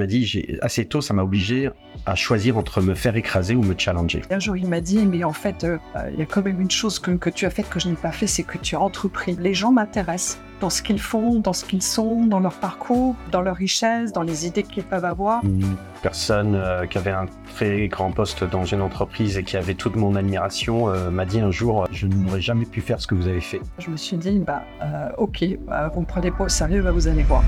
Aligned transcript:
m'a 0.00 0.06
dit, 0.06 0.24
j'ai, 0.24 0.58
assez 0.62 0.84
tôt, 0.84 1.00
ça 1.00 1.14
m'a 1.14 1.22
obligé 1.22 1.70
à 2.06 2.14
choisir 2.14 2.56
entre 2.58 2.80
me 2.80 2.94
faire 2.94 3.16
écraser 3.16 3.54
ou 3.54 3.62
me 3.62 3.74
challenger. 3.76 4.22
Un 4.30 4.38
jour, 4.38 4.56
il 4.56 4.66
m'a 4.66 4.80
dit, 4.80 5.06
mais 5.06 5.24
en 5.24 5.32
fait, 5.32 5.64
euh, 5.64 5.78
il 6.12 6.18
y 6.18 6.22
a 6.22 6.26
quand 6.26 6.44
même 6.44 6.60
une 6.60 6.70
chose 6.70 6.98
que, 6.98 7.12
que 7.12 7.30
tu 7.30 7.46
as 7.46 7.50
faite 7.50 7.68
que 7.68 7.78
je 7.78 7.88
n'ai 7.88 7.94
pas 7.94 8.12
fait, 8.12 8.26
c'est 8.26 8.42
que 8.42 8.58
tu 8.58 8.74
as 8.74 8.80
entrepris. 8.80 9.36
Les 9.38 9.54
gens 9.54 9.72
m'intéressent 9.72 10.38
dans 10.60 10.70
ce 10.70 10.82
qu'ils 10.82 11.00
font, 11.00 11.40
dans 11.40 11.52
ce 11.52 11.64
qu'ils 11.64 11.82
sont, 11.82 12.26
dans 12.26 12.38
leur 12.38 12.54
parcours, 12.54 13.16
dans 13.32 13.40
leur 13.40 13.56
richesse, 13.56 14.12
dans 14.12 14.22
les 14.22 14.46
idées 14.46 14.62
qu'ils 14.62 14.84
peuvent 14.84 15.04
avoir. 15.04 15.42
Une 15.44 15.76
personne 16.02 16.54
euh, 16.54 16.86
qui 16.86 16.98
avait 16.98 17.10
un 17.10 17.26
très 17.54 17.88
grand 17.88 18.12
poste 18.12 18.44
dans 18.44 18.64
une 18.64 18.82
entreprise 18.82 19.38
et 19.38 19.42
qui 19.42 19.56
avait 19.56 19.74
toute 19.74 19.96
mon 19.96 20.14
admiration 20.14 20.88
euh, 20.88 21.10
m'a 21.10 21.24
dit 21.24 21.40
un 21.40 21.50
jour, 21.50 21.86
je 21.90 22.06
n'aurais 22.06 22.40
jamais 22.40 22.66
pu 22.66 22.80
faire 22.80 23.00
ce 23.00 23.06
que 23.06 23.14
vous 23.14 23.26
avez 23.26 23.40
fait. 23.40 23.60
Je 23.78 23.90
me 23.90 23.96
suis 23.96 24.16
dit, 24.16 24.38
bah, 24.38 24.62
euh, 24.82 25.08
ok, 25.18 25.44
bah, 25.66 25.90
vous 25.94 26.00
me 26.00 26.06
prenez 26.06 26.30
pas 26.30 26.44
au 26.44 26.48
sérieux, 26.48 26.82
bah, 26.82 26.92
vous 26.92 27.08
allez 27.08 27.22
voir. 27.22 27.42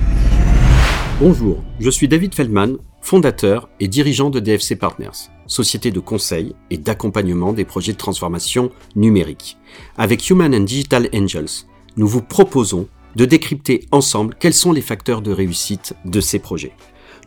Bonjour, 1.24 1.62
je 1.78 1.88
suis 1.88 2.08
David 2.08 2.34
Feldman, 2.34 2.78
fondateur 3.00 3.68
et 3.78 3.86
dirigeant 3.86 4.28
de 4.28 4.40
DFC 4.40 4.74
Partners, 4.74 5.30
société 5.46 5.92
de 5.92 6.00
conseil 6.00 6.52
et 6.68 6.78
d'accompagnement 6.78 7.52
des 7.52 7.64
projets 7.64 7.92
de 7.92 7.96
transformation 7.96 8.72
numérique. 8.96 9.56
Avec 9.96 10.28
Human 10.28 10.52
and 10.52 10.64
Digital 10.64 11.08
Angels, 11.14 11.68
nous 11.96 12.08
vous 12.08 12.22
proposons 12.22 12.88
de 13.14 13.24
décrypter 13.24 13.86
ensemble 13.92 14.34
quels 14.34 14.52
sont 14.52 14.72
les 14.72 14.80
facteurs 14.80 15.22
de 15.22 15.30
réussite 15.30 15.94
de 16.04 16.20
ces 16.20 16.40
projets. 16.40 16.72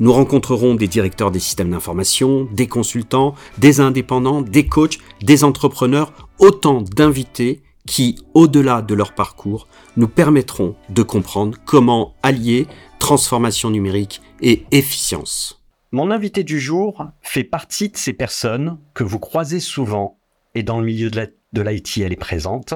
Nous 0.02 0.12
rencontrerons 0.12 0.76
des 0.76 0.90
directeurs 0.90 1.32
des 1.32 1.40
systèmes 1.40 1.72
d'information, 1.72 2.50
des 2.52 2.68
consultants, 2.68 3.34
des 3.60 3.80
indépendants, 3.80 4.42
des 4.42 4.68
coachs, 4.68 4.98
des 5.24 5.46
entrepreneurs, 5.46 6.12
autant 6.40 6.82
d'invités 6.82 7.62
qui, 7.88 8.18
au-delà 8.34 8.82
de 8.82 8.94
leur 8.94 9.14
parcours, 9.14 9.68
nous 9.96 10.08
permettront 10.08 10.76
de 10.90 11.04
comprendre 11.04 11.58
comment 11.66 12.16
allier 12.24 12.68
transformation 13.06 13.70
numérique 13.70 14.20
et 14.42 14.66
efficience. 14.72 15.64
Mon 15.92 16.10
invité 16.10 16.44
du 16.44 16.60
jour 16.60 17.06
fait 17.22 17.44
partie 17.44 17.90
de 17.90 17.98
ces 17.98 18.14
personnes 18.14 18.80
que 18.96 19.04
vous 19.04 19.20
croisez 19.20 19.60
souvent 19.60 20.18
et 20.56 20.64
dans 20.64 20.80
le 20.80 20.88
milieu 20.88 21.12
de 21.12 21.62
l'IT 21.62 22.00
elle 22.00 22.14
est 22.14 22.16
présente, 22.16 22.74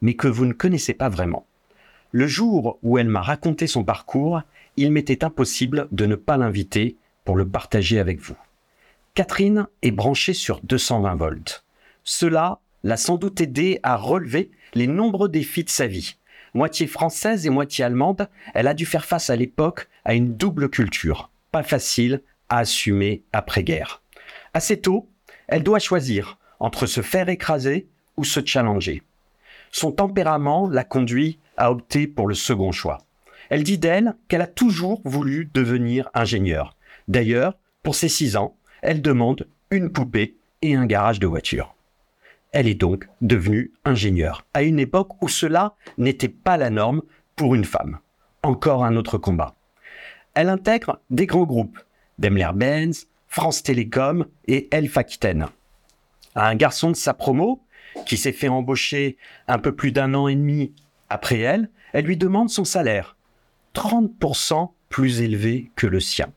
mais 0.00 0.14
que 0.14 0.28
vous 0.28 0.46
ne 0.46 0.54
connaissez 0.54 0.94
pas 0.94 1.10
vraiment. 1.10 1.46
Le 2.10 2.26
jour 2.26 2.78
où 2.82 2.96
elle 2.96 3.10
m'a 3.10 3.20
raconté 3.20 3.66
son 3.66 3.84
parcours, 3.84 4.40
il 4.78 4.92
m'était 4.92 5.24
impossible 5.24 5.88
de 5.92 6.06
ne 6.06 6.14
pas 6.14 6.38
l'inviter 6.38 6.96
pour 7.26 7.36
le 7.36 7.46
partager 7.46 8.00
avec 8.00 8.18
vous. 8.18 8.36
Catherine 9.12 9.66
est 9.82 9.90
branchée 9.90 10.32
sur 10.32 10.62
220 10.62 11.16
volts. 11.16 11.66
Cela 12.02 12.60
l'a 12.82 12.96
sans 12.96 13.18
doute 13.18 13.42
aidé 13.42 13.80
à 13.82 13.96
relever 13.96 14.50
les 14.72 14.86
nombreux 14.86 15.28
défis 15.28 15.64
de 15.64 15.68
sa 15.68 15.86
vie. 15.86 16.16
Moitié 16.56 16.86
française 16.86 17.44
et 17.44 17.50
moitié 17.50 17.84
allemande, 17.84 18.30
elle 18.54 18.66
a 18.66 18.72
dû 18.72 18.86
faire 18.86 19.04
face 19.04 19.28
à 19.28 19.36
l'époque 19.36 19.90
à 20.06 20.14
une 20.14 20.38
double 20.38 20.70
culture, 20.70 21.30
pas 21.52 21.62
facile 21.62 22.22
à 22.48 22.60
assumer 22.60 23.22
après-guerre. 23.34 24.00
Assez 24.54 24.80
tôt, 24.80 25.06
elle 25.48 25.62
doit 25.62 25.80
choisir 25.80 26.38
entre 26.58 26.86
se 26.86 27.02
faire 27.02 27.28
écraser 27.28 27.88
ou 28.16 28.24
se 28.24 28.40
challenger. 28.42 29.02
Son 29.70 29.92
tempérament 29.92 30.66
l'a 30.66 30.84
conduit 30.84 31.38
à 31.58 31.70
opter 31.70 32.06
pour 32.06 32.26
le 32.26 32.34
second 32.34 32.72
choix. 32.72 33.02
Elle 33.50 33.62
dit 33.62 33.76
d'elle 33.76 34.14
qu'elle 34.28 34.40
a 34.40 34.46
toujours 34.46 35.02
voulu 35.04 35.50
devenir 35.52 36.08
ingénieure. 36.14 36.74
D'ailleurs, 37.06 37.58
pour 37.82 37.94
ses 37.94 38.08
six 38.08 38.34
ans, 38.34 38.56
elle 38.80 39.02
demande 39.02 39.46
une 39.70 39.92
poupée 39.92 40.36
et 40.62 40.74
un 40.74 40.86
garage 40.86 41.20
de 41.20 41.26
voiture. 41.26 41.75
Elle 42.56 42.68
est 42.68 42.74
donc 42.74 43.06
devenue 43.20 43.70
ingénieure, 43.84 44.46
à 44.54 44.62
une 44.62 44.78
époque 44.78 45.22
où 45.22 45.28
cela 45.28 45.74
n'était 45.98 46.30
pas 46.30 46.56
la 46.56 46.70
norme 46.70 47.02
pour 47.36 47.54
une 47.54 47.66
femme. 47.66 47.98
Encore 48.42 48.82
un 48.82 48.96
autre 48.96 49.18
combat. 49.18 49.56
Elle 50.32 50.48
intègre 50.48 50.98
des 51.10 51.26
grands 51.26 51.44
groupes, 51.44 51.78
Daimler-Benz, 52.18 53.08
France 53.28 53.62
Télécom 53.62 54.24
et 54.48 54.74
Elf 54.74 54.96
Aquitaine. 54.96 55.48
À 56.34 56.48
un 56.48 56.54
garçon 56.54 56.90
de 56.90 56.96
sa 56.96 57.12
promo, 57.12 57.60
qui 58.06 58.16
s'est 58.16 58.32
fait 58.32 58.48
embaucher 58.48 59.18
un 59.48 59.58
peu 59.58 59.74
plus 59.74 59.92
d'un 59.92 60.14
an 60.14 60.26
et 60.26 60.34
demi 60.34 60.72
après 61.10 61.40
elle, 61.40 61.68
elle 61.92 62.06
lui 62.06 62.16
demande 62.16 62.48
son 62.48 62.64
salaire, 62.64 63.18
30% 63.74 64.70
plus 64.88 65.20
élevé 65.20 65.70
que 65.76 65.86
le 65.86 66.00
sien. 66.00 66.32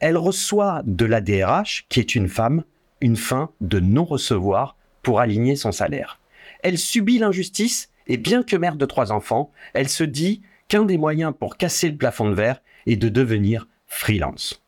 Elle 0.00 0.16
reçoit 0.16 0.82
de 0.86 1.04
la 1.04 1.20
DRH, 1.20 1.86
qui 1.88 2.00
est 2.00 2.16
une 2.16 2.28
femme, 2.28 2.64
une 3.00 3.16
fin 3.16 3.50
de 3.60 3.78
non-recevoir 3.78 4.76
pour 5.06 5.20
aligner 5.20 5.54
son 5.54 5.70
salaire. 5.70 6.18
Elle 6.64 6.78
subit 6.78 7.18
l'injustice 7.18 7.92
et 8.08 8.16
bien 8.16 8.42
que 8.42 8.56
mère 8.56 8.74
de 8.74 8.86
trois 8.86 9.12
enfants, 9.12 9.52
elle 9.72 9.88
se 9.88 10.02
dit 10.02 10.42
qu'un 10.66 10.84
des 10.84 10.98
moyens 10.98 11.32
pour 11.38 11.56
casser 11.56 11.88
le 11.88 11.96
plafond 11.96 12.28
de 12.28 12.34
verre 12.34 12.60
est 12.86 12.96
de 12.96 13.08
devenir 13.08 13.68
freelance. 13.86 14.64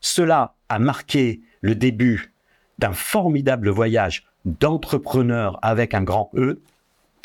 Cela 0.00 0.54
a 0.68 0.78
marqué 0.78 1.40
le 1.62 1.74
début 1.74 2.34
d'un 2.78 2.92
formidable 2.92 3.70
voyage 3.70 4.26
d'entrepreneur 4.44 5.58
avec 5.62 5.94
un 5.94 6.02
grand 6.02 6.30
E 6.34 6.60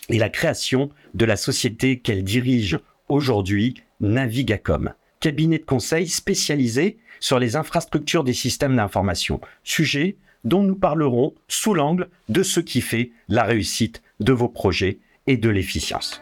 et 0.08 0.18
la 0.18 0.30
création 0.30 0.92
de 1.14 1.26
la 1.26 1.36
société 1.36 2.00
qu'elle 2.00 2.24
dirige 2.24 2.80
aujourd'hui, 3.10 3.84
Navigacom, 4.00 4.94
cabinet 5.20 5.60
de 5.60 5.66
conseil 5.66 6.08
spécialisé 6.08 7.00
sur 7.20 7.38
les 7.38 7.58
infrastructures 7.58 8.24
des 8.24 8.34
systèmes 8.34 8.78
d'information, 8.78 9.42
sujet 9.66 10.16
dont 10.44 10.64
nous 10.64 10.76
parlerons 10.76 11.34
sous 11.48 11.74
l'angle 11.74 12.10
de 12.30 12.44
ce 12.44 12.60
qui 12.60 12.82
fait 12.82 13.12
la 13.28 13.44
réussite 13.44 14.02
de 14.20 14.34
vos 14.34 14.50
projets 14.50 15.00
et 15.28 15.38
de 15.38 15.50
l'efficience. 15.50 16.22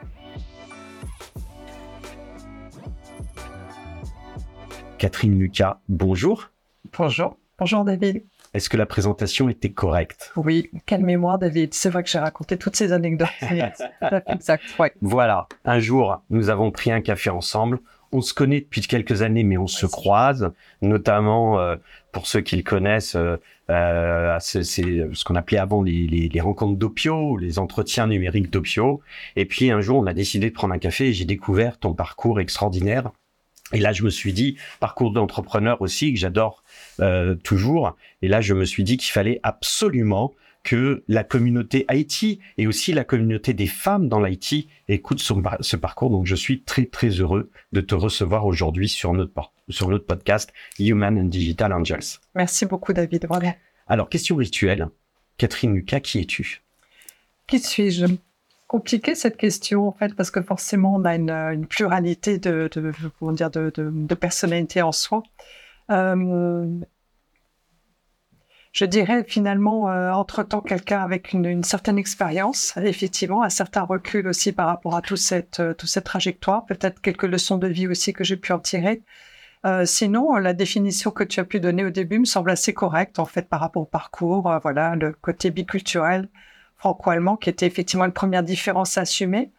Catherine 4.98 5.40
Lucas, 5.40 5.80
bonjour. 5.90 6.52
Bonjour. 6.98 7.38
Bonjour 7.58 7.84
David. 7.84 8.24
Est-ce 8.54 8.70
que 8.70 8.78
la 8.78 8.86
présentation 8.86 9.50
était 9.50 9.72
correcte? 9.72 10.32
Oui, 10.36 10.70
calmez-moi 10.86 11.38
David. 11.38 11.74
C'est 11.74 11.90
vrai 11.90 12.04
que 12.04 12.10
j'ai 12.10 12.20
raconté 12.20 12.58
toutes 12.58 12.76
ces 12.76 12.92
anecdotes. 12.92 13.30
exact, 14.28 14.64
ouais. 14.78 14.94
Voilà. 15.02 15.48
Un 15.64 15.80
jour, 15.80 16.22
nous 16.30 16.50
avons 16.50 16.70
pris 16.70 16.92
un 16.92 17.02
café 17.02 17.30
ensemble. 17.30 17.80
On 18.12 18.22
se 18.22 18.34
connaît 18.34 18.62
depuis 18.62 18.82
quelques 18.82 19.22
années, 19.22 19.44
mais 19.44 19.58
on 19.58 19.68
se 19.68 19.86
croise, 19.86 20.52
notamment 20.82 21.60
euh, 21.60 21.76
pour 22.12 22.28
ceux 22.28 22.42
qui 22.42 22.58
le 22.58 22.64
connaissent. 22.64 23.16
Euh, 23.16 23.38
euh, 23.70 24.38
c'est 24.40 24.64
ce 24.64 25.24
qu'on 25.24 25.36
appelait 25.36 25.58
avant 25.58 25.82
les, 25.82 26.08
les, 26.08 26.28
les 26.28 26.42
rencontres 26.42 26.78
d'Opio, 26.78 27.38
les 27.38 27.58
entretiens 27.58 28.08
numériques 28.08 28.52
d'Opio. 28.52 29.02
Et 29.36 29.46
puis 29.46 29.72
un 29.72 29.82
jour, 29.82 30.00
on 30.00 30.08
a 30.08 30.14
décidé 30.14 30.50
de 30.50 30.54
prendre 30.54 30.74
un 30.74 30.80
café 30.80 31.08
et 31.08 31.14
j'ai 31.14 31.26
découvert 31.26 31.78
ton 31.80 31.94
parcours 31.94 32.40
extraordinaire. 32.40 33.12
Et 33.74 33.80
là, 33.80 33.94
je 33.94 34.04
me 34.04 34.10
suis 34.10 34.34
dit, 34.34 34.58
parcours 34.80 35.12
d'entrepreneur 35.12 35.82
aussi, 35.82 36.14
que 36.14 36.20
j'adore 36.20 36.64
euh, 37.00 37.36
toujours. 37.36 37.96
Et 38.22 38.28
là, 38.28 38.42
je 38.42 38.54
me 38.54 38.66
suis 38.66 38.84
dit 38.84 38.98
qu'il 38.98 39.12
fallait 39.12 39.40
absolument 39.44 40.34
que 40.64 41.04
la 41.08 41.24
communauté 41.24 41.86
IT 41.90 42.40
et 42.58 42.68
aussi 42.68 42.94
la 42.94 43.04
communauté 43.04 43.54
des 43.54 43.68
femmes 43.68 44.08
dans 44.08 44.22
l'IT 44.22 44.68
écoutent 44.88 45.22
ce 45.22 45.76
parcours. 45.76 46.10
Donc, 46.10 46.26
je 46.26 46.36
suis 46.36 46.62
très, 46.64 46.86
très 46.86 47.10
heureux 47.10 47.50
de 47.72 47.82
te 47.82 47.96
recevoir 47.96 48.46
aujourd'hui 48.46 48.88
sur 48.88 49.14
notre, 49.14 49.52
sur 49.70 49.90
notre 49.90 50.06
podcast 50.06 50.54
Human 50.80 51.18
and 51.18 51.26
Digital 51.26 51.74
Angels. 51.74 52.20
Merci 52.36 52.66
beaucoup, 52.66 52.94
David. 52.94 53.28
Alors, 53.88 54.10
question 54.10 54.36
rituelle. 54.36 54.88
Catherine 55.38 55.74
Lucas, 55.74 56.02
qui 56.02 56.20
es-tu? 56.20 56.62
Qui 57.48 57.60
suis-je? 57.60 58.06
Compliqué 58.68 59.16
cette 59.16 59.36
question 59.36 59.86
en 59.86 59.92
fait 59.92 60.16
parce 60.16 60.32
que 60.32 60.42
forcément 60.42 60.96
on 60.96 61.04
a 61.04 61.16
une, 61.16 61.66
pluralité 61.68 62.38
de, 62.38 62.70
de, 62.72 63.34
dire 63.34 63.52
de, 63.52 63.70
de, 63.76 64.16
personnalités 64.16 64.82
en 64.82 64.94
soi. 64.94 65.24
Euh, 65.90 66.80
je 68.72 68.86
dirais 68.86 69.24
finalement, 69.28 69.90
euh, 69.90 70.12
entre-temps, 70.12 70.62
quelqu'un 70.62 71.02
avec 71.02 71.34
une, 71.34 71.64
certaine 71.64 71.98
expérience, 71.98 72.74
effectivement, 72.78 73.44
un 73.44 73.50
certain 73.50 73.84
recul 73.84 74.28
aussi 74.28 74.52
par 74.52 74.68
rapport 74.68 74.96
à 74.96 75.02
toute 75.02 75.18
cette, 75.18 75.60
euh, 75.60 75.74
toute 75.74 75.90
cette 75.90 76.06
trajectoire, 76.06 76.66
peut-être 76.66 77.02
quelques 77.02 77.24
leçons 77.24 77.58
de 77.58 77.68
vie 77.68 77.88
aussi 77.88 78.14
que 78.14 78.24
j'ai 78.24 78.38
pu 78.38 78.54
en 78.54 78.60
tirer. 78.60 79.02
sinon, 79.86 80.36
la 80.38 80.54
définition 80.54 81.12
que 81.12 81.24
tu 81.24 81.40
as 81.40 81.46
pu 81.46 81.60
donner 81.60 81.86
au 81.86 81.92
début 81.92 82.20
me 82.20 82.26
semble 82.26 82.50
assez 82.52 82.74
correcte, 82.74 83.20
en 83.20 83.26
fait, 83.26 83.48
par 83.48 83.60
rapport 83.60 83.84
au 83.84 83.86
parcours, 83.86 84.52
voilà, 84.64 84.96
le 84.96 85.12
côté 85.14 85.52
biculturel 85.52 86.30
franco-allemand, 86.78 87.38
qui 87.38 87.50
était 87.50 87.68
effectivement 87.68 88.06
une 88.06 88.12
première 88.12 88.44
différence 88.44 88.98
à 88.98 89.02
assumer 89.02 89.52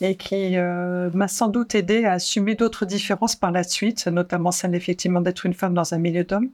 et 0.00 0.16
qui 0.16 0.56
euh, 0.56 1.10
m'a 1.12 1.28
sans 1.28 1.48
doute 1.48 1.74
aidé 1.74 2.04
à 2.04 2.12
assumer 2.12 2.54
d'autres 2.54 2.86
différences 2.86 3.36
par 3.36 3.50
la 3.50 3.62
suite, 3.62 4.06
notamment 4.06 4.50
celle 4.50 4.74
effectivement 4.74 5.20
d'être 5.20 5.44
une 5.46 5.54
femme 5.54 5.74
dans 5.74 5.94
un 5.94 5.98
milieu 5.98 6.24
d'hommes. 6.24 6.50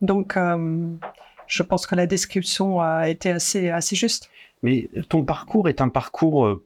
Donc, 0.00 0.36
euh, 0.36 0.88
je 1.46 1.62
pense 1.62 1.86
que 1.86 1.94
la 1.94 2.06
description 2.06 2.80
a 2.80 3.08
été 3.08 3.30
assez, 3.30 3.70
assez 3.70 3.96
juste. 3.96 4.30
Mais 4.62 4.88
ton 5.08 5.24
parcours 5.24 5.68
est 5.68 5.80
un 5.80 5.88
parcours, 5.88 6.46
euh, 6.46 6.64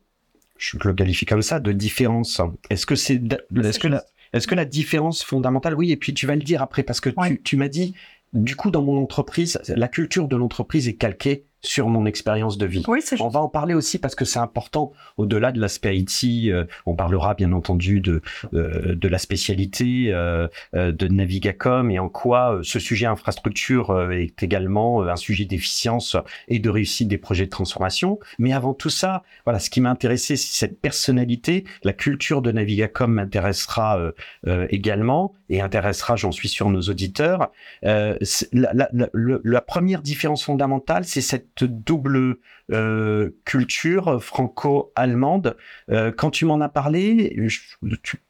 je 0.56 0.78
le 0.78 0.94
qualifie 0.94 1.26
comme 1.26 1.42
ça, 1.42 1.60
de 1.60 1.72
différence. 1.72 2.40
Est-ce 2.70 2.86
que 2.86 2.94
c'est, 2.94 3.20
est-ce 3.62 3.78
que 3.78 3.88
la, 3.88 4.04
est-ce 4.32 4.46
que 4.46 4.54
la 4.54 4.64
différence 4.64 5.24
fondamentale, 5.24 5.74
oui, 5.74 5.90
et 5.90 5.96
puis 5.96 6.14
tu 6.14 6.26
vas 6.26 6.36
le 6.36 6.42
dire 6.42 6.62
après, 6.62 6.82
parce 6.82 7.00
que 7.00 7.10
tu, 7.10 7.42
tu 7.42 7.56
m'as 7.56 7.68
dit, 7.68 7.94
du 8.32 8.56
coup, 8.56 8.70
dans 8.70 8.82
mon 8.82 9.02
entreprise, 9.02 9.60
la 9.68 9.88
culture 9.88 10.28
de 10.28 10.36
l'entreprise 10.36 10.86
est 10.88 10.94
calquée 10.94 11.44
sur 11.62 11.88
mon 11.88 12.06
expérience 12.06 12.58
de 12.58 12.66
vie. 12.66 12.84
Oui, 12.88 13.00
c'est 13.02 13.20
On 13.20 13.28
va 13.28 13.40
en 13.40 13.48
parler 13.48 13.74
aussi 13.74 13.98
parce 13.98 14.14
que 14.14 14.24
c'est 14.24 14.38
important 14.38 14.92
au-delà 15.16 15.52
de 15.52 15.60
l'aspect 15.60 15.96
IT. 15.98 16.50
euh, 16.50 16.64
on 16.86 16.94
parlera 16.94 17.34
bien 17.34 17.52
entendu 17.52 18.00
de 18.00 18.22
euh, 18.54 18.94
de 18.94 19.08
la 19.08 19.18
spécialité 19.18 20.12
euh, 20.12 20.46
euh, 20.74 20.92
de 20.92 21.08
Navigacom 21.08 21.90
et 21.90 21.98
en 21.98 22.08
quoi 22.08 22.54
euh, 22.56 22.60
ce 22.62 22.78
sujet 22.78 23.06
infrastructure 23.06 23.90
euh, 23.90 24.10
est 24.10 24.42
également 24.42 25.02
un 25.02 25.16
sujet 25.16 25.44
d'efficience 25.44 26.16
et 26.48 26.58
de 26.58 26.70
réussite 26.70 27.08
des 27.08 27.18
projets 27.18 27.44
de 27.44 27.50
transformation. 27.50 28.18
Mais 28.38 28.52
avant 28.52 28.74
tout 28.74 28.90
ça, 28.90 29.22
voilà, 29.44 29.58
ce 29.58 29.70
qui 29.70 29.80
m'a 29.80 29.90
intéressé, 29.90 30.36
c'est 30.36 30.52
cette 30.66 30.80
personnalité. 30.80 31.64
La 31.82 31.92
culture 31.92 32.42
de 32.42 32.52
Navigacom 32.52 33.12
m'intéressera 33.12 33.98
euh, 33.98 34.12
euh, 34.46 34.66
également 34.70 35.34
et 35.48 35.60
intéressera, 35.60 36.16
j'en 36.16 36.32
suis 36.32 36.48
sûr, 36.48 36.68
nos 36.70 36.82
auditeurs. 36.82 37.50
Euh, 37.84 38.16
la, 38.52 38.72
la- 38.74 38.88
la- 38.92 39.08
la 39.42 39.60
première 39.60 40.02
différence 40.02 40.44
fondamentale, 40.44 41.04
c'est 41.04 41.20
cette 41.20 41.64
double 41.64 42.36
euh, 42.70 43.30
culture 43.44 44.22
franco-allemande. 44.22 45.56
Euh, 45.90 46.12
quand 46.12 46.30
tu 46.30 46.44
m'en 46.44 46.60
as 46.60 46.68
parlé, 46.68 47.34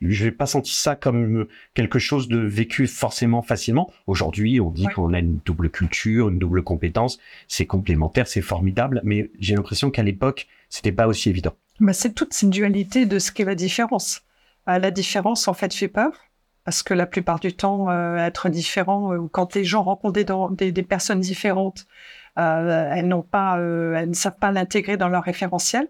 je 0.01 0.25
n'ai 0.25 0.31
pas 0.31 0.47
senti 0.47 0.75
ça 0.75 0.97
comme 0.97 1.47
quelque 1.75 1.99
chose 1.99 2.29
de 2.29 2.39
vécu 2.39 2.87
forcément 2.87 3.43
facilement. 3.43 3.91
Aujourd'hui, 4.07 4.61
on 4.61 4.71
dit 4.71 4.87
Ouais. 4.87 4.93
qu'on 4.93 5.13
a 5.13 5.19
une 5.19 5.41
double 5.45 5.71
culture, 5.71 6.29
une 6.29 6.39
double 6.39 6.63
compétence. 6.63 7.19
C'est 7.49 7.67
complémentaire, 7.67 8.27
c'est 8.29 8.41
formidable, 8.43 9.01
mais 9.05 9.31
j'ai 9.41 9.55
l'impression 9.57 9.91
qu'à 9.91 10.03
l'époque, 10.03 10.47
c'était 10.69 10.93
pas 10.93 11.07
aussi 11.09 11.29
évident. 11.31 11.55
Bah, 11.81 11.93
c'est 11.93 12.13
toute 12.15 12.33
cette 12.33 12.51
dualité 12.51 13.07
de 13.07 13.19
ce 13.19 13.33
qu'est 13.33 13.45
la 13.45 13.55
différence. 13.55 14.23
La 14.67 14.91
différence, 14.91 15.49
en 15.49 15.55
fait, 15.55 15.73
fait 15.73 15.89
peur. 15.89 16.13
Parce 16.69 16.83
que 16.83 16.93
la 16.93 17.07
plupart 17.07 17.41
du 17.41 17.55
temps, 17.55 17.89
euh, 17.89 18.19
être 18.19 18.51
différent, 18.51 19.15
euh, 19.15 19.27
quand 19.33 19.55
les 19.55 19.65
gens 19.65 19.83
rencontrent 19.85 20.13
des, 20.55 20.83
personnes 20.83 21.21
différentes, 21.21 21.87
euh, 22.39 22.91
elles 22.95 23.09
n'ont 23.09 23.23
pas, 23.23 23.57
elles 23.57 24.11
ne 24.11 24.15
savent 24.15 24.37
pas 24.39 24.53
l'intégrer 24.53 24.99
dans 24.99 25.09
leur 25.09 25.23
référentiel. 25.23 25.89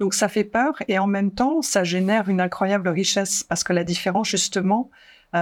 Donc 0.00 0.12
ça 0.12 0.28
fait 0.28 0.44
peur 0.44 0.82
et 0.86 0.98
en 0.98 1.06
même 1.06 1.30
temps, 1.30 1.62
ça 1.62 1.82
génère 1.82 2.28
une 2.28 2.42
incroyable 2.42 2.90
richesse 2.90 3.42
parce 3.42 3.64
que 3.64 3.72
la 3.72 3.84
différence, 3.84 4.28
justement, 4.28 4.90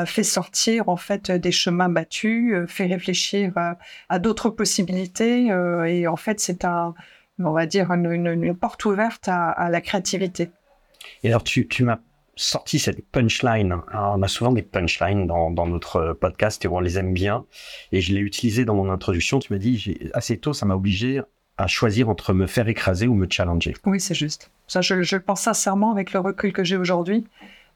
fait 0.05 0.23
sortir 0.23 0.89
en 0.89 0.97
fait 0.97 1.33
des 1.33 1.51
chemins 1.51 1.89
battus, 1.89 2.55
fait 2.69 2.87
réfléchir 2.87 3.53
à 4.09 4.19
d'autres 4.21 4.51
possibilités 4.51 5.47
et 5.89 6.07
en 6.07 6.17
fait, 6.17 6.39
c'est 6.39 6.65
un, 6.65 6.95
on 7.41 7.51
va 7.51 7.67
dire, 7.67 7.91
une 7.93 8.57
porte 8.57 8.85
ouverte 8.85 9.27
à, 9.27 9.51
à 9.51 9.69
la 9.69 9.81
créativité. 9.81 10.53
Et 11.25 11.29
alors, 11.31 11.43
tu, 11.43 11.67
tu 11.67 11.83
m'as 11.83 11.99
sorti 12.37 12.79
cette 12.79 13.05
punchline. 13.11 13.81
On 13.93 14.23
a 14.23 14.29
souvent 14.29 14.53
des 14.53 14.63
punchlines 14.63 15.27
dans, 15.27 15.67
notre 15.67 16.13
podcast 16.13 16.65
et 16.65 16.69
on 16.69 16.81
les 16.81 16.99
aime 16.99 17.15
bien. 17.15 17.45
Et 17.93 18.01
je 18.01 18.15
l'ai 18.15 18.21
utilisé 18.21 18.65
dans 18.65 18.75
mon 18.75 18.91
introduction. 18.91 19.39
Tu 19.39 19.53
m'as 19.53 19.59
dit, 19.59 19.99
assez 20.13 20.37
tôt, 20.37 20.53
ça 20.53 20.67
m'a 20.67 20.75
obligé 20.75 21.23
à 21.59 21.67
choisir 21.67 22.11
entre 22.11 22.35
me 22.35 22.47
faire 22.47 22.69
écraser 22.69 23.07
ou 23.09 23.15
me 23.15 23.27
challenger. 23.29 23.75
Oui, 23.87 23.99
c'est 23.99 24.15
juste. 24.15 24.51
Ça, 24.67 24.83
je, 24.83 24.95
le 24.95 25.21
pense 25.21 25.41
sincèrement 25.41 25.91
avec 25.91 26.13
le 26.13 26.21
recul 26.21 26.53
que 26.53 26.63
j'ai 26.63 26.77
aujourd'hui. 26.77 27.27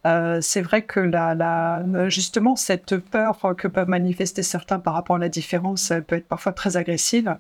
Euh, 0.06 0.38
c'est 0.40 0.62
vrai 0.62 0.82
que 0.82 1.00
la, 1.00 1.82
justement, 2.08 2.56
cette 2.56 2.96
peur 2.98 3.38
que 3.56 3.68
peuvent 3.68 3.88
manifester 3.88 4.42
certains 4.42 4.78
par 4.78 4.94
rapport 4.94 5.16
à 5.16 5.18
la 5.18 5.28
différence 5.30 5.92
peut 6.06 6.16
être 6.16 6.28
parfois 6.28 6.52
très 6.52 6.76
agressive. 6.76 7.36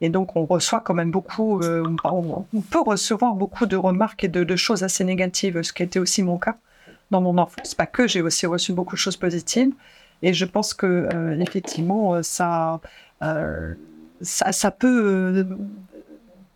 Et 0.00 0.10
donc, 0.10 0.36
on 0.36 0.44
reçoit 0.44 0.80
quand 0.80 0.94
même 0.94 1.10
beaucoup, 1.10 1.60
euh, 1.60 1.84
on, 2.04 2.44
peut 2.70 2.80
recevoir 2.80 3.34
beaucoup 3.34 3.66
de 3.66 3.76
remarques 3.76 4.24
et 4.24 4.28
de, 4.28 4.56
choses 4.56 4.84
assez 4.84 5.04
négatives, 5.04 5.60
ce 5.62 5.72
qui 5.72 5.82
était 5.82 5.98
aussi 5.98 6.22
mon 6.22 6.38
cas 6.38 6.56
dans 7.10 7.20
mon 7.20 7.36
enfance. 7.38 7.74
Pas 7.74 7.86
que, 7.86 8.06
j'ai 8.06 8.22
aussi 8.22 8.46
reçu 8.46 8.72
beaucoup 8.72 8.94
de 8.94 9.00
choses 9.00 9.16
positives. 9.16 9.72
Et 10.22 10.32
je 10.32 10.44
pense 10.44 10.74
que, 10.74 11.08
euh, 11.12 11.40
effectivement, 11.40 12.14
euh, 12.14 12.22
ça, 12.22 12.80
ça, 14.20 14.70
peut, 14.70 15.46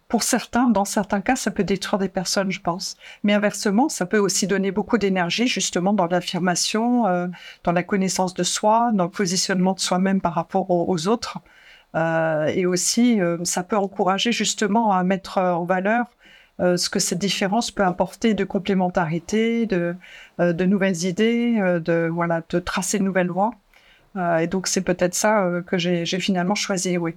pour 0.07 0.23
certains, 0.23 0.69
dans 0.69 0.85
certains 0.85 1.21
cas, 1.21 1.35
ça 1.35 1.51
peut 1.51 1.65
détruire 1.65 1.99
des 1.99 2.09
personnes, 2.09 2.53
je 2.53 2.61
pense. 2.61 2.97
Mais 3.25 3.33
inversement, 3.33 3.89
ça 3.89 4.07
peut 4.07 4.19
aussi 4.19 4.47
donner 4.47 4.71
beaucoup 4.71 4.99
d'énergie, 4.99 5.49
justement, 5.49 5.93
dans 5.93 6.07
l'affirmation, 6.07 7.05
dans 7.65 7.73
la 7.73 7.83
connaissance 7.83 8.35
de 8.35 8.45
soi, 8.45 8.93
dans 8.95 9.05
le 9.05 9.11
positionnement 9.11 9.73
de 9.73 9.81
soi-même 9.81 10.21
par 10.21 10.35
rapport 10.35 10.71
aux 10.71 11.09
autres. 11.09 11.41
Euh, 11.95 12.47
et 12.47 12.67
aussi, 12.67 13.21
euh, 13.21 13.39
ça 13.45 13.63
peut 13.63 13.77
encourager 13.77 14.33
justement 14.33 14.93
à 14.93 15.03
mettre 15.05 15.39
en 15.39 15.65
valeur 15.65 16.07
euh, 16.61 16.77
ce 16.77 16.89
que 16.89 16.99
cette 16.99 17.19
différence 17.19 17.71
peut 17.71 17.85
apporter 17.85 18.35
de 18.35 18.45
complémentarité, 18.45 19.67
de, 19.67 19.95
de 20.39 20.65
nouvelles 20.65 21.05
idées, 21.05 21.57
de, 21.85 22.09
voilà, 22.11 22.43
de 22.49 22.59
tracer 22.59 22.99
de 22.99 23.05
nouvelles 23.05 23.31
voies. 23.31 23.53
Et 24.41 24.47
donc, 24.47 24.67
c'est 24.67 24.83
peut-être 24.83 25.15
ça 25.15 25.49
que 25.67 25.79
j'ai 25.79 26.05
finalement 26.05 26.55
choisi, 26.55 26.99
oui. 26.99 27.15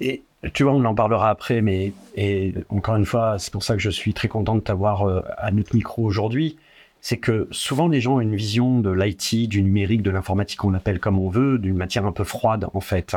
Et 0.00 0.22
tu 0.54 0.62
vois, 0.62 0.72
on 0.72 0.84
en 0.86 0.94
parlera 0.94 1.28
après, 1.28 1.60
mais 1.60 1.92
et 2.16 2.54
encore 2.70 2.96
une 2.96 3.04
fois, 3.04 3.38
c'est 3.38 3.52
pour 3.52 3.62
ça 3.62 3.74
que 3.74 3.82
je 3.82 3.90
suis 3.90 4.14
très 4.14 4.28
content 4.28 4.54
de 4.54 4.60
t'avoir 4.60 5.22
à 5.36 5.50
notre 5.50 5.74
micro 5.74 6.02
aujourd'hui. 6.02 6.56
C'est 7.04 7.18
que 7.18 7.48
souvent 7.50 7.86
les 7.86 8.00
gens 8.00 8.14
ont 8.14 8.20
une 8.20 8.34
vision 8.34 8.80
de 8.80 8.90
l'IT, 8.90 9.46
du 9.46 9.62
numérique, 9.62 10.00
de 10.00 10.10
l'informatique, 10.10 10.64
on 10.64 10.70
l'appelle 10.70 10.98
comme 11.00 11.18
on 11.18 11.28
veut, 11.28 11.58
d'une 11.58 11.76
matière 11.76 12.06
un 12.06 12.12
peu 12.12 12.24
froide 12.24 12.66
en 12.72 12.80
fait. 12.80 13.14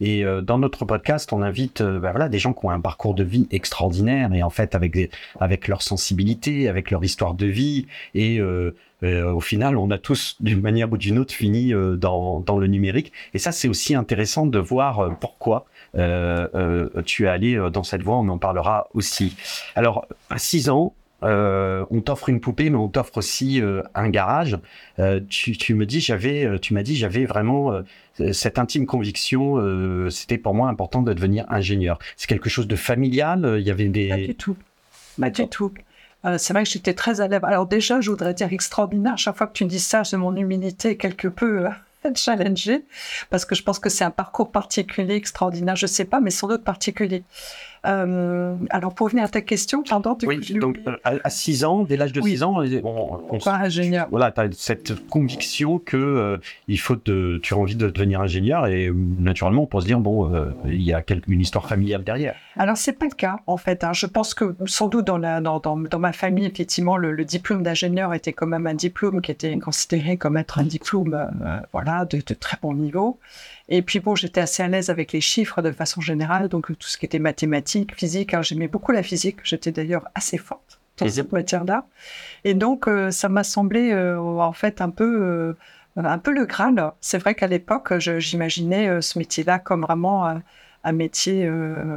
Et 0.00 0.24
euh, 0.24 0.42
dans 0.42 0.58
notre 0.58 0.84
podcast, 0.84 1.32
on 1.32 1.40
invite 1.40 1.80
euh, 1.80 2.00
ben 2.00 2.10
voilà, 2.10 2.28
des 2.28 2.40
gens 2.40 2.52
qui 2.52 2.66
ont 2.66 2.70
un 2.70 2.80
parcours 2.80 3.14
de 3.14 3.22
vie 3.22 3.46
extraordinaire 3.52 4.34
et 4.34 4.42
en 4.42 4.50
fait 4.50 4.74
avec, 4.74 5.12
avec 5.38 5.68
leur 5.68 5.82
sensibilité, 5.82 6.68
avec 6.68 6.90
leur 6.90 7.04
histoire 7.04 7.34
de 7.34 7.46
vie. 7.46 7.86
Et 8.12 8.40
euh, 8.40 8.72
au 9.00 9.40
final, 9.40 9.76
on 9.76 9.88
a 9.92 9.98
tous 9.98 10.36
d'une 10.40 10.60
manière 10.60 10.92
ou 10.92 10.96
d'une 10.96 11.20
autre 11.20 11.32
fini 11.32 11.72
dans, 11.96 12.40
dans 12.40 12.58
le 12.58 12.66
numérique. 12.66 13.12
Et 13.34 13.38
ça, 13.38 13.52
c'est 13.52 13.68
aussi 13.68 13.94
intéressant 13.94 14.46
de 14.46 14.58
voir 14.58 15.16
pourquoi 15.20 15.66
tu 15.94 17.24
es 17.24 17.28
allé 17.28 17.68
dans 17.72 17.84
cette 17.84 18.02
voie, 18.02 18.16
on 18.16 18.28
en 18.28 18.38
parlera 18.38 18.88
aussi. 18.94 19.36
Alors, 19.76 20.06
à 20.28 20.38
6 20.38 20.70
ans, 20.70 20.94
euh, 21.22 21.84
on 21.90 22.00
t'offre 22.00 22.28
une 22.28 22.40
poupée, 22.40 22.70
mais 22.70 22.76
on 22.76 22.88
t'offre 22.88 23.18
aussi 23.18 23.60
euh, 23.60 23.82
un 23.94 24.08
garage. 24.08 24.56
Euh, 24.98 25.20
tu, 25.28 25.74
me 25.74 25.84
dis, 25.84 26.00
j'avais, 26.00 26.58
tu 26.60 26.74
m'as 26.74 26.82
dit, 26.82 26.96
j'avais 26.96 27.24
vraiment 27.24 27.72
cette 28.32 28.58
intime 28.58 28.86
conviction. 28.86 29.56
C'était 30.10 30.38
pour 30.38 30.54
moi 30.54 30.68
important 30.68 31.02
de 31.02 31.12
devenir 31.12 31.44
ingénieur. 31.48 31.98
C'est 32.16 32.28
quelque 32.28 32.48
chose 32.48 32.68
de 32.68 32.76
familial. 32.76 33.56
Il 33.58 33.66
y 33.66 33.70
avait 33.70 33.86
Pas 33.86 34.16
du 34.16 34.26
des. 34.26 34.34
tout. 34.34 34.56
Pas 35.20 35.30
tout. 35.30 35.72
C'est 36.36 36.52
vrai 36.52 36.64
que 36.64 36.68
j'étais 36.68 36.94
très 36.94 37.20
à 37.20 37.28
l'aise. 37.28 37.40
Alors 37.42 37.66
déjà, 37.66 38.00
je 38.00 38.10
voudrais 38.10 38.34
dire 38.34 38.52
extraordinaire. 38.52 39.18
Chaque 39.18 39.36
fois 39.36 39.46
que 39.46 39.52
tu 39.52 39.64
dis 39.64 39.80
ça, 39.80 40.04
c'est 40.04 40.16
mon 40.16 40.34
humilité 40.36 40.96
quelque 40.96 41.28
peu 41.28 41.68
challengée, 42.14 42.84
parce 43.30 43.44
que 43.44 43.54
je 43.54 43.62
pense 43.62 43.78
que 43.78 43.88
c'est 43.88 44.04
un 44.04 44.10
parcours 44.10 44.50
particulier, 44.50 45.14
extraordinaire. 45.14 45.76
Je 45.76 45.86
sais 45.86 46.04
pas, 46.04 46.20
mais 46.20 46.30
sans 46.30 46.48
doute 46.48 46.64
particulier. 46.64 47.24
Euh, 47.86 48.54
alors 48.70 48.94
pour 48.94 49.06
revenir 49.06 49.24
à 49.24 49.28
ta 49.28 49.40
question, 49.40 49.82
pardon. 49.82 50.14
coup, 50.14 50.26
Oui, 50.26 50.40
donc 50.58 50.78
euh, 50.86 50.96
à 51.04 51.30
6 51.30 51.64
ans, 51.64 51.84
dès 51.84 51.96
l'âge 51.96 52.12
de 52.12 52.20
Oui. 52.20 52.32
6 52.32 52.42
ans, 52.42 52.54
on, 52.84 53.20
on, 53.30 53.38
Pas 53.38 53.54
ingénieur. 53.56 54.06
voilà, 54.10 54.30
tu 54.32 54.40
as 54.40 54.48
cette 54.52 55.06
conviction 55.08 55.78
que 55.78 55.96
euh, 55.96 56.36
il 56.66 56.78
faut 56.80 56.96
te, 56.96 57.38
tu 57.38 57.54
as 57.54 57.56
envie 57.56 57.76
de 57.76 57.88
devenir 57.90 58.20
ingénieur 58.20 58.66
et 58.66 58.90
naturellement, 59.18 59.62
on 59.62 59.66
peut 59.66 59.80
se 59.80 59.86
dire 59.86 60.00
bon, 60.00 60.32
euh, 60.34 60.50
il 60.66 60.82
y 60.82 60.92
a 60.92 61.02
quelque, 61.02 61.30
une 61.30 61.40
histoire 61.40 61.66
familiale 61.66 62.04
derrière. 62.04 62.34
Alors, 62.56 62.76
c'est 62.76 62.92
pas 62.92 63.06
le 63.06 63.14
cas, 63.14 63.38
en 63.46 63.56
fait. 63.56 63.84
hein. 63.84 63.92
Je 63.92 64.06
pense 64.06 64.34
que, 64.34 64.56
sans 64.66 64.88
doute, 64.88 65.06
dans, 65.06 65.18
la, 65.18 65.40
dans, 65.40 65.60
dans, 65.60 65.76
dans 65.76 65.98
ma 66.00 66.12
famille, 66.12 66.44
effectivement, 66.46 66.96
le, 66.96 67.12
le 67.12 67.24
diplôme 67.24 67.62
d'ingénieur 67.62 68.12
était 68.14 68.32
quand 68.32 68.46
même 68.48 68.66
un 68.66 68.74
diplôme 68.74 69.20
qui 69.20 69.30
était 69.30 69.56
considéré 69.58 70.16
comme 70.16 70.36
être 70.36 70.58
un 70.58 70.64
diplôme, 70.64 71.14
euh, 71.14 71.60
voilà, 71.72 72.04
de, 72.04 72.16
de 72.18 72.34
très 72.34 72.56
bon 72.60 72.74
niveau. 72.74 73.18
Et 73.68 73.82
puis, 73.82 74.00
bon, 74.00 74.16
j'étais 74.16 74.40
assez 74.40 74.62
à 74.62 74.68
l'aise 74.68 74.88
avec 74.88 75.12
les 75.12 75.20
chiffres 75.20 75.60
de 75.62 75.70
façon 75.70 76.00
générale, 76.00 76.48
donc 76.48 76.66
tout 76.66 76.88
ce 76.88 76.96
qui 76.96 77.04
était 77.04 77.18
mathématiques, 77.18 77.58
physique. 77.96 78.34
hein, 78.34 78.42
J'aimais 78.42 78.68
beaucoup 78.68 78.92
la 78.92 79.02
physique. 79.02 79.38
J'étais 79.44 79.72
d'ailleurs 79.72 80.06
assez 80.14 80.38
forte 80.38 80.80
dans 80.98 81.06
Mhm. 81.06 81.12
cette 81.12 81.32
matière-là. 81.32 81.86
Et 82.44 82.54
donc, 82.54 82.88
euh, 82.88 83.10
ça 83.10 83.28
m'a 83.28 83.44
semblé, 83.44 83.92
euh, 83.92 84.18
en 84.18 84.52
fait, 84.52 84.80
un 84.80 84.90
peu... 84.90 85.22
euh, 85.22 85.52
un 85.96 86.18
peu 86.18 86.32
le 86.32 86.44
Graal. 86.46 86.92
C'est 87.00 87.18
vrai 87.18 87.34
qu'à 87.34 87.48
l'époque, 87.48 87.92
j'imaginais 87.98 89.00
ce 89.02 89.18
métier-là 89.18 89.58
comme 89.58 89.82
vraiment 89.82 90.28
euh, 90.28 90.34
un 90.84 90.92
métier 90.92 91.50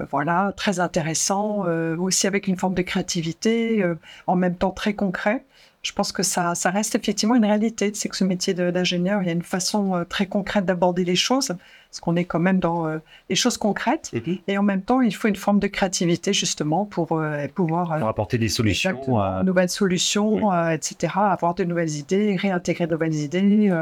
voilà 0.09 0.53
très 0.57 0.79
intéressant, 0.79 1.65
aussi 1.99 2.25
avec 2.25 2.47
une 2.47 2.57
forme 2.57 2.73
de 2.73 2.81
créativité, 2.81 3.85
en 4.25 4.35
même 4.35 4.55
temps 4.55 4.71
très 4.71 4.95
concret. 4.95 5.45
Je 5.83 5.93
pense 5.93 6.11
que 6.11 6.21
ça, 6.21 6.53
ça 6.53 6.69
reste 6.69 6.93
effectivement 6.93 7.33
une 7.35 7.45
réalité. 7.45 7.91
C'est 7.95 8.07
que 8.07 8.15
ce 8.15 8.23
métier 8.23 8.53
d'ingénieur, 8.53 9.21
il 9.23 9.25
y 9.25 9.29
a 9.29 9.33
une 9.33 9.41
façon 9.41 9.95
euh, 9.95 10.03
très 10.03 10.27
concrète 10.27 10.63
d'aborder 10.65 11.03
les 11.03 11.15
choses, 11.15 11.47
parce 11.89 11.99
qu'on 11.99 12.15
est 12.15 12.25
quand 12.25 12.39
même 12.39 12.59
dans 12.59 12.85
euh, 12.87 12.99
les 13.29 13.35
choses 13.35 13.57
concrètes. 13.57 14.11
Et 14.47 14.57
en 14.59 14.63
même 14.63 14.83
temps, 14.83 15.01
il 15.01 15.15
faut 15.15 15.27
une 15.27 15.35
forme 15.35 15.59
de 15.59 15.65
créativité 15.67 16.33
justement 16.33 16.85
pour 16.85 17.13
euh, 17.13 17.47
pouvoir 17.55 17.93
euh, 17.93 17.99
Pour 17.99 18.09
apporter 18.09 18.37
des 18.37 18.47
solutions. 18.49 19.19
À- 19.19 19.41
nouvelles 19.43 19.69
solutions, 19.69 20.53
etc., 20.69 21.13
avoir 21.15 21.55
de 21.55 21.63
nouvelles 21.63 21.95
idées, 21.95 22.35
réintégrer 22.35 22.85
de 22.85 22.91
nouvelles 22.91 23.15
idées. 23.15 23.73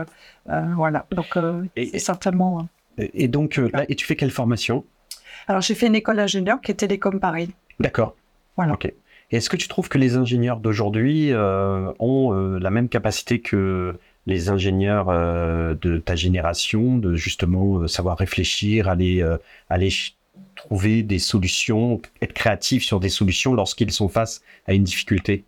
voilà. 0.47 1.05
Donc, 1.11 1.37
c'est 1.75 1.99
certainement. 1.99 2.67
euh. 2.97 3.07
Et 3.13 3.27
donc, 3.27 3.57
là, 3.57 3.83
et 3.89 3.95
tu 3.95 4.05
fais 4.05 4.15
quelle 4.15 4.31
formation? 4.31 4.85
Alors, 5.47 5.61
j'ai 5.61 5.75
fait 5.75 5.87
une 5.87 5.95
école 5.95 6.17
d'ingénieur 6.17 6.61
qui 6.61 6.71
est 6.71 6.75
Télécom 6.75 7.19
Paris. 7.19 7.51
D'accord. 7.79 8.15
Voilà. 8.55 8.73
Ok. 8.73 8.93
Est-ce 9.31 9.49
que 9.49 9.57
tu 9.57 9.67
trouves 9.67 9.89
que 9.89 9.99
les 9.99 10.15
ingénieurs 10.15 10.59
d'aujourd'hui 10.59 11.31
euh, 11.31 11.91
ont 11.99 12.33
euh, 12.33 12.57
la 12.57 12.71
même 12.71 12.89
capacité 12.89 13.39
que 13.41 13.95
les 14.25 14.49
ingénieurs 14.49 15.09
euh, 15.09 15.75
de 15.79 15.99
ta 15.99 16.15
génération, 16.15 16.97
de 16.97 17.15
justement 17.15 17.87
savoir 17.87 18.17
réfléchir, 18.17 18.89
aller, 18.89 19.23
aller 19.69 19.89
trouver 20.55 21.03
des 21.03 21.19
solutions, 21.19 22.01
être 22.21 22.33
créatif 22.33 22.83
sur 22.83 22.99
des 22.99 23.09
solutions 23.09 23.53
lorsqu'ils 23.53 23.91
sont 23.91 24.09
face 24.09 24.41
à 24.67 24.73
une 24.73 24.83
difficulté? 24.83 25.43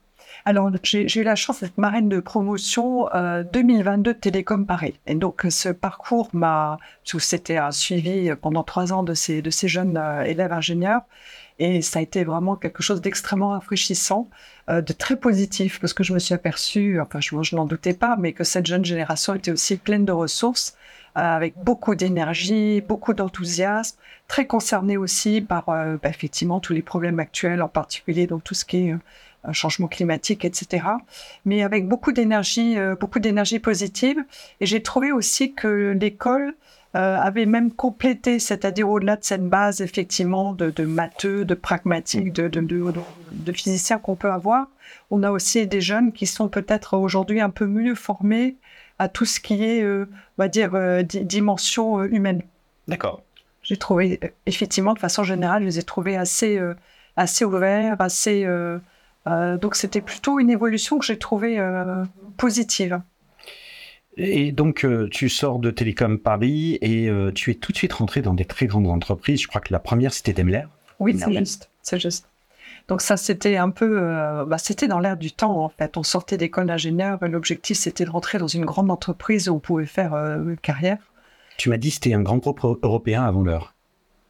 Alors, 0.45 0.71
j'ai 0.83 1.19
eu 1.19 1.23
la 1.23 1.35
chance 1.35 1.61
d'être 1.61 1.77
marraine 1.77 2.09
de 2.09 2.19
promotion 2.19 3.07
2022 3.53 4.13
de 4.13 4.17
Télécom 4.17 4.65
Paris. 4.65 4.99
Et 5.05 5.13
donc, 5.13 5.45
ce 5.49 5.69
parcours 5.69 6.29
m'a, 6.33 6.79
c'était 7.03 7.57
un 7.57 7.69
suivi 7.69 8.31
pendant 8.41 8.63
trois 8.63 8.91
ans 8.91 9.03
de 9.03 9.13
ces, 9.13 9.43
de 9.43 9.51
ces 9.51 9.67
jeunes 9.67 10.01
élèves 10.25 10.51
ingénieurs. 10.51 11.01
Et 11.63 11.83
ça 11.83 11.99
a 11.99 12.01
été 12.01 12.23
vraiment 12.23 12.55
quelque 12.55 12.81
chose 12.81 13.01
d'extrêmement 13.01 13.49
rafraîchissant, 13.49 14.27
euh, 14.67 14.81
de 14.81 14.93
très 14.93 15.15
positif, 15.15 15.79
parce 15.79 15.93
que 15.93 16.03
je 16.03 16.11
me 16.11 16.17
suis 16.17 16.33
aperçue, 16.33 16.99
enfin 16.99 17.19
je, 17.19 17.39
je 17.43 17.55
n'en 17.55 17.65
doutais 17.65 17.93
pas, 17.93 18.15
mais 18.17 18.33
que 18.33 18.43
cette 18.43 18.65
jeune 18.65 18.83
génération 18.83 19.35
était 19.35 19.51
aussi 19.51 19.77
pleine 19.77 20.03
de 20.03 20.11
ressources, 20.11 20.75
euh, 21.17 21.21
avec 21.21 21.53
beaucoup 21.63 21.93
d'énergie, 21.93 22.81
beaucoup 22.81 23.13
d'enthousiasme, 23.13 23.95
très 24.27 24.47
concernée 24.47 24.97
aussi 24.97 25.39
par 25.39 25.69
euh, 25.69 25.97
bah, 26.01 26.09
effectivement 26.09 26.59
tous 26.59 26.73
les 26.73 26.81
problèmes 26.81 27.19
actuels, 27.19 27.61
en 27.61 27.69
particulier 27.69 28.25
donc 28.25 28.43
tout 28.43 28.55
ce 28.55 28.65
qui 28.65 28.87
est 28.87 28.95
changement 29.51 29.87
climatique, 29.87 30.45
etc. 30.45 30.83
Mais 31.45 31.61
avec 31.61 31.87
beaucoup 31.87 32.11
d'énergie, 32.11 32.75
beaucoup 32.99 33.19
d'énergie 33.19 33.57
positive. 33.57 34.23
Et 34.59 34.67
j'ai 34.67 34.83
trouvé 34.83 35.11
aussi 35.11 35.53
que 35.55 35.97
l'école 35.99 36.53
euh, 36.93 37.15
avait 37.15 37.45
même 37.45 37.71
complété, 37.71 38.37
c'est-à-dire 38.37 38.89
au-delà 38.89 39.15
de 39.15 39.23
cette 39.23 39.47
base 39.47 39.79
effectivement 39.79 40.51
de, 40.51 40.71
de 40.71 40.83
matheux, 40.83 41.45
de 41.45 41.53
pragmatiques, 41.53 42.33
de, 42.33 42.49
de, 42.49 42.59
de, 43.31 43.51
physiciens 43.53 43.97
qu'on 43.97 44.17
peut 44.17 44.29
avoir, 44.29 44.67
on 45.09 45.23
a 45.23 45.31
aussi 45.31 45.65
des 45.67 45.79
jeunes 45.79 46.11
qui 46.11 46.27
sont 46.27 46.49
peut-être 46.49 46.97
aujourd'hui 46.97 47.39
un 47.39 47.49
peu 47.49 47.65
mieux 47.65 47.95
formés 47.95 48.57
à 48.99 49.07
tout 49.07 49.23
ce 49.23 49.39
qui 49.39 49.63
est, 49.63 49.81
euh, 49.83 50.05
on 50.37 50.43
va 50.43 50.49
dire, 50.49 50.75
euh, 50.75 51.01
dimension 51.01 52.03
humaine. 52.03 52.41
D'accord. 52.89 53.23
J'ai 53.63 53.77
trouvé, 53.77 54.19
effectivement, 54.45 54.93
de 54.93 54.99
façon 54.99 55.23
générale, 55.23 55.61
je 55.61 55.67
les 55.67 55.79
ai 55.79 55.83
trouvés 55.83 56.17
assez, 56.17 56.59
assez 57.15 57.45
ouverts, 57.45 57.95
assez. 57.99 58.45
donc 59.25 59.75
c'était 59.75 60.01
plutôt 60.01 60.39
une 60.39 60.49
évolution 60.49 60.97
que 60.97 61.05
j'ai 61.05 61.19
trouvée 61.19 61.63
positive. 62.37 63.01
Et 64.17 64.51
donc, 64.51 64.83
euh, 64.83 65.07
tu 65.09 65.29
sors 65.29 65.59
de 65.59 65.71
Télécom 65.71 66.19
Paris 66.19 66.77
et 66.81 67.09
euh, 67.09 67.31
tu 67.31 67.51
es 67.51 67.53
tout 67.55 67.71
de 67.71 67.77
suite 67.77 67.93
rentré 67.93 68.21
dans 68.21 68.33
des 68.33 68.45
très 68.45 68.67
grandes 68.67 68.87
entreprises. 68.87 69.41
Je 69.41 69.47
crois 69.47 69.61
que 69.61 69.71
la 69.71 69.79
première, 69.79 70.13
c'était 70.13 70.33
Daimler. 70.33 70.63
Oui, 70.99 71.17
c'est 71.17 71.31
juste. 71.33 71.69
C'est 71.81 71.99
juste. 71.99 72.27
Donc 72.87 73.01
ça, 73.01 73.15
c'était 73.15 73.57
un 73.57 73.69
peu, 73.69 73.99
euh, 74.01 74.43
bah, 74.45 74.57
c'était 74.57 74.87
dans 74.87 74.99
l'air 74.99 75.15
du 75.15 75.31
temps 75.31 75.63
en 75.63 75.69
fait. 75.69 75.97
On 75.97 76.03
sortait 76.03 76.37
d'école 76.37 76.67
d'ingénieur 76.67 77.23
et 77.23 77.29
l'objectif, 77.29 77.77
c'était 77.77 78.05
de 78.05 78.09
rentrer 78.09 78.37
dans 78.37 78.47
une 78.47 78.65
grande 78.65 78.91
entreprise 78.91 79.47
où 79.47 79.55
on 79.55 79.59
pouvait 79.59 79.85
faire 79.85 80.13
une 80.13 80.57
carrière. 80.57 80.97
Tu 81.57 81.69
m'as 81.69 81.77
dit 81.77 81.89
que 81.89 81.95
c'était 81.95 82.13
un 82.13 82.21
grand 82.21 82.37
groupe 82.37 82.63
européen 82.83 83.23
avant 83.23 83.43
l'heure. 83.43 83.73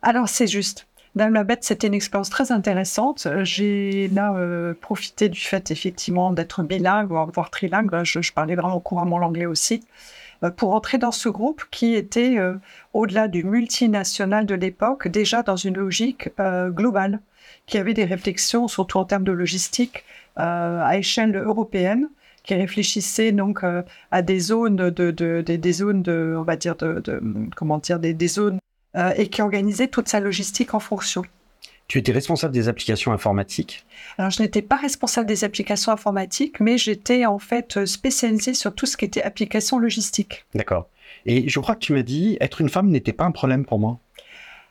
Alors 0.02 0.30
c'est 0.30 0.48
juste. 0.48 0.88
Dame 1.14 1.34
la 1.34 1.44
Bête, 1.44 1.66
c'était 1.66 1.88
une 1.88 1.94
expérience 1.94 2.30
très 2.30 2.54
intéressante. 2.54 3.28
J'ai 3.44 4.08
là 4.10 4.34
euh, 4.34 4.74
profité 4.74 5.28
du 5.28 5.40
fait 5.42 5.70
effectivement 5.70 6.32
d'être 6.32 6.64
bilingue, 6.64 7.10
voire 7.10 7.50
trilingue. 7.50 8.04
Je, 8.04 8.32
parlais 8.32 8.56
vraiment 8.56 8.80
couramment 8.80 9.18
l'anglais 9.18 9.46
aussi. 9.46 9.84
Euh, 10.44 10.52
pour 10.52 10.74
entrer 10.74 10.98
dans 10.98 11.12
ce 11.12 11.28
groupe 11.28 11.66
qui 11.70 11.96
était, 11.96 12.38
euh, 12.38 12.56
au-delà 12.94 13.28
du 13.28 13.44
multinational 13.44 14.46
de 14.46 14.56
l'époque, 14.56 15.10
déjà 15.10 15.44
dans 15.44 15.58
une 15.58 15.76
logique 15.76 16.30
globale, 16.70 17.20
qui 17.66 17.78
avait 17.78 17.94
des 17.94 18.06
réflexions, 18.06 18.70
surtout 18.70 18.98
en 18.98 19.06
termes 19.06 19.26
de 19.26 19.34
logistique, 19.34 20.06
à 20.38 20.98
échelle 20.98 21.36
européenne 21.36 22.10
qui 22.44 22.56
réfléchissait 22.56 23.34
donc 23.34 23.64
à 24.12 24.22
des 24.22 24.40
zones 24.40 24.78
de, 24.78 25.12
des 25.42 25.74
zones 25.74 26.02
de 26.02 26.36
on 26.38 26.44
va 26.44 26.56
dire 26.56 26.76
de, 26.78 27.04
comment 27.56 27.78
dire 27.78 28.00
des 28.00 28.28
zones 28.28 28.60
euh, 28.96 29.14
et 29.18 29.28
qui 29.28 29.42
organisait 29.42 29.88
toute 29.88 30.08
sa 30.08 30.20
logistique 30.20 30.74
en 30.74 30.80
fonction. 30.80 31.24
Tu 31.88 31.98
étais 31.98 32.14
responsable 32.14 32.54
des 32.54 32.70
applications 32.70 33.12
informatiques? 33.12 33.86
Alors, 34.18 34.32
je 34.32 34.42
n'étais 34.42 34.62
pas 34.62 34.78
responsable 34.78 35.28
des 35.28 35.44
applications 35.44 35.92
informatiques, 35.92 36.60
mais 36.62 36.78
j'étais 36.78 37.26
en 37.26 37.38
fait 37.38 37.86
spécialisée 37.86 38.54
sur 38.54 38.74
tout 38.74 38.86
ce 38.86 38.96
qui 38.96 39.04
était 39.04 39.22
applications 39.22 39.78
logistiques. 39.78 40.46
D'accord. 40.56 40.88
Et 41.26 41.50
je 41.50 41.60
crois 41.60 41.76
que 41.76 41.82
tu 41.82 41.94
m'as 41.94 42.02
dit, 42.02 42.38
être 42.40 42.62
une 42.62 42.70
femme 42.70 42.88
n'était 42.90 43.14
pas 43.14 43.26
un 43.26 43.32
problème 43.32 43.66
pour 43.66 43.78
moi. 43.78 44.00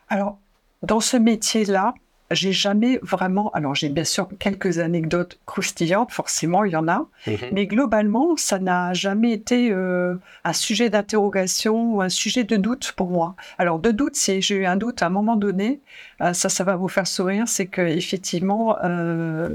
Alors, 0.08 0.38
dans 0.82 1.00
ce 1.00 1.16
métier-là, 1.18 1.94
j'ai 2.30 2.52
jamais 2.52 2.98
vraiment. 3.02 3.50
Alors, 3.50 3.74
j'ai 3.74 3.88
bien 3.88 4.04
sûr 4.04 4.28
quelques 4.38 4.78
anecdotes 4.78 5.38
croustillantes, 5.46 6.12
forcément, 6.12 6.64
il 6.64 6.72
y 6.72 6.76
en 6.76 6.86
a. 6.88 7.06
Mhm. 7.26 7.36
Mais 7.52 7.66
globalement, 7.66 8.36
ça 8.36 8.58
n'a 8.58 8.92
jamais 8.92 9.32
été 9.32 9.70
euh, 9.72 10.14
un 10.44 10.52
sujet 10.52 10.90
d'interrogation 10.90 11.94
ou 11.94 12.02
un 12.02 12.08
sujet 12.08 12.44
de 12.44 12.56
doute 12.56 12.92
pour 12.96 13.10
moi. 13.10 13.34
Alors, 13.58 13.78
de 13.78 13.90
doute, 13.90 14.16
si 14.16 14.40
j'ai 14.40 14.56
eu 14.56 14.66
un 14.66 14.76
doute 14.76 15.02
à 15.02 15.06
un 15.06 15.10
moment 15.10 15.36
donné, 15.36 15.80
euh, 16.20 16.32
ça, 16.32 16.48
ça 16.48 16.64
va 16.64 16.76
vous 16.76 16.88
faire 16.88 17.06
sourire, 17.06 17.48
c'est 17.48 17.66
que 17.66 17.82
effectivement, 17.82 18.76
euh, 18.84 19.50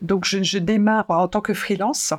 donc 0.00 0.24
je, 0.24 0.42
je, 0.42 0.58
démarre 0.58 1.06
en 1.08 1.28
tant 1.28 1.40
que 1.40 1.54
freelance. 1.54 2.12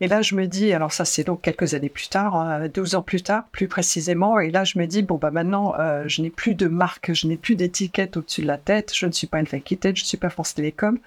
Et 0.00 0.08
là, 0.08 0.22
je 0.22 0.34
me 0.34 0.46
dis, 0.46 0.72
alors 0.72 0.92
ça, 0.92 1.04
c'est 1.04 1.24
donc 1.24 1.42
quelques 1.42 1.74
années 1.74 1.88
plus 1.88 2.08
tard, 2.08 2.68
12 2.68 2.94
hein, 2.94 2.98
ans 2.98 3.02
plus 3.02 3.22
tard, 3.22 3.44
plus 3.52 3.68
précisément. 3.68 4.38
Et 4.40 4.50
là, 4.50 4.64
je 4.64 4.78
me 4.78 4.86
dis, 4.86 5.02
bon, 5.02 5.16
bah 5.16 5.30
maintenant, 5.30 5.74
euh, 5.78 6.04
je 6.06 6.22
n'ai 6.22 6.30
plus 6.30 6.54
de 6.54 6.66
marque, 6.66 7.12
je 7.12 7.26
n'ai 7.26 7.36
plus 7.36 7.54
d'étiquette 7.56 8.16
au-dessus 8.16 8.42
de 8.42 8.46
la 8.46 8.58
tête, 8.58 8.92
je 8.94 9.06
ne 9.06 9.12
suis 9.12 9.26
pas 9.26 9.38
une 9.40 9.46
tête, 9.46 9.96
je 9.96 10.02
ne 10.02 10.06
suis 10.06 10.16
pas 10.16 10.30
France 10.30 10.54
Télécom. 10.54 10.98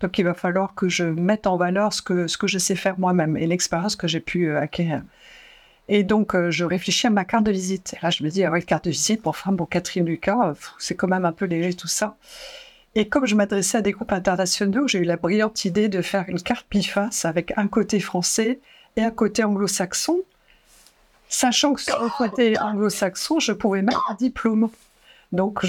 Donc, 0.00 0.18
il 0.18 0.24
va 0.24 0.34
falloir 0.34 0.74
que 0.74 0.88
je 0.88 1.04
mette 1.04 1.46
en 1.46 1.56
valeur 1.56 1.92
ce 1.92 2.02
que, 2.02 2.26
ce 2.26 2.38
que 2.38 2.46
je 2.46 2.58
sais 2.58 2.76
faire 2.76 2.98
moi-même 2.98 3.36
et 3.36 3.46
l'expérience 3.46 3.96
que 3.96 4.06
j'ai 4.06 4.20
pu 4.20 4.48
euh, 4.48 4.60
acquérir. 4.60 5.02
Et 5.88 6.02
donc, 6.02 6.34
euh, 6.34 6.50
je 6.50 6.64
réfléchis 6.64 7.06
à 7.06 7.10
ma 7.10 7.24
carte 7.24 7.44
de 7.44 7.52
visite. 7.52 7.94
Et 7.94 7.98
là, 8.02 8.10
je 8.10 8.22
me 8.24 8.28
dis, 8.28 8.44
ah 8.44 8.50
ouais, 8.50 8.62
carte 8.62 8.84
de 8.84 8.90
visite 8.90 9.22
pour 9.22 9.36
femme, 9.36 9.56
bon, 9.56 9.66
Catherine 9.66 10.04
Lucas, 10.04 10.54
c'est 10.78 10.94
quand 10.94 11.08
même 11.08 11.24
un 11.24 11.32
peu 11.32 11.46
léger 11.46 11.74
tout 11.74 11.88
ça. 11.88 12.16
Et 12.98 13.10
comme 13.10 13.26
je 13.26 13.34
m'adressais 13.34 13.76
à 13.76 13.82
des 13.82 13.92
groupes 13.92 14.12
internationaux, 14.12 14.88
j'ai 14.88 15.00
eu 15.00 15.04
la 15.04 15.18
brillante 15.18 15.66
idée 15.66 15.90
de 15.90 16.00
faire 16.00 16.24
une 16.28 16.40
carte 16.40 16.66
biface 16.70 17.26
avec 17.26 17.52
un 17.58 17.68
côté 17.68 18.00
français 18.00 18.58
et 18.96 19.02
un 19.02 19.10
côté 19.10 19.44
anglo-saxon, 19.44 20.22
sachant 21.28 21.74
que 21.74 21.82
sur 21.82 22.02
le 22.02 22.08
côté 22.16 22.58
anglo-saxon, 22.58 23.38
je 23.38 23.52
pouvais 23.52 23.82
mettre 23.82 24.10
un 24.10 24.14
diplôme. 24.14 24.70
Donc, 25.36 25.66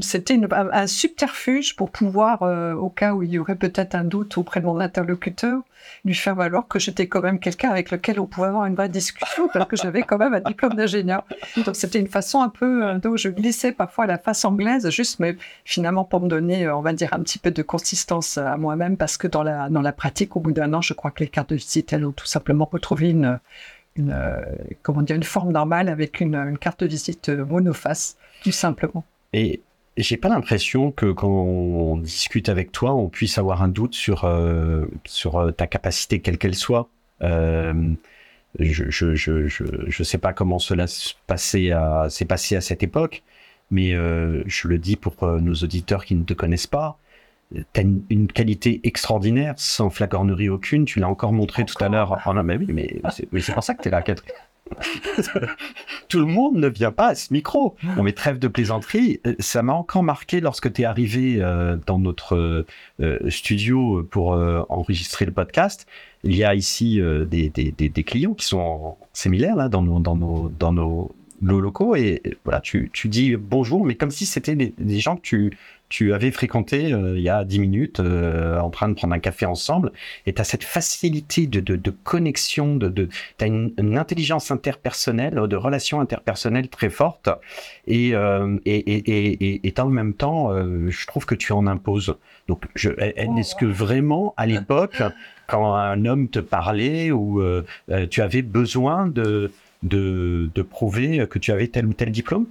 c'était 0.00 0.40
un 0.50 0.86
subterfuge 0.86 1.76
pour 1.76 1.90
pouvoir, 1.90 2.42
euh, 2.42 2.72
au 2.72 2.88
cas 2.88 3.12
où 3.12 3.22
il 3.22 3.30
y 3.30 3.38
aurait 3.38 3.54
peut-être 3.54 3.94
un 3.94 4.04
doute 4.04 4.38
auprès 4.38 4.60
de 4.60 4.66
mon 4.66 4.80
interlocuteur, 4.80 5.60
lui 6.06 6.14
faire 6.14 6.34
valoir 6.34 6.66
que 6.66 6.78
j'étais 6.78 7.06
quand 7.06 7.20
même 7.20 7.38
quelqu'un 7.38 7.68
avec 7.68 7.90
lequel 7.90 8.18
on 8.18 8.26
pouvait 8.26 8.46
avoir 8.46 8.64
une 8.64 8.74
vraie 8.74 8.88
discussion, 8.88 9.48
parce 9.52 9.68
que 9.68 9.76
j'avais 9.76 10.02
quand 10.02 10.16
même 10.16 10.32
un 10.32 10.40
diplôme 10.40 10.72
d'ingénieur. 10.72 11.24
Donc, 11.64 11.76
c'était 11.76 12.00
une 12.00 12.08
façon 12.08 12.40
un 12.40 12.48
peu 12.48 12.84
euh, 12.84 13.16
je 13.16 13.28
glissais 13.28 13.72
parfois 13.72 14.06
la 14.06 14.16
face 14.16 14.44
anglaise, 14.46 14.88
juste, 14.88 15.20
mais 15.20 15.36
finalement 15.66 16.04
pour 16.04 16.20
me 16.20 16.28
donner, 16.28 16.64
euh, 16.64 16.76
on 16.76 16.80
va 16.80 16.94
dire, 16.94 17.12
un 17.12 17.20
petit 17.20 17.38
peu 17.38 17.50
de 17.50 17.62
consistance 17.62 18.38
à 18.38 18.56
moi-même, 18.56 18.96
parce 18.96 19.18
que 19.18 19.26
dans 19.26 19.42
la, 19.42 19.68
dans 19.68 19.82
la 19.82 19.92
pratique, 19.92 20.34
au 20.36 20.40
bout 20.40 20.52
d'un 20.52 20.72
an, 20.72 20.80
je 20.80 20.94
crois 20.94 21.10
que 21.10 21.22
les 21.22 21.28
cartes 21.28 21.50
de 21.50 21.56
visite, 21.56 21.92
elles 21.92 22.06
ont 22.06 22.12
tout 22.12 22.26
simplement 22.26 22.66
retrouvé 22.70 23.10
une, 23.10 23.38
une, 23.96 24.16
comment 24.82 25.02
dire, 25.02 25.16
une 25.16 25.22
forme 25.22 25.52
normale 25.52 25.88
avec 25.88 26.20
une, 26.20 26.56
carte 26.58 26.84
de 26.84 26.88
visite 26.88 27.28
monoface 27.28 28.16
tout 28.42 28.52
simplement. 28.52 29.04
Et 29.32 29.60
j'ai 29.96 30.16
pas 30.16 30.28
l'impression 30.28 30.92
que 30.92 31.12
quand 31.12 31.28
on 31.28 31.96
discute 31.96 32.48
avec 32.48 32.72
toi, 32.72 32.94
on 32.94 33.08
puisse 33.08 33.38
avoir 33.38 33.62
un 33.62 33.68
doute 33.68 33.94
sur, 33.94 34.24
euh, 34.24 34.86
sur 35.04 35.36
euh, 35.36 35.50
ta 35.50 35.66
capacité, 35.66 36.20
quelle 36.20 36.38
qu'elle 36.38 36.54
soit. 36.54 36.88
Euh, 37.22 37.92
je, 38.58 38.90
je, 38.90 39.14
je, 39.14 39.46
je, 39.46 40.02
sais 40.02 40.18
pas 40.18 40.32
comment 40.32 40.58
cela 40.58 40.86
s'est 40.86 41.14
passé 41.26 41.70
à 41.70 42.08
cette 42.08 42.82
époque, 42.82 43.22
mais 43.70 43.92
je 43.92 44.68
le 44.68 44.78
dis 44.78 44.96
pour 44.96 45.14
nos 45.24 45.54
auditeurs 45.54 46.04
qui 46.04 46.16
ne 46.16 46.24
te 46.24 46.34
connaissent 46.34 46.66
pas. 46.66 46.98
Tu 47.52 47.80
as 47.80 47.84
une, 48.10 48.28
qualité 48.28 48.80
extraordinaire, 48.84 49.54
sans 49.56 49.90
flagornerie 49.90 50.48
aucune. 50.48 50.84
Tu 50.84 51.00
l'as 51.00 51.08
encore 51.08 51.32
montré 51.32 51.64
tout 51.64 51.82
à 51.82 51.88
l'heure. 51.88 52.20
Oh 52.26 52.32
non, 52.32 52.42
mais 52.42 52.56
oui, 52.56 52.66
mais 52.70 53.00
c'est 53.40 53.52
pour 53.52 53.64
ça 53.64 53.74
que 53.74 53.82
tu 53.82 53.88
es 53.88 53.90
là, 53.90 54.02
Catherine. 54.02 54.32
Tout 56.08 56.18
le 56.18 56.26
monde 56.26 56.56
ne 56.56 56.68
vient 56.68 56.92
pas 56.92 57.08
à 57.08 57.14
ce 57.14 57.32
micro. 57.32 57.76
On 57.96 58.02
met 58.02 58.12
trêve 58.12 58.38
de 58.38 58.48
plaisanterie. 58.48 59.20
Euh, 59.26 59.34
ça 59.38 59.62
m'a 59.62 59.72
encore 59.72 60.02
marqué 60.02 60.40
lorsque 60.40 60.72
tu 60.72 60.82
es 60.82 60.84
arrivé 60.84 61.36
euh, 61.38 61.76
dans 61.86 61.98
notre 61.98 62.64
euh, 63.00 63.30
studio 63.30 64.06
pour 64.10 64.30
enregistrer 64.68 65.24
le 65.24 65.32
podcast. 65.32 65.86
Il 66.24 66.36
y 66.36 66.44
a 66.44 66.54
ici 66.54 67.00
des, 67.30 67.48
des, 67.48 67.72
des, 67.72 68.04
clients 68.04 68.34
qui 68.34 68.46
sont 68.46 68.96
similaires 69.12 69.56
là, 69.56 69.68
dans, 69.68 69.82
nos, 69.82 70.00
dans, 70.00 70.16
nos, 70.16 70.52
dans 70.58 70.72
nos, 70.72 71.10
locaux 71.40 71.96
et 71.96 72.20
voilà, 72.44 72.60
tu, 72.60 72.90
tu 72.92 73.08
dis 73.08 73.36
bonjour, 73.36 73.86
mais 73.86 73.94
comme 73.94 74.10
si 74.10 74.26
c'était 74.26 74.54
des, 74.54 74.74
des 74.76 75.00
gens 75.00 75.16
que 75.16 75.22
tu, 75.22 75.56
tu 75.90 76.14
avais 76.14 76.30
fréquenté 76.30 76.92
euh, 76.92 77.18
il 77.18 77.22
y 77.22 77.28
a 77.28 77.44
dix 77.44 77.58
minutes 77.58 77.98
euh, 77.98 78.58
en 78.60 78.70
train 78.70 78.88
de 78.88 78.94
prendre 78.94 79.12
un 79.12 79.18
café 79.18 79.44
ensemble 79.44 79.92
et 80.24 80.32
tu 80.32 80.40
as 80.40 80.44
cette 80.44 80.62
facilité 80.64 81.48
de, 81.48 81.58
de, 81.60 81.76
de 81.76 81.90
connexion, 81.90 82.76
de, 82.76 82.88
de 82.88 83.08
tu 83.36 83.44
as 83.44 83.48
une, 83.48 83.74
intelligence 83.98 84.50
interpersonnelle, 84.52 85.34
de 85.34 85.56
relations 85.56 86.00
interpersonnelles 86.00 86.68
très 86.68 86.90
forte 86.90 87.28
et, 87.88 88.14
euh, 88.14 88.56
et, 88.64 88.78
et, 88.78 89.66
et, 89.66 89.80
en 89.80 89.88
même 89.88 90.14
temps, 90.14 90.52
je 90.88 91.06
trouve 91.06 91.26
que 91.26 91.34
tu 91.34 91.52
en 91.52 91.66
imposes. 91.66 92.14
Donc, 92.46 92.64
je, 92.76 92.90
est-ce 92.98 93.56
que 93.56 93.66
vraiment, 93.66 94.32
à 94.36 94.46
l'époque, 94.46 95.02
quand 95.48 95.74
un 95.74 96.04
homme 96.04 96.28
te 96.28 96.38
parlait 96.38 97.10
ou 97.10 97.42
tu 98.10 98.22
avais 98.22 98.42
besoin 98.42 99.08
de, 99.08 99.50
de, 99.82 100.50
de 100.54 100.62
prouver 100.62 101.26
que 101.28 101.38
tu 101.38 101.50
avais 101.50 101.66
tel 101.66 101.86
ou 101.86 101.92
tel 101.94 102.12
diplôme? 102.12 102.46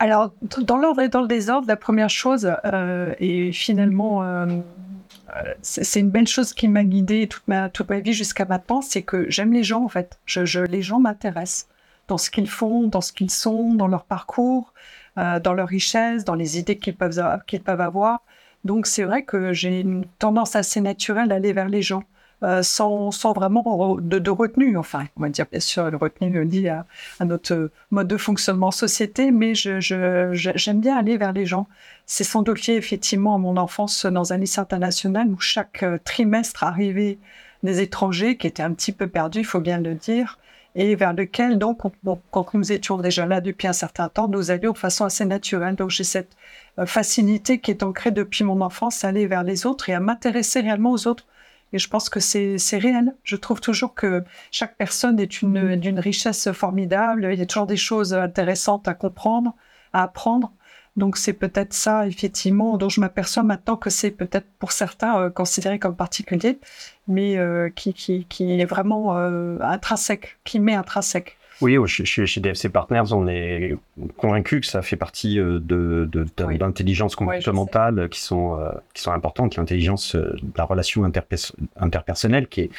Alors, 0.00 0.32
dans 0.60 0.76
l'ordre 0.76 1.00
et 1.00 1.08
dans 1.08 1.22
le 1.22 1.26
désordre, 1.26 1.66
la 1.66 1.76
première 1.76 2.10
chose, 2.10 2.52
euh, 2.64 3.12
et 3.18 3.50
finalement, 3.50 4.22
euh, 4.22 4.46
euh, 4.46 5.54
c'est 5.60 5.98
une 5.98 6.10
belle 6.10 6.28
chose 6.28 6.52
qui 6.54 6.68
m'a 6.68 6.84
guidée 6.84 7.26
toute 7.26 7.46
ma, 7.48 7.68
toute 7.68 7.90
ma 7.90 7.98
vie 7.98 8.12
jusqu'à 8.12 8.44
maintenant, 8.44 8.80
c'est 8.80 9.02
que 9.02 9.28
j'aime 9.28 9.52
les 9.52 9.64
gens 9.64 9.84
en 9.84 9.88
fait. 9.88 10.20
Je, 10.24 10.60
les 10.60 10.82
gens 10.82 11.00
m'intéressent 11.00 11.68
dans 12.06 12.16
ce 12.16 12.30
qu'ils 12.30 12.48
font, 12.48 12.86
dans 12.86 13.00
ce 13.00 13.12
qu'ils 13.12 13.30
sont, 13.30 13.74
dans 13.74 13.88
leur 13.88 14.04
parcours, 14.04 14.72
dans 15.16 15.52
leur 15.52 15.68
richesse, 15.68 16.24
dans 16.24 16.36
les 16.36 16.58
idées 16.58 16.78
qu'ils 16.78 16.96
peuvent, 16.96 17.20
qu'ils 17.46 17.60
peuvent 17.60 17.80
avoir. 17.80 18.22
Donc 18.64 18.86
c'est 18.86 19.02
vrai 19.02 19.24
que 19.24 19.52
j'ai 19.52 19.80
une 19.80 20.04
tendance 20.18 20.54
assez 20.54 20.80
naturelle 20.80 21.28
d'aller 21.28 21.52
vers 21.52 21.68
les 21.68 21.82
gens. 21.82 22.04
Euh, 22.44 22.62
sans, 22.62 23.10
vraiment 23.34 23.96
de, 24.00 24.30
retenue. 24.30 24.78
Enfin, 24.78 25.06
on 25.16 25.22
va 25.22 25.28
dire 25.28 25.46
bien 25.50 25.58
sûr, 25.58 25.90
le 25.90 25.96
retenue 25.96 26.44
liée 26.44 26.68
à, 26.68 26.86
à, 27.18 27.24
notre 27.24 27.72
mode 27.90 28.06
de 28.06 28.16
fonctionnement 28.16 28.70
société, 28.70 29.32
mais 29.32 29.54
j'aime 29.56 30.80
bien 30.80 30.96
aller 30.96 31.16
vers 31.16 31.32
les 31.32 31.46
gens. 31.46 31.66
C'est 32.06 32.22
sans 32.22 32.42
doute 32.42 32.64
lié 32.66 32.74
effectivement 32.74 33.34
à 33.34 33.38
mon 33.38 33.56
enfance 33.56 34.06
dans 34.06 34.32
un 34.32 34.36
lycée 34.36 34.60
international 34.60 35.28
où 35.28 35.40
chaque 35.40 35.82
euh, 35.82 35.98
trimestre 36.04 36.62
arrivaient 36.62 37.18
des 37.64 37.80
étrangers 37.80 38.36
qui 38.36 38.46
étaient 38.46 38.62
un 38.62 38.72
petit 38.72 38.92
peu 38.92 39.08
perdus, 39.08 39.40
il 39.40 39.44
faut 39.44 39.58
bien 39.60 39.80
le 39.80 39.94
dire, 39.94 40.38
et 40.76 40.94
vers 40.94 41.12
lequel, 41.14 41.58
donc, 41.58 41.84
on, 41.84 42.18
quand 42.30 42.54
nous 42.54 42.70
étions 42.70 42.98
déjà 42.98 43.26
là 43.26 43.40
depuis 43.40 43.66
un 43.66 43.72
certain 43.72 44.08
temps, 44.08 44.28
nous 44.28 44.52
allions 44.52 44.72
de 44.72 44.78
façon 44.78 45.04
assez 45.04 45.24
naturelle. 45.24 45.74
Donc, 45.74 45.90
j'ai 45.90 46.04
cette 46.04 46.36
euh, 46.78 46.86
facilité 46.86 47.58
qui 47.58 47.72
est 47.72 47.82
ancrée 47.82 48.12
depuis 48.12 48.44
mon 48.44 48.60
enfance 48.60 49.04
à 49.04 49.08
aller 49.08 49.26
vers 49.26 49.42
les 49.42 49.66
autres 49.66 49.88
et 49.90 49.94
à 49.94 49.98
m'intéresser 49.98 50.60
réellement 50.60 50.92
aux 50.92 51.08
autres 51.08 51.24
et 51.72 51.78
je 51.78 51.88
pense 51.88 52.08
que 52.08 52.20
c'est 52.20 52.58
réel. 52.72 53.14
Je 53.24 53.36
trouve 53.36 53.60
toujours 53.60 53.94
que 53.94 54.24
chaque 54.50 54.76
personne 54.76 55.20
est 55.20 55.42
une 55.42 55.76
d'une 55.76 56.00
richesse 56.00 56.50
formidable. 56.52 57.28
Il 57.32 57.38
y 57.38 57.42
a 57.42 57.46
toujours 57.46 57.66
des 57.66 57.76
choses 57.76 58.14
intéressantes 58.14 58.88
à 58.88 58.94
comprendre, 58.94 59.54
à 59.92 60.02
apprendre. 60.04 60.52
Donc 60.98 61.16
c'est 61.16 61.32
peut-être 61.32 61.72
ça, 61.74 62.08
effectivement, 62.08 62.76
dont 62.76 62.88
je 62.88 63.00
m'aperçois 63.00 63.44
maintenant 63.44 63.76
que 63.76 63.88
c'est 63.88 64.10
peut-être 64.10 64.48
pour 64.58 64.72
certains 64.72 65.20
euh, 65.20 65.30
considéré 65.30 65.78
comme 65.78 65.94
particulier, 65.94 66.58
mais 67.06 67.38
euh, 67.38 67.70
qui, 67.70 67.94
qui, 67.94 68.24
qui, 68.24 68.60
est 68.60 68.64
vraiment 68.64 69.16
euh, 69.16 69.58
intrinsèque, 69.60 70.38
qui 70.42 70.58
met 70.58 70.74
intrinsèque. 70.74 71.36
Oui, 71.60 71.76
chez, 71.88 72.04
chez, 72.04 72.40
DFC 72.40 72.68
Partners, 72.68 73.12
on 73.12 73.26
est 73.26 73.76
convaincu 74.16 74.60
que 74.60 74.66
ça 74.66 74.80
fait 74.80 74.96
partie 74.96 75.40
euh, 75.40 75.58
de, 75.58 76.08
de, 76.10 76.24
d'intelligence 76.56 77.16
comportementale 77.16 78.08
qui 78.08 78.20
sont 78.20 78.60
euh, 78.60 78.70
qui 78.94 79.02
sont 79.02 79.10
importantes, 79.10 79.56
l'intelligence 79.56 80.14
euh, 80.14 80.36
de 80.40 80.52
la 80.56 80.64
relation 80.64 81.02
interpersonnelle 81.04 82.46
qui 82.46 82.62
est 82.62 82.70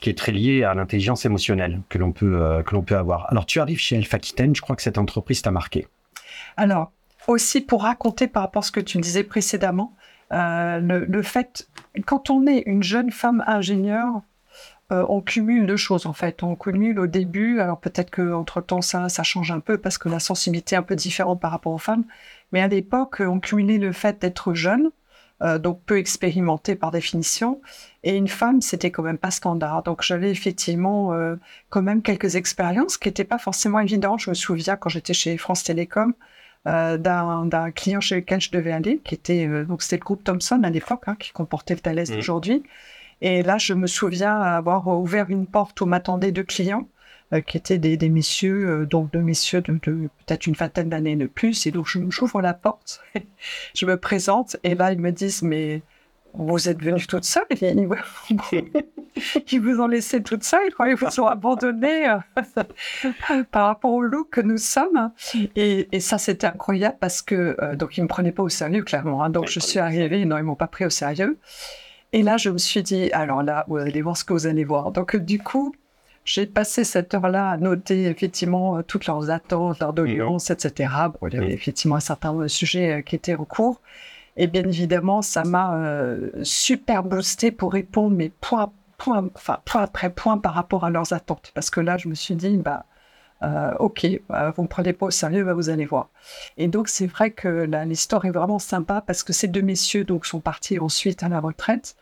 qui 0.00 0.08
est 0.08 0.16
très 0.16 0.32
liée 0.32 0.64
à 0.64 0.72
l'intelligence 0.74 1.26
émotionnelle 1.26 1.80
que 1.90 1.98
l'on 1.98 2.12
peut 2.12 2.62
que 2.64 2.74
l'on 2.74 2.82
peut 2.82 2.96
avoir. 2.96 3.30
Alors 3.30 3.44
tu 3.44 3.60
arrives 3.60 3.78
chez 3.78 3.96
Alpha 3.96 4.16
Aquitaine, 4.16 4.56
je 4.56 4.62
crois 4.62 4.74
que 4.74 4.82
cette 4.82 4.98
entreprise 4.98 5.42
t'a 5.42 5.50
marqué. 5.50 5.86
Alors 6.56 6.92
aussi 7.26 7.60
pour 7.60 7.82
raconter 7.82 8.26
par 8.26 8.42
rapport 8.42 8.60
à 8.60 8.66
ce 8.66 8.72
que 8.72 8.80
tu 8.80 8.98
disais 8.98 9.24
précédemment, 9.24 9.94
le, 10.30 11.04
le 11.04 11.22
fait 11.22 11.68
quand 12.06 12.30
on 12.30 12.46
est 12.46 12.62
une 12.66 12.82
jeune 12.82 13.10
femme 13.10 13.44
ingénieure 13.46 14.22
euh, 14.92 15.04
on 15.08 15.22
cumule 15.22 15.66
deux 15.66 15.76
choses 15.76 16.06
en 16.06 16.12
fait. 16.12 16.42
On 16.42 16.56
cumule 16.56 16.98
au 16.98 17.06
début, 17.06 17.60
alors 17.60 17.80
peut-être 17.80 18.10
qu'entre 18.10 18.60
temps 18.60 18.82
ça, 18.82 19.08
ça 19.08 19.22
change 19.22 19.50
un 19.50 19.60
peu 19.60 19.78
parce 19.78 19.96
que 19.96 20.08
la 20.08 20.20
sensibilité 20.20 20.74
est 20.74 20.78
un 20.78 20.82
peu 20.82 20.96
différente 20.96 21.40
par 21.40 21.50
rapport 21.50 21.72
aux 21.72 21.78
femmes, 21.78 22.04
mais 22.52 22.60
à 22.60 22.68
l'époque 22.68 23.20
on 23.20 23.40
cumulait 23.40 23.78
le 23.78 23.92
fait 23.92 24.20
d'être 24.20 24.52
jeune, 24.52 24.90
euh, 25.42 25.58
donc 25.58 25.80
peu 25.86 25.98
expérimenté 25.98 26.76
par 26.76 26.90
définition, 26.90 27.62
et 28.02 28.16
une 28.16 28.28
femme 28.28 28.60
c'était 28.60 28.90
quand 28.90 29.02
même 29.02 29.16
pas 29.18 29.30
standard. 29.30 29.82
Donc 29.84 30.02
j'avais 30.02 30.30
effectivement 30.30 31.14
euh, 31.14 31.36
quand 31.70 31.82
même 31.82 32.02
quelques 32.02 32.36
expériences 32.36 32.98
qui 32.98 33.08
n'étaient 33.08 33.24
pas 33.24 33.38
forcément 33.38 33.80
évidentes. 33.80 34.20
Je 34.20 34.30
me 34.30 34.34
souviens 34.34 34.76
quand 34.76 34.90
j'étais 34.90 35.14
chez 35.14 35.38
France 35.38 35.64
Télécom, 35.64 36.14
d'un 36.66 37.70
client 37.74 38.00
chez 38.00 38.16
lequel 38.16 38.40
je 38.40 38.50
devais 38.50 38.72
aller, 38.72 38.98
qui 39.04 39.14
était 39.14 39.46
donc 39.64 39.82
c'était 39.82 39.96
le 39.98 40.04
groupe 40.04 40.24
Thomson 40.24 40.62
à 40.62 40.70
l'époque, 40.70 41.02
hein, 41.06 41.16
qui 41.18 41.30
comportait 41.32 41.74
le 41.74 41.80
Thales 41.80 42.04
mmh. 42.08 42.14
d'aujourd'hui. 42.16 42.62
Et 43.24 43.42
là, 43.42 43.56
je 43.56 43.72
me 43.72 43.86
souviens 43.86 44.38
avoir 44.38 44.86
ouvert 44.86 45.30
une 45.30 45.46
porte 45.46 45.80
où 45.80 45.86
m'attendaient 45.86 46.30
deux 46.30 46.42
clients, 46.42 46.86
euh, 47.32 47.40
qui 47.40 47.56
étaient 47.56 47.78
des, 47.78 47.96
des 47.96 48.10
messieurs, 48.10 48.68
euh, 48.68 48.86
donc 48.86 49.10
deux 49.12 49.22
messieurs 49.22 49.62
de, 49.62 49.72
de 49.72 50.10
peut-être 50.26 50.46
une 50.46 50.52
vingtaine 50.52 50.90
d'années 50.90 51.16
de 51.16 51.26
plus. 51.26 51.66
Et 51.66 51.70
donc, 51.70 51.86
j'ouvre 51.86 52.42
la 52.42 52.52
porte, 52.52 53.00
je 53.74 53.86
me 53.86 53.96
présente, 53.96 54.58
et 54.62 54.74
là, 54.74 54.92
ils 54.92 55.00
me 55.00 55.10
disent, 55.10 55.40
mais 55.40 55.80
vous 56.34 56.68
êtes 56.68 56.82
venue 56.82 57.06
toute 57.06 57.24
seule 57.24 57.46
ils, 59.52 59.58
vous 59.58 59.80
ont 59.80 59.86
laissé 59.86 60.22
toute 60.22 60.44
seule, 60.44 60.68
ils 60.86 60.94
vous 60.94 61.20
ont 61.20 61.26
abandonné 61.26 62.10
euh, 62.10 63.42
par 63.50 63.68
rapport 63.68 63.92
au 63.92 64.02
look 64.02 64.28
que 64.32 64.42
nous 64.42 64.58
sommes. 64.58 65.12
Et, 65.56 65.88
et 65.92 66.00
ça, 66.00 66.18
c'était 66.18 66.48
incroyable 66.48 66.98
parce 67.00 67.22
que, 67.22 67.56
euh, 67.62 67.74
donc, 67.74 67.96
ils 67.96 68.02
me 68.02 68.08
prenaient 68.08 68.32
pas 68.32 68.42
au 68.42 68.50
sérieux, 68.50 68.82
clairement. 68.82 69.24
Hein. 69.24 69.30
donc, 69.30 69.48
je 69.48 69.60
suis 69.60 69.78
arrivée, 69.78 70.26
non, 70.26 70.36
ils 70.36 70.42
m'ont 70.42 70.56
pas 70.56 70.66
pris 70.66 70.84
au 70.84 70.90
sérieux. 70.90 71.38
Et 72.14 72.22
là, 72.22 72.36
je 72.36 72.48
me 72.48 72.58
suis 72.58 72.80
dit, 72.84 73.10
alors 73.10 73.42
là, 73.42 73.64
vous 73.66 73.76
allez 73.76 74.00
voir 74.00 74.16
ce 74.16 74.22
que 74.22 74.32
vous 74.32 74.46
allez 74.46 74.62
voir. 74.62 74.92
Donc, 74.92 75.16
du 75.16 75.40
coup, 75.40 75.74
j'ai 76.24 76.46
passé 76.46 76.84
cette 76.84 77.12
heure-là 77.12 77.50
à 77.50 77.56
noter 77.56 78.04
effectivement 78.04 78.78
euh, 78.78 78.82
toutes 78.82 79.06
leurs 79.06 79.30
attentes, 79.30 79.80
leurs 79.80 79.92
doléances, 79.92 80.48
etc. 80.50 80.92
Bon, 81.20 81.26
il 81.26 81.34
y 81.34 81.38
avait 81.38 81.52
effectivement 81.52 81.96
un 81.96 82.00
certain 82.00 82.46
sujets 82.46 82.98
euh, 82.98 83.00
qui 83.00 83.16
étaient 83.16 83.34
en 83.34 83.44
cours. 83.44 83.80
Et 84.36 84.46
bien 84.46 84.62
évidemment, 84.62 85.22
ça 85.22 85.42
m'a 85.42 85.74
euh, 85.74 86.30
super 86.44 87.02
boosté 87.02 87.50
pour 87.50 87.72
répondre, 87.72 88.14
mais 88.16 88.30
point, 88.40 88.70
point, 88.96 89.28
enfin, 89.34 89.58
point 89.64 89.82
après 89.82 90.10
point 90.10 90.38
par 90.38 90.54
rapport 90.54 90.84
à 90.84 90.90
leurs 90.90 91.12
attentes. 91.12 91.50
Parce 91.52 91.68
que 91.68 91.80
là, 91.80 91.96
je 91.96 92.08
me 92.08 92.14
suis 92.14 92.36
dit, 92.36 92.56
bah, 92.58 92.86
euh, 93.44 93.74
ok, 93.78 94.06
bah, 94.28 94.52
vous 94.56 94.62
ne 94.62 94.66
me 94.66 94.70
prenez 94.70 94.92
pas 94.92 95.06
au 95.06 95.10
sérieux, 95.10 95.44
bah, 95.44 95.54
vous 95.54 95.68
allez 95.68 95.84
voir. 95.84 96.08
Et 96.56 96.68
donc 96.68 96.88
c'est 96.88 97.06
vrai 97.06 97.30
que 97.30 97.68
l'histoire 97.84 98.24
est 98.24 98.30
vraiment 98.30 98.58
sympa 98.58 99.02
parce 99.06 99.22
que 99.22 99.32
ces 99.32 99.48
deux 99.48 99.62
messieurs 99.62 100.04
donc 100.04 100.26
sont 100.26 100.40
partis 100.40 100.78
ensuite 100.78 101.22
à 101.22 101.28
la 101.28 101.40
retraite. 101.40 101.96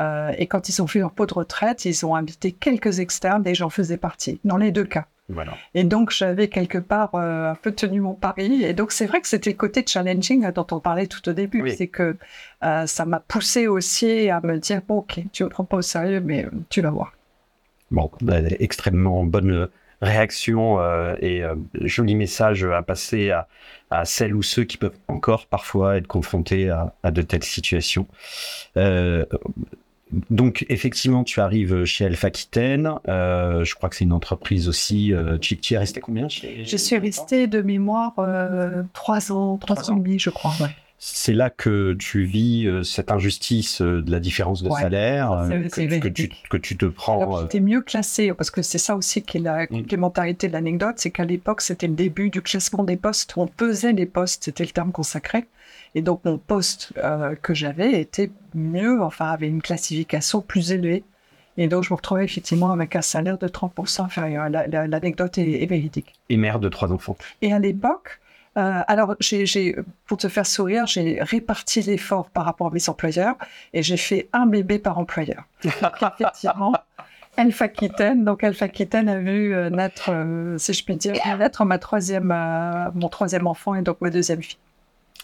Euh, 0.00 0.32
et 0.38 0.46
quand 0.46 0.68
ils 0.68 0.80
ont 0.80 0.86
fait 0.86 1.00
leur 1.00 1.12
pot 1.12 1.26
de 1.26 1.34
retraite, 1.34 1.84
ils 1.84 2.06
ont 2.06 2.14
invité 2.14 2.52
quelques 2.52 3.00
externes 3.00 3.46
et 3.46 3.54
j'en 3.54 3.70
faisais 3.70 3.96
partie, 3.96 4.40
dans 4.44 4.56
les 4.56 4.70
deux 4.70 4.84
cas. 4.84 5.06
Voilà. 5.28 5.52
Et 5.74 5.84
donc 5.84 6.10
j'avais 6.10 6.48
quelque 6.48 6.78
part 6.78 7.14
euh, 7.14 7.50
un 7.50 7.54
peu 7.54 7.72
tenu 7.72 8.00
mon 8.00 8.14
pari. 8.14 8.64
Et 8.64 8.72
donc 8.72 8.92
c'est 8.92 9.06
vrai 9.06 9.20
que 9.20 9.28
c'était 9.28 9.50
le 9.50 9.56
côté 9.56 9.84
challenging 9.86 10.50
dont 10.52 10.66
on 10.70 10.80
parlait 10.80 11.06
tout 11.06 11.28
au 11.28 11.32
début. 11.32 11.68
C'est 11.70 11.88
que 11.88 12.16
ça 12.60 13.04
m'a 13.04 13.20
poussé 13.20 13.66
aussi 13.66 14.30
à 14.30 14.40
me 14.40 14.58
dire, 14.58 14.80
bon 14.86 14.98
ok, 14.98 15.20
tu 15.32 15.42
ne 15.42 15.48
me 15.48 15.52
prends 15.52 15.64
pas 15.64 15.78
au 15.78 15.82
sérieux, 15.82 16.20
mais 16.20 16.46
tu 16.70 16.80
vas 16.80 16.90
voir. 16.90 17.12
Bon, 17.90 18.10
bah, 18.20 18.40
extrêmement 18.58 19.24
bonne 19.24 19.68
réaction 20.00 20.80
euh, 20.80 21.16
et 21.20 21.42
euh, 21.42 21.54
joli 21.80 22.14
message 22.14 22.64
à 22.64 22.82
passer 22.82 23.30
à, 23.30 24.04
celles 24.04 24.34
ou 24.34 24.42
ceux 24.42 24.64
qui 24.64 24.76
peuvent 24.76 24.98
encore 25.08 25.46
parfois 25.46 25.96
être 25.96 26.06
confrontés 26.06 26.70
à, 26.70 27.10
de 27.10 27.22
telles 27.22 27.44
situations. 27.44 28.06
Euh, 28.76 29.24
donc 30.30 30.64
effectivement, 30.68 31.24
tu 31.24 31.40
arrives 31.40 31.84
chez 31.84 32.06
Alpha 32.06 32.28
Aquitaine. 32.28 32.90
Je 33.06 33.74
crois 33.74 33.88
que 33.88 33.96
c'est 33.96 34.04
une 34.04 34.12
entreprise 34.12 34.68
aussi. 34.68 35.12
Tu, 35.40 35.58
tu 35.58 35.74
es 35.74 35.78
resté 35.78 36.00
combien 36.00 36.28
chez... 36.28 36.64
Je 36.64 36.76
suis 36.76 36.96
resté 36.96 37.46
de 37.46 37.60
mémoire 37.60 38.14
trois 38.94 39.32
ans, 39.32 39.58
trois 39.58 39.90
ans 39.90 39.96
et 39.96 40.00
demi, 40.00 40.18
je 40.18 40.30
crois. 40.30 40.54
C'est 41.00 41.32
là 41.32 41.48
que 41.48 41.94
tu 41.94 42.24
vis 42.24 42.66
euh, 42.66 42.82
cette 42.82 43.12
injustice 43.12 43.80
euh, 43.80 44.02
de 44.02 44.10
la 44.10 44.18
différence 44.18 44.64
de 44.64 44.70
salaire, 44.70 45.30
euh, 45.30 45.48
que, 45.48 46.08
tu, 46.08 46.28
que, 46.50 46.56
tu, 46.56 46.76
te 46.76 46.86
prends. 46.86 47.46
Tu 47.46 47.60
mieux 47.60 47.82
classé, 47.82 48.32
parce 48.32 48.50
que 48.50 48.62
c'est 48.62 48.78
ça 48.78 48.96
aussi 48.96 49.22
qui 49.22 49.36
est 49.36 49.40
la 49.40 49.64
mm. 49.64 49.68
complémentarité 49.68 50.48
de 50.48 50.52
l'anecdote, 50.52 50.94
c'est 50.96 51.12
qu'à 51.12 51.24
l'époque, 51.24 51.60
c'était 51.60 51.86
le 51.86 51.94
début 51.94 52.30
du 52.30 52.42
classement 52.42 52.82
des 52.82 52.96
postes. 52.96 53.34
On 53.36 53.46
pesait 53.46 53.92
les 53.92 54.06
postes, 54.06 54.44
c'était 54.44 54.64
le 54.64 54.70
terme 54.70 54.90
consacré. 54.90 55.46
Et 55.94 56.02
donc, 56.02 56.24
mon 56.24 56.36
poste 56.36 56.92
que 57.42 57.54
j'avais 57.54 58.00
était 58.00 58.30
mieux, 58.54 59.00
enfin, 59.00 59.26
avait 59.26 59.48
une 59.48 59.62
classification 59.62 60.42
plus 60.42 60.72
élevée. 60.72 61.02
Et 61.56 61.66
donc, 61.66 61.84
je 61.84 61.92
me 61.92 61.96
retrouvais 61.96 62.24
effectivement 62.24 62.72
avec 62.72 62.94
un 62.94 63.02
salaire 63.02 63.38
de 63.38 63.48
30% 63.48 64.02
inférieur. 64.02 64.48
L'anecdote 64.50 65.38
est, 65.38 65.62
est 65.62 65.66
véridique. 65.66 66.12
Et 66.28 66.36
mère 66.36 66.58
de 66.58 66.68
trois 66.68 66.92
enfants. 66.92 67.16
Et 67.40 67.52
à 67.52 67.58
l'époque, 67.58 68.20
euh, 68.58 68.82
alors, 68.88 69.14
j'ai, 69.20 69.76
pour 70.06 70.18
te 70.18 70.28
faire 70.28 70.46
sourire, 70.46 70.86
j'ai 70.86 71.18
réparti 71.22 71.80
l'effort 71.82 72.28
par 72.30 72.44
rapport 72.44 72.68
à 72.68 72.70
mes 72.70 72.88
employeurs 72.88 73.36
et 73.72 73.82
j'ai 73.82 73.96
fait 73.96 74.28
un 74.32 74.46
bébé 74.46 74.80
par 74.80 74.98
employeur. 74.98 75.44
effectivement, 75.64 76.74
Alpha 77.36 77.66
Aquitaine, 77.66 78.24
donc 78.24 78.42
Alpha 78.42 78.64
Aquitaine 78.64 79.08
a 79.08 79.18
vu 79.18 79.54
euh, 79.54 79.70
naître, 79.70 80.10
euh, 80.10 80.58
si 80.58 80.72
je 80.72 80.84
puis 80.84 80.96
dire, 80.96 81.14
naître 81.38 81.64
ma 81.64 81.78
troisième, 81.78 82.34
mon 82.94 83.08
troisième 83.08 83.46
enfant 83.46 83.76
et 83.76 83.82
donc 83.82 84.00
ma 84.00 84.10
deuxième 84.10 84.42
fille. 84.42 84.58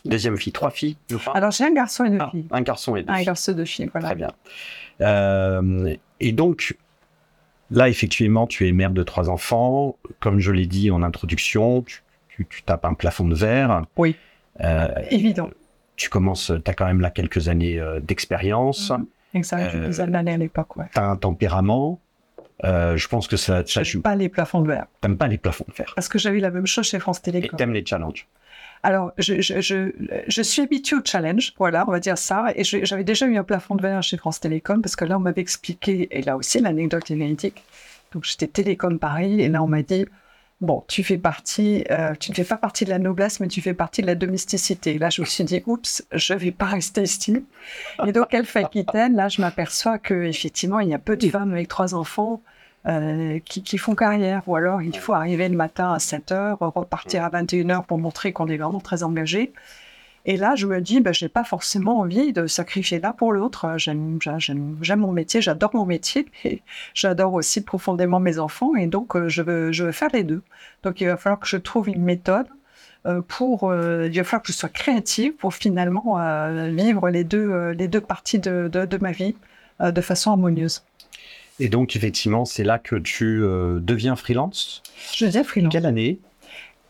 Deuxième 0.04 0.36
fille, 0.36 0.52
trois 0.52 0.70
filles, 0.70 0.96
Alors, 1.32 1.50
j'ai 1.50 1.64
un 1.64 1.72
garçon 1.72 2.04
et 2.04 2.10
deux 2.10 2.18
ah, 2.20 2.28
filles. 2.30 2.46
Un 2.50 2.60
garçon 2.60 2.94
et 2.94 3.02
deux 3.02 3.10
un 3.10 3.14
filles. 3.14 3.22
Un 3.22 3.26
garçon 3.26 3.52
et 3.52 3.54
deux 3.54 3.64
filles, 3.64 3.90
voilà. 3.92 4.08
Très 4.08 4.16
bien. 4.16 5.96
et 6.20 6.32
donc, 6.32 6.76
là, 7.70 7.88
effectivement, 7.88 8.46
tu 8.46 8.68
es 8.68 8.72
mère 8.72 8.90
de 8.90 9.02
trois 9.02 9.28
enfants. 9.28 9.96
Comme 10.20 10.38
je 10.40 10.52
l'ai 10.52 10.66
dit 10.66 10.90
en 10.90 11.02
introduction, 11.02 11.82
tu 11.82 12.03
tu, 12.36 12.62
tapes 12.64 12.84
un 12.84 12.94
plafond 12.94 13.26
de 13.28 13.34
verre. 13.34 13.84
Oui. 13.96 14.16
Euh, 14.60 14.88
Évident. 15.10 15.50
Tu 15.96 16.08
commences, 16.08 16.52
tu 16.64 16.70
as 16.70 16.74
quand 16.74 16.86
même 16.86 17.00
là 17.00 17.10
quelques 17.10 17.48
années 17.48 17.78
euh, 17.78 18.00
d'expérience. 18.00 18.90
Mhm. 18.90 19.06
Exact, 19.34 19.74
euh, 19.74 20.14
années 20.14 20.32
à 20.32 20.36
l'époque, 20.36 20.76
ouais. 20.76 20.86
Tu 20.92 20.98
as 20.98 21.04
un 21.04 21.16
tempérament. 21.16 22.00
Euh, 22.62 22.96
je 22.96 23.08
pense 23.08 23.26
que 23.26 23.36
ça. 23.36 23.64
ça 23.66 23.82
je 23.82 23.98
pas 23.98 24.14
les 24.14 24.28
plafonds 24.28 24.60
de 24.62 24.68
verre. 24.68 24.86
T'aimes 25.00 25.16
pas 25.16 25.26
les 25.26 25.38
plafonds 25.38 25.64
de 25.68 25.74
verre. 25.74 25.92
Parce 25.96 26.08
que 26.08 26.18
j'avais 26.18 26.38
la 26.38 26.50
même 26.50 26.66
chose 26.66 26.86
chez 26.86 27.00
France 27.00 27.20
Télécom. 27.20 27.50
Et 27.52 27.56
t'aimes 27.56 27.72
les 27.72 27.84
challenges. 27.84 28.28
Alors, 28.84 29.12
je, 29.16 29.40
je, 29.40 29.60
je, 29.60 29.92
je, 30.28 30.42
suis 30.42 30.60
habituée 30.60 30.96
au 30.96 31.00
challenge, 31.02 31.54
voilà, 31.56 31.84
on 31.88 31.90
va 31.90 32.00
dire 32.00 32.18
ça. 32.18 32.52
Et 32.54 32.64
j'avais 32.64 33.02
déjà 33.02 33.26
eu 33.26 33.36
un 33.36 33.42
plafond 33.42 33.76
de 33.76 33.82
verre 33.82 34.02
chez 34.02 34.18
France 34.18 34.40
Télécom 34.40 34.82
parce 34.82 34.94
que 34.94 35.06
là, 35.06 35.16
on 35.16 35.20
m'avait 35.20 35.40
expliqué, 35.40 36.06
et 36.10 36.22
là 36.22 36.36
aussi, 36.36 36.60
l'anecdote 36.60 37.10
est 37.10 37.14
véridique. 37.14 37.64
Donc, 38.12 38.24
j'étais 38.24 38.46
Télécom 38.46 38.98
Paris, 38.98 39.40
et 39.40 39.48
là, 39.48 39.62
on 39.62 39.66
m'a 39.66 39.82
dit, 39.82 40.04
bon, 40.60 40.84
tu 40.88 41.02
fais 41.04 41.18
partie, 41.18 41.84
euh, 41.90 42.14
tu 42.18 42.30
ne 42.30 42.36
fais 42.36 42.44
pas 42.44 42.56
partie 42.56 42.84
de 42.84 42.90
la 42.90 42.98
noblesse, 42.98 43.40
mais 43.40 43.48
tu 43.48 43.60
fais 43.60 43.74
partie 43.74 44.02
de 44.02 44.06
la 44.06 44.14
domesticité. 44.14 44.98
Là, 44.98 45.10
je 45.10 45.20
me 45.20 45.26
suis 45.26 45.44
dit, 45.44 45.62
oups, 45.66 46.04
je 46.12 46.34
vais 46.34 46.50
pas 46.50 46.66
rester 46.66 47.02
ici. 47.02 47.44
Et 48.06 48.12
donc, 48.12 48.32
elle 48.32 48.46
fait 48.46 48.64
Aquitaine, 48.64 49.14
là, 49.16 49.28
je 49.28 49.40
m'aperçois 49.40 49.98
que 49.98 50.14
effectivement, 50.24 50.80
il 50.80 50.88
y 50.88 50.94
a 50.94 50.98
peu 50.98 51.16
de 51.16 51.28
femmes 51.28 51.52
avec 51.52 51.68
trois 51.68 51.94
enfants 51.94 52.42
euh, 52.86 53.38
qui, 53.44 53.62
qui, 53.62 53.78
font 53.78 53.94
carrière. 53.94 54.42
Ou 54.46 54.56
alors, 54.56 54.82
il 54.82 54.96
faut 54.96 55.12
arriver 55.12 55.48
le 55.48 55.56
matin 55.56 55.92
à 55.92 55.98
7 55.98 56.32
heures, 56.32 56.58
repartir 56.58 57.24
à 57.24 57.28
21 57.28 57.70
heures 57.70 57.84
pour 57.84 57.98
montrer 57.98 58.32
qu'on 58.32 58.48
est 58.48 58.56
vraiment 58.56 58.80
très 58.80 59.02
engagé. 59.02 59.52
Et 60.26 60.36
là, 60.36 60.54
je 60.54 60.66
me 60.66 60.80
dis, 60.80 61.00
ben, 61.00 61.12
je 61.12 61.24
n'ai 61.24 61.28
pas 61.28 61.44
forcément 61.44 62.00
envie 62.00 62.32
de 62.32 62.46
sacrifier 62.46 62.98
l'un 62.98 63.12
pour 63.12 63.32
l'autre. 63.32 63.74
J'aime, 63.76 64.18
j'aime, 64.20 64.78
mon 64.96 65.12
métier, 65.12 65.42
j'adore 65.42 65.74
mon 65.74 65.84
métier, 65.84 66.26
et 66.44 66.62
j'adore 66.94 67.34
aussi 67.34 67.62
profondément 67.62 68.20
mes 68.20 68.38
enfants, 68.38 68.74
et 68.74 68.86
donc 68.86 69.16
euh, 69.16 69.28
je, 69.28 69.42
veux, 69.42 69.72
je 69.72 69.84
veux 69.84 69.92
faire 69.92 70.08
les 70.12 70.24
deux. 70.24 70.42
Donc 70.82 71.00
il 71.00 71.06
va 71.06 71.16
falloir 71.16 71.40
que 71.40 71.46
je 71.46 71.58
trouve 71.58 71.88
une 71.88 72.02
méthode 72.02 72.46
euh, 73.06 73.20
pour, 73.20 73.70
euh, 73.70 74.08
il 74.10 74.16
va 74.16 74.24
falloir 74.24 74.42
que 74.42 74.52
je 74.52 74.56
sois 74.56 74.70
créative 74.70 75.34
pour 75.34 75.52
finalement 75.52 76.16
vivre 76.70 77.10
les 77.10 77.24
deux, 77.24 77.70
les 77.72 77.88
deux 77.88 78.00
parties 78.00 78.38
de, 78.38 78.68
de, 78.72 78.86
de 78.86 78.96
ma 78.96 79.12
vie 79.12 79.34
de 79.80 80.00
façon 80.00 80.30
harmonieuse. 80.30 80.84
Et 81.60 81.68
donc, 81.68 81.96
effectivement, 81.96 82.44
c'est 82.44 82.64
là 82.64 82.78
que 82.78 82.96
tu 82.96 83.40
deviens 83.40 84.16
freelance? 84.16 84.82
Je 85.14 85.26
deviens 85.26 85.44
freelance. 85.44 85.72
Quelle 85.72 85.86
année? 85.86 86.18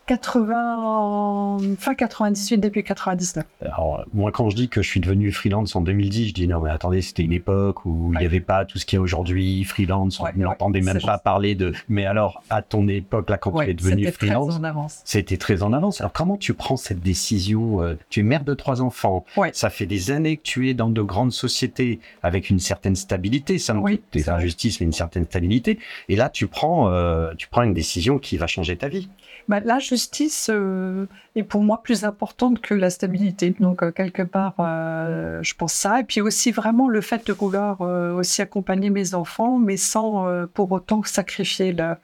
80, 0.07 1.57
fin 1.79 1.95
98, 1.95 2.57
début 2.57 2.83
99. 2.83 3.43
Alors, 3.61 4.05
moi, 4.13 4.31
quand 4.31 4.49
je 4.51 4.55
dis 4.55 4.69
que 4.69 4.83
je 4.83 4.87
suis 4.87 4.99
devenu 4.99 5.31
freelance 5.31 5.75
en 5.75 5.81
2010, 5.81 6.27
je 6.27 6.33
dis 6.33 6.47
non, 6.47 6.61
mais 6.61 6.69
attendez, 6.69 7.01
c'était 7.01 7.23
une 7.23 7.33
époque 7.33 7.85
où 7.85 8.11
il 8.13 8.19
n'y 8.19 8.25
avait 8.25 8.39
pas 8.39 8.65
tout 8.65 8.77
ce 8.77 8.85
qu'il 8.85 8.97
y 8.97 8.99
a 8.99 9.01
aujourd'hui, 9.01 9.63
freelance, 9.63 10.19
on 10.19 10.25
n'entendait 10.35 10.81
même 10.81 11.01
pas 11.01 11.17
parler 11.17 11.55
de. 11.55 11.73
Mais 11.89 12.05
alors, 12.05 12.43
à 12.49 12.61
ton 12.61 12.87
époque, 12.87 13.29
là, 13.29 13.37
quand 13.37 13.51
tu 13.51 13.69
es 13.69 13.73
devenu 13.73 14.11
freelance, 14.11 14.59
c'était 15.05 15.37
très 15.37 15.63
en 15.63 15.73
avance. 15.73 16.01
Alors, 16.01 16.13
comment 16.13 16.37
tu 16.37 16.53
prends 16.53 16.77
cette 16.77 16.99
décision 16.99 17.81
euh, 17.81 17.95
Tu 18.09 18.19
es 18.19 18.23
mère 18.23 18.43
de 18.43 18.53
trois 18.53 18.81
enfants. 18.81 19.25
Ça 19.53 19.69
fait 19.69 19.87
des 19.87 20.11
années 20.11 20.37
que 20.37 20.43
tu 20.43 20.69
es 20.69 20.73
dans 20.73 20.89
de 20.89 21.01
grandes 21.01 21.31
sociétés 21.31 21.99
avec 22.21 22.49
une 22.49 22.59
certaine 22.59 22.95
stabilité, 22.95 23.57
ça 23.57 23.75
oui, 23.75 24.01
des 24.11 24.29
injustices, 24.29 24.79
mais 24.79 24.85
une 24.85 24.93
certaine 24.93 25.25
stabilité. 25.25 25.79
Et 26.09 26.15
là, 26.15 26.29
tu 26.29 26.47
prends, 26.47 26.89
euh, 26.89 27.33
tu 27.37 27.47
prends 27.47 27.63
une 27.63 27.73
décision 27.73 28.19
qui 28.19 28.37
va 28.37 28.47
changer 28.47 28.77
ta 28.77 28.87
vie. 28.87 29.09
Bah, 29.47 29.59
la 29.59 29.77
justice 29.77 30.49
euh, 30.51 31.05
est 31.35 31.43
pour 31.43 31.61
moi 31.61 31.83
plus 31.83 32.03
importante 32.03 32.61
que 32.61 32.73
la 32.73 32.89
stabilité. 32.89 33.51
Donc, 33.59 33.83
euh, 33.83 33.91
quelque 33.91 34.23
part, 34.23 34.55
euh, 34.59 35.39
je 35.43 35.53
pense 35.53 35.73
ça. 35.73 35.99
Et 35.99 36.03
puis 36.03 36.19
aussi, 36.19 36.51
vraiment, 36.51 36.87
le 36.87 36.99
fait 37.01 37.27
de 37.27 37.33
vouloir 37.33 37.81
aussi 37.81 38.41
accompagner 38.41 38.89
mes 38.89 39.13
enfants, 39.13 39.57
mais 39.59 39.77
sans 39.77 40.47
pour 40.53 40.71
autant 40.71 41.03
sacrifier 41.03 41.73
le, 41.73 41.95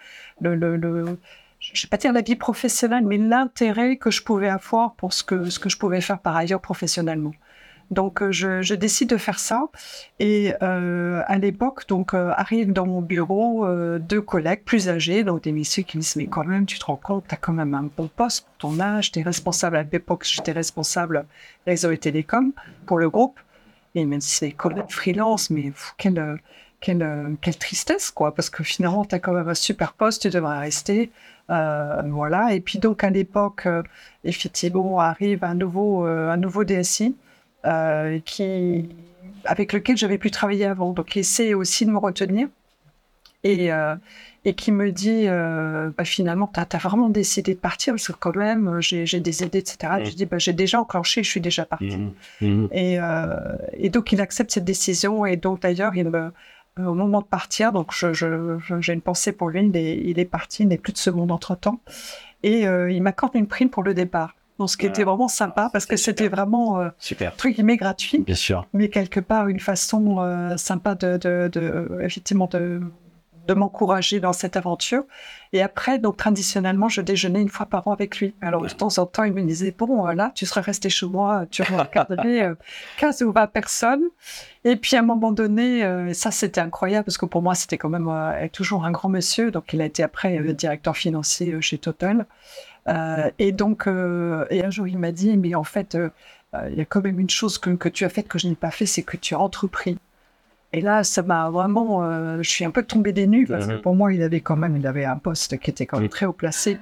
je 0.41 0.49
ne 0.49 1.05
vais 1.83 1.89
pas 1.89 1.97
dire 1.97 2.13
la 2.13 2.21
vie 2.21 2.35
professionnelle, 2.35 3.05
mais 3.05 3.17
l'intérêt 3.17 3.97
que 3.97 4.11
je 4.11 4.23
pouvais 4.23 4.49
avoir 4.49 4.93
pour 4.95 5.13
ce 5.13 5.23
que 5.23 5.45
je 5.49 5.77
pouvais 5.77 6.01
faire 6.01 6.19
par 6.19 6.35
ailleurs 6.35 6.61
professionnellement. 6.61 7.33
Donc 7.91 8.21
euh, 8.21 8.31
je, 8.31 8.73
décide 8.73 9.09
de 9.09 9.17
faire 9.17 9.37
ça. 9.37 9.65
Et 10.19 10.53
euh, 10.63 11.21
à 11.27 11.37
l'époque 11.37 11.87
donc 11.89 12.13
euh, 12.13 12.31
arrivent 12.35 12.71
dans 12.71 12.87
mon 12.87 13.01
bureau 13.01 13.67
deux 13.99 14.21
collègues 14.21 14.63
plus 14.63 14.89
âgés, 14.89 15.23
donc 15.23 15.43
des 15.43 15.51
messieurs 15.51 15.83
qui 15.83 15.97
me 15.97 16.01
disent 16.01 16.15
mais 16.15 16.27
quand 16.27 16.45
même 16.45 16.65
tu 16.65 16.79
te 16.79 16.85
rends 16.85 16.95
compte 16.95 17.25
tu 17.27 17.35
as 17.35 17.37
quand 17.37 17.53
même 17.53 17.73
un 17.73 17.89
bon 17.95 18.07
poste 18.07 18.45
pour 18.45 18.71
ton 18.71 18.79
âge, 18.79 19.11
tu 19.11 19.19
es 19.19 19.23
responsable 19.23 19.75
à 19.75 19.83
l'époque 19.83 20.23
j'étais 20.23 20.53
responsable 20.53 21.25
réseau 21.67 21.91
et 21.91 21.97
télécom 21.97 22.53
pour 22.85 22.97
le 22.97 23.09
groupe. 23.09 23.39
Et 23.93 24.05
même 24.05 24.21
si 24.21 24.37
c'est 24.37 24.51
collègues 24.51 24.89
freelance 24.89 25.49
mais 25.49 25.73
quelle 25.97 26.39
quelle, 26.79 27.37
quelle 27.41 27.57
tristesse 27.57 28.09
quoi 28.09 28.33
parce 28.33 28.49
que 28.49 28.63
finalement 28.63 29.03
tu 29.03 29.15
as 29.15 29.19
quand 29.19 29.33
même 29.33 29.49
un 29.49 29.53
super 29.53 29.93
poste 29.93 30.21
tu 30.21 30.29
devrais 30.29 30.59
rester 30.59 31.11
voilà. 31.49 32.53
Et 32.53 32.61
puis 32.61 32.79
donc 32.79 33.03
à 33.03 33.09
l'époque 33.09 33.67
effectivement 34.23 34.99
arrive 34.99 35.43
un 35.43 35.55
nouveau 35.55 36.05
un 36.05 36.37
nouveau 36.37 36.63
DSI 36.63 37.15
euh, 37.65 38.19
qui, 38.25 38.89
avec 39.45 39.73
lequel 39.73 39.95
j'avais 39.95 40.17
pu 40.17 40.31
travailler 40.31 40.65
avant, 40.65 40.93
donc 40.93 41.07
qui 41.07 41.19
essaie 41.19 41.53
aussi 41.53 41.85
de 41.85 41.91
me 41.91 41.99
retenir 41.99 42.47
et, 43.43 43.71
euh, 43.71 43.95
et 44.45 44.55
qui 44.55 44.71
me 44.71 44.91
dit 44.91 45.25
euh, 45.27 45.91
bah, 45.95 46.05
finalement, 46.05 46.49
tu 46.51 46.59
as, 46.59 46.77
vraiment 46.79 47.09
décidé 47.09 47.53
de 47.53 47.59
partir 47.59 47.93
parce 47.93 48.07
que 48.07 48.13
quand 48.13 48.35
même, 48.35 48.81
j'ai 48.81 49.19
des 49.19 49.43
aides, 49.43 49.55
etc. 49.55 49.93
Mmh. 49.99 50.05
Je 50.05 50.15
dis 50.15 50.25
bah, 50.25 50.39
j'ai 50.39 50.53
déjà 50.53 50.79
enclenché, 50.79 51.21
je 51.23 51.29
suis 51.29 51.41
déjà 51.41 51.65
parti. 51.65 51.97
Mmh. 51.97 52.13
Mmh. 52.41 52.67
Et, 52.71 52.97
et, 53.73 53.89
donc, 53.89 54.11
il 54.11 54.21
accepte 54.21 54.51
cette 54.51 54.65
décision 54.65 55.25
et 55.25 55.37
donc 55.37 55.61
d'ailleurs, 55.61 55.95
il 55.95 56.09
au 56.79 56.93
moment 56.93 57.19
de 57.21 57.25
partir, 57.25 57.73
donc 57.73 57.91
j'ai 57.93 58.93
une 58.93 59.01
pensée 59.01 59.33
pour 59.33 59.49
lui, 59.49 59.67
il 59.67 59.75
est, 59.75 59.97
il 59.97 60.19
est 60.19 60.25
parti, 60.25 60.63
il 60.63 60.69
n'est 60.69 60.77
plus 60.77 60.93
de 60.93 60.97
ce 60.97 61.09
monde 61.09 61.31
entre 61.31 61.55
temps. 61.55 61.79
Et 62.43 62.61
il 62.61 63.03
m'accorde 63.03 63.35
une 63.35 63.47
prime 63.47 63.69
pour 63.69 63.83
le 63.83 63.93
départ 63.93 64.35
ce 64.67 64.77
qui 64.77 64.85
était 64.85 65.03
vraiment 65.03 65.27
sympa 65.27 65.69
parce 65.71 65.85
que 65.85 65.97
c'était 65.97 66.27
vraiment 66.27 66.79
euh, 66.79 66.89
super 66.99 67.33
gratuit 67.35 68.19
bien 68.19 68.35
sûr 68.35 68.67
mais 68.73 68.89
quelque 68.89 69.19
part 69.19 69.47
une 69.47 69.59
façon 69.59 70.19
euh, 70.19 70.57
sympa 70.57 70.95
de, 70.95 71.17
de, 71.17 71.49
de, 71.51 71.99
effectivement 72.01 72.47
de 72.47 72.81
de 73.47 73.53
m'encourager 73.53 74.19
dans 74.19 74.33
cette 74.33 74.55
aventure. 74.55 75.03
Et 75.53 75.61
après, 75.61 75.99
donc 75.99 76.17
traditionnellement, 76.17 76.89
je 76.89 77.01
déjeunais 77.01 77.41
une 77.41 77.49
fois 77.49 77.65
par 77.65 77.87
an 77.87 77.91
avec 77.91 78.19
lui. 78.19 78.35
Alors 78.41 78.61
de 78.61 78.69
temps 78.69 78.97
en 78.97 79.05
temps, 79.05 79.23
il 79.23 79.33
me 79.33 79.41
disait 79.41 79.73
bon, 79.77 80.07
euh, 80.07 80.13
là, 80.13 80.31
tu 80.35 80.45
serais 80.45 80.61
resté 80.61 80.89
chez 80.89 81.05
moi, 81.05 81.45
tu 81.49 81.63
regarderais 81.63 82.51
15 82.97 83.23
ou 83.23 83.31
20 83.31 83.47
personnes. 83.47 84.03
Et 84.63 84.75
puis 84.75 84.95
à 84.95 84.99
un 84.99 85.03
moment 85.03 85.31
donné, 85.31 86.13
ça 86.13 86.29
c'était 86.29 86.61
incroyable 86.61 87.05
parce 87.05 87.17
que 87.17 87.25
pour 87.25 87.41
moi, 87.41 87.55
c'était 87.55 87.79
quand 87.79 87.89
même 87.89 88.09
toujours 88.51 88.85
un 88.85 88.91
grand 88.91 89.09
monsieur. 89.09 89.49
Donc 89.49 89.73
il 89.73 89.81
a 89.81 89.85
été 89.85 90.03
après 90.03 90.37
directeur 90.53 90.95
financier 90.95 91.59
chez 91.61 91.79
Total. 91.79 92.27
Euh, 92.87 93.29
et 93.39 93.51
donc, 93.51 93.87
euh, 93.87 94.45
et 94.49 94.63
un 94.63 94.69
jour, 94.69 94.87
il 94.87 94.97
m'a 94.97 95.11
dit, 95.11 95.37
mais 95.37 95.55
en 95.55 95.63
fait, 95.63 95.95
euh, 95.95 96.09
il 96.69 96.75
y 96.75 96.81
a 96.81 96.85
quand 96.85 97.03
même 97.03 97.19
une 97.19 97.29
chose 97.29 97.57
que, 97.57 97.69
que 97.71 97.89
tu 97.89 98.05
as 98.05 98.09
faite 98.09 98.27
que 98.27 98.39
je 98.39 98.47
n'ai 98.47 98.55
pas 98.55 98.71
fait, 98.71 98.85
c'est 98.85 99.03
que 99.03 99.17
tu 99.17 99.35
as 99.35 99.39
entrepris. 99.39 99.97
Et 100.73 100.81
là, 100.81 101.03
ça 101.03 101.21
m'a 101.21 101.49
vraiment, 101.49 102.01
je 102.41 102.49
suis 102.49 102.63
un 102.63 102.71
peu 102.71 102.83
tombée 102.83 103.11
des 103.11 103.27
nues 103.27 103.45
parce 103.45 103.67
que 103.67 103.73
mhm. 103.73 103.81
pour 103.81 103.93
moi, 103.93 104.13
il 104.13 104.23
avait 104.23 104.39
quand 104.39 104.55
même, 104.55 104.77
il 104.77 104.87
avait 104.87 105.03
un 105.03 105.17
poste 105.17 105.59
qui 105.59 105.69
était 105.69 105.85
quand 105.85 105.99
même 105.99 106.07
très 106.07 106.25
haut 106.25 106.31
placé. 106.31 106.77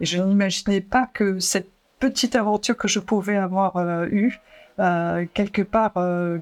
Et 0.00 0.06
je 0.06 0.22
n'imaginais 0.22 0.80
pas 0.80 1.10
que 1.12 1.40
cette 1.40 1.68
petite 1.98 2.36
aventure 2.36 2.76
que 2.76 2.86
je 2.86 3.00
pouvais 3.00 3.36
avoir 3.36 4.04
eue, 4.04 4.38
euh, 4.78 5.26
quelque 5.34 5.62
part 5.62 5.94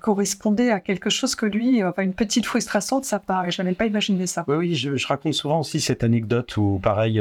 correspondait 0.02 0.70
à 0.70 0.80
quelque 0.80 1.08
chose 1.08 1.34
que 1.34 1.46
lui, 1.46 1.82
enfin 1.82 2.02
une 2.02 2.12
petite 2.12 2.44
frustration 2.44 3.00
de 3.00 3.06
sa 3.06 3.18
part. 3.18 3.46
Et 3.46 3.50
je 3.50 3.62
n'avais 3.62 3.74
pas 3.74 3.86
imaginé 3.86 4.26
ça. 4.26 4.44
Oui, 4.46 4.56
oui, 4.56 4.74
je, 4.74 4.94
je, 4.96 5.06
raconte 5.06 5.32
souvent 5.32 5.60
aussi 5.60 5.80
cette 5.80 6.04
anecdote 6.04 6.54
où, 6.58 6.80
pareil, 6.82 7.18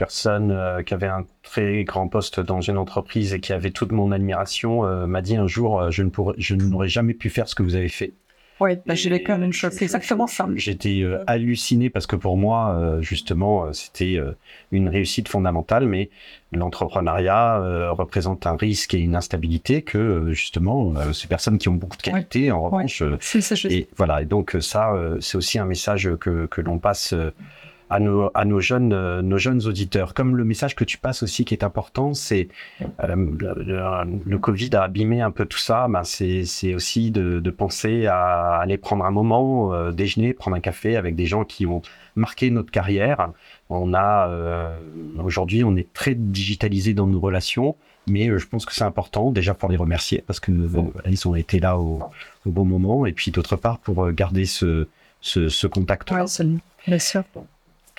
personne 0.00 0.50
euh, 0.50 0.82
qui 0.82 0.94
avait 0.94 1.08
un 1.08 1.26
très 1.42 1.84
grand 1.84 2.08
poste 2.08 2.40
dans 2.40 2.62
une 2.62 2.78
entreprise 2.78 3.34
et 3.34 3.40
qui 3.40 3.52
avait 3.52 3.70
toute 3.70 3.92
mon 3.92 4.12
admiration 4.12 4.86
euh, 4.86 5.06
m'a 5.06 5.20
dit 5.20 5.36
un 5.36 5.46
jour 5.46 5.78
euh, 5.78 5.90
je 5.90 6.02
ne 6.02 6.08
pourrais, 6.08 6.34
je 6.38 6.54
n'aurais 6.54 6.88
jamais 6.88 7.12
pu 7.12 7.28
faire 7.28 7.46
ce 7.46 7.54
que 7.54 7.62
vous 7.62 7.74
avez 7.74 7.90
fait. 7.90 8.14
Oui, 8.60 8.76
bah, 8.86 8.94
j'ai 8.94 9.10
vécu 9.10 9.30
une 9.30 9.52
chose, 9.52 9.72
c'est 9.72 9.84
exactement 9.84 10.26
ça. 10.26 10.46
J'étais 10.54 11.02
halluciné 11.26 11.88
parce 11.88 12.06
que 12.06 12.14
pour 12.14 12.36
moi, 12.36 12.98
justement, 13.00 13.72
c'était 13.72 14.18
une 14.70 14.90
réussite 14.90 15.28
fondamentale, 15.28 15.86
mais 15.86 16.10
l'entrepreneuriat 16.52 17.90
représente 17.92 18.46
un 18.46 18.58
risque 18.58 18.92
et 18.92 18.98
une 18.98 19.16
instabilité 19.16 19.80
que, 19.80 20.32
justement, 20.32 20.92
ces 21.14 21.26
personnes 21.26 21.56
qui 21.56 21.70
ont 21.70 21.74
beaucoup 21.74 21.96
de 21.96 22.02
qualité, 22.02 22.52
en 22.52 22.64
revanche, 22.64 23.02
et 23.64 23.88
voilà. 23.96 24.20
Et 24.20 24.26
donc 24.26 24.54
ça, 24.60 24.92
c'est 25.20 25.38
aussi 25.38 25.58
un 25.58 25.64
message 25.64 26.10
que, 26.20 26.44
que 26.44 26.60
l'on 26.60 26.78
passe 26.78 27.14
à 27.90 27.98
nos, 27.98 28.30
à 28.34 28.44
nos 28.44 28.60
jeunes, 28.60 28.92
euh, 28.92 29.20
nos 29.20 29.36
jeunes 29.36 29.66
auditeurs. 29.66 30.14
Comme 30.14 30.36
le 30.36 30.44
message 30.44 30.76
que 30.76 30.84
tu 30.84 30.96
passes 30.96 31.24
aussi 31.24 31.44
qui 31.44 31.54
est 31.54 31.64
important, 31.64 32.14
c'est 32.14 32.48
euh, 33.02 33.16
le, 34.24 34.38
Covid 34.38 34.70
a 34.74 34.84
abîmé 34.84 35.20
un 35.20 35.32
peu 35.32 35.44
tout 35.44 35.58
ça. 35.58 35.88
Ben 35.88 36.04
c'est, 36.04 36.44
c'est 36.44 36.74
aussi 36.74 37.10
de, 37.10 37.40
de, 37.40 37.50
penser 37.50 38.06
à 38.06 38.58
aller 38.58 38.78
prendre 38.78 39.04
un 39.04 39.10
moment, 39.10 39.74
euh, 39.74 39.90
déjeuner, 39.90 40.32
prendre 40.32 40.56
un 40.56 40.60
café 40.60 40.96
avec 40.96 41.16
des 41.16 41.26
gens 41.26 41.44
qui 41.44 41.66
ont 41.66 41.82
marqué 42.14 42.50
notre 42.50 42.70
carrière. 42.70 43.30
On 43.68 43.92
a 43.94 44.72
aujourd'hui, 45.22 45.62
on 45.62 45.76
est 45.76 45.92
très 45.92 46.14
digitalisé 46.14 46.92
dans 46.92 47.06
nos 47.06 47.20
relations, 47.20 47.76
mais 48.08 48.26
je 48.36 48.46
pense 48.46 48.66
que 48.66 48.74
c'est 48.74 48.84
important 48.84 49.30
déjà 49.30 49.54
pour 49.54 49.68
les 49.68 49.76
remercier 49.76 50.24
parce 50.26 50.40
que 50.40 50.50
ils 51.06 51.28
ont 51.28 51.34
été 51.36 51.60
là 51.60 51.78
au, 51.78 52.00
au 52.46 52.50
bon 52.50 52.64
moment, 52.64 53.06
et 53.06 53.12
puis 53.12 53.30
d'autre 53.30 53.54
part 53.54 53.78
pour 53.78 54.10
garder 54.10 54.44
ce, 54.44 54.88
ce, 55.20 55.48
ce 55.48 55.66
contact. 55.68 56.10
Ouais, 56.10 56.24
bien 56.86 56.98
sûr 56.98 57.22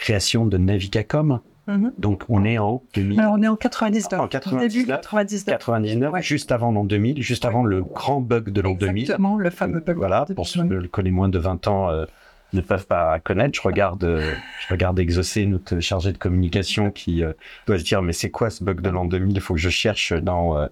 création 0.01 0.45
de 0.45 0.57
Navigacom. 0.57 1.39
Mhm. 1.67 1.93
Donc 1.97 2.23
on 2.27 2.43
est 2.43 2.57
en 2.57 2.83
2000. 2.95 3.19
Alors 3.19 3.35
on 3.37 3.41
est 3.41 3.47
en 3.47 3.55
99. 3.55 4.19
en 4.19 4.27
99. 4.27 4.73
Début 4.73 4.85
99. 4.87 5.57
99 5.57 6.21
juste 6.21 6.51
avant 6.51 6.71
l'an 6.71 6.83
2000, 6.83 7.21
juste 7.21 7.45
avant 7.45 7.63
le 7.63 7.83
grand 7.83 8.19
bug 8.19 8.49
de 8.49 8.61
l'an 8.61 8.73
2000. 8.73 9.03
Exactement, 9.03 9.37
le 9.37 9.49
fameux 9.51 9.79
bug. 9.79 9.95
Voilà, 9.95 10.25
pour 10.35 10.47
ceux 10.47 10.63
qui 10.63 10.69
le 10.69 10.87
connaissent 10.87 11.13
moins 11.13 11.29
de 11.29 11.37
20 11.37 11.67
ans, 11.67 11.89
euh, 11.89 12.05
ne 12.53 12.61
peuvent 12.61 12.87
pas 12.87 13.19
connaître. 13.19 13.55
Je 13.55 13.61
regarde, 13.61 14.03
euh, 14.03 14.33
je 14.59 14.73
regarde 14.73 14.99
Exaucé, 14.99 15.45
notre 15.45 15.79
chargé 15.79 16.11
de 16.11 16.17
communication, 16.17 16.91
qui 16.91 17.23
euh, 17.23 17.31
doit 17.67 17.79
se 17.79 17.83
dire 17.83 18.01
mais 18.01 18.13
c'est 18.13 18.31
quoi 18.31 18.49
ce 18.49 18.63
bug 18.63 18.81
de 18.81 18.89
l'an 18.89 19.05
2000 19.05 19.35
Il 19.35 19.41
faut 19.41 19.53
que 19.53 19.59
je 19.59 19.69
cherche 19.69 20.13
dans 20.13 20.57
euh, 20.57 20.67